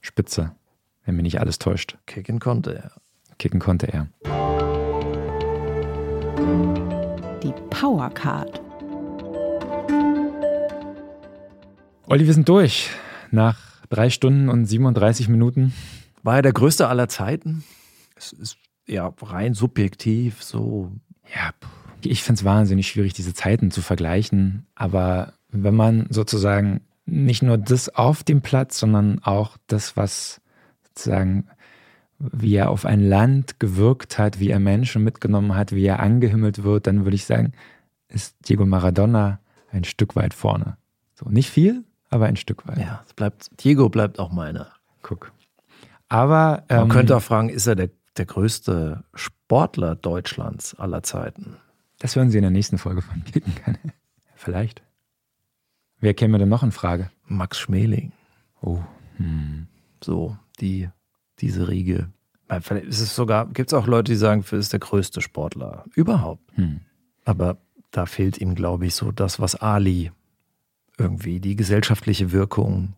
[0.00, 0.52] Spitze,
[1.04, 1.98] wenn mir nicht alles täuscht.
[2.06, 2.92] Kicken konnte er.
[3.38, 4.08] Kicken konnte er.
[7.42, 8.60] Die Powercard.
[12.06, 12.90] Olli, wir sind durch.
[13.30, 13.56] Nach
[13.88, 15.72] drei Stunden und 37 Minuten.
[16.22, 17.64] War er der größte aller Zeiten?
[18.16, 18.56] Es ist
[18.86, 20.92] ja rein subjektiv so.
[21.34, 21.52] Ja,
[22.02, 24.66] ich finde es wahnsinnig schwierig, diese Zeiten zu vergleichen.
[24.74, 30.40] Aber wenn man sozusagen nicht nur das auf dem Platz, sondern auch das, was
[30.88, 31.48] sozusagen,
[32.18, 36.62] wie er auf ein Land gewirkt hat, wie er Menschen mitgenommen hat, wie er angehimmelt
[36.62, 37.52] wird, dann würde ich sagen,
[38.08, 39.40] ist Diego Maradona
[39.72, 40.76] ein Stück weit vorne.
[41.14, 42.78] So, nicht viel, aber ein Stück weit.
[42.78, 44.68] Ja, es bleibt, Diego bleibt auch meiner.
[45.02, 45.32] Guck.
[46.10, 51.56] Aber Man ähm, könnte auch fragen, ist er der, der größte Sportler Deutschlands aller Zeiten?
[52.00, 53.78] das hören Sie in der nächsten Folge von Kicken kann.
[54.34, 54.82] Vielleicht.
[56.00, 57.10] Wer käme denn noch in Frage?
[57.26, 58.12] Max Schmeling.
[58.62, 58.80] Oh,
[59.16, 59.66] hm.
[60.02, 60.88] So, die,
[61.40, 62.10] diese Riege.
[62.62, 65.84] Vielleicht ist es sogar, gibt es auch Leute, die sagen, er ist der größte Sportler
[65.94, 66.42] überhaupt.
[66.56, 66.80] Hm.
[67.24, 67.58] Aber
[67.90, 70.10] da fehlt ihm, glaube ich, so das, was Ali
[70.98, 72.94] irgendwie, die gesellschaftliche Wirkung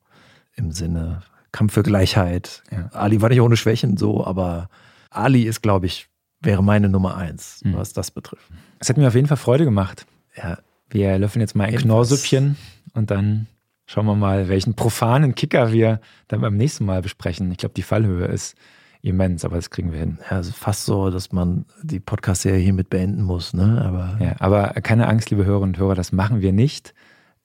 [0.55, 1.22] im Sinne
[1.53, 2.62] Kampf für Gleichheit.
[2.70, 2.89] Ja.
[2.93, 4.69] Ali war nicht ohne Schwächen so, aber
[5.11, 6.09] Ali ist, glaube ich,
[6.41, 7.77] wäre meine Nummer eins, Mhm.
[7.77, 8.51] was das betrifft.
[8.79, 10.07] Es hat mir auf jeden Fall Freude gemacht.
[10.37, 10.59] Ja,
[10.91, 11.74] Wir löffeln jetzt mal ein.
[11.77, 12.57] Knorrsüppchen
[12.95, 13.47] und dann
[13.87, 17.51] schauen wir mal, welchen profanen Kicker wir dann beim nächsten Mal besprechen.
[17.51, 18.57] Ich glaube, die Fallhöhe ist
[19.01, 20.19] immens, aber das kriegen wir hin.
[20.31, 23.83] ja also fast so, dass man die Podcast-Serie hiermit beenden muss, ne?
[23.85, 26.95] Aber Ja, aber keine Angst, liebe Hörerinnen und Hörer, das machen wir nicht.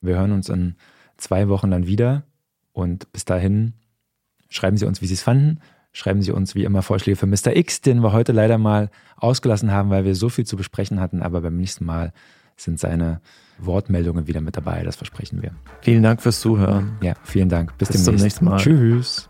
[0.01, 0.75] Wir hören uns in
[1.17, 2.23] zwei Wochen dann wieder
[2.73, 3.73] und bis dahin
[4.49, 5.59] schreiben Sie uns, wie Sie es fanden.
[5.93, 7.55] Schreiben Sie uns wie immer Vorschläge für Mr.
[7.55, 11.21] X, den wir heute leider mal ausgelassen haben, weil wir so viel zu besprechen hatten.
[11.23, 12.13] Aber beim nächsten Mal
[12.55, 13.19] sind seine
[13.57, 14.83] Wortmeldungen wieder mit dabei.
[14.83, 15.51] Das versprechen wir.
[15.81, 16.97] vielen Dank fürs Zuhören.
[17.01, 17.77] Ja, vielen Dank.
[17.77, 18.41] Bis, Bis zum demnächst.
[18.41, 18.57] nächsten Mal.
[18.57, 19.27] Tschüss.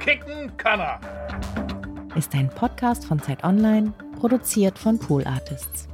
[0.00, 1.00] Kicken kann er.
[2.14, 5.88] Ist ein Podcast von Zeit Online, produziert von Pool Artists.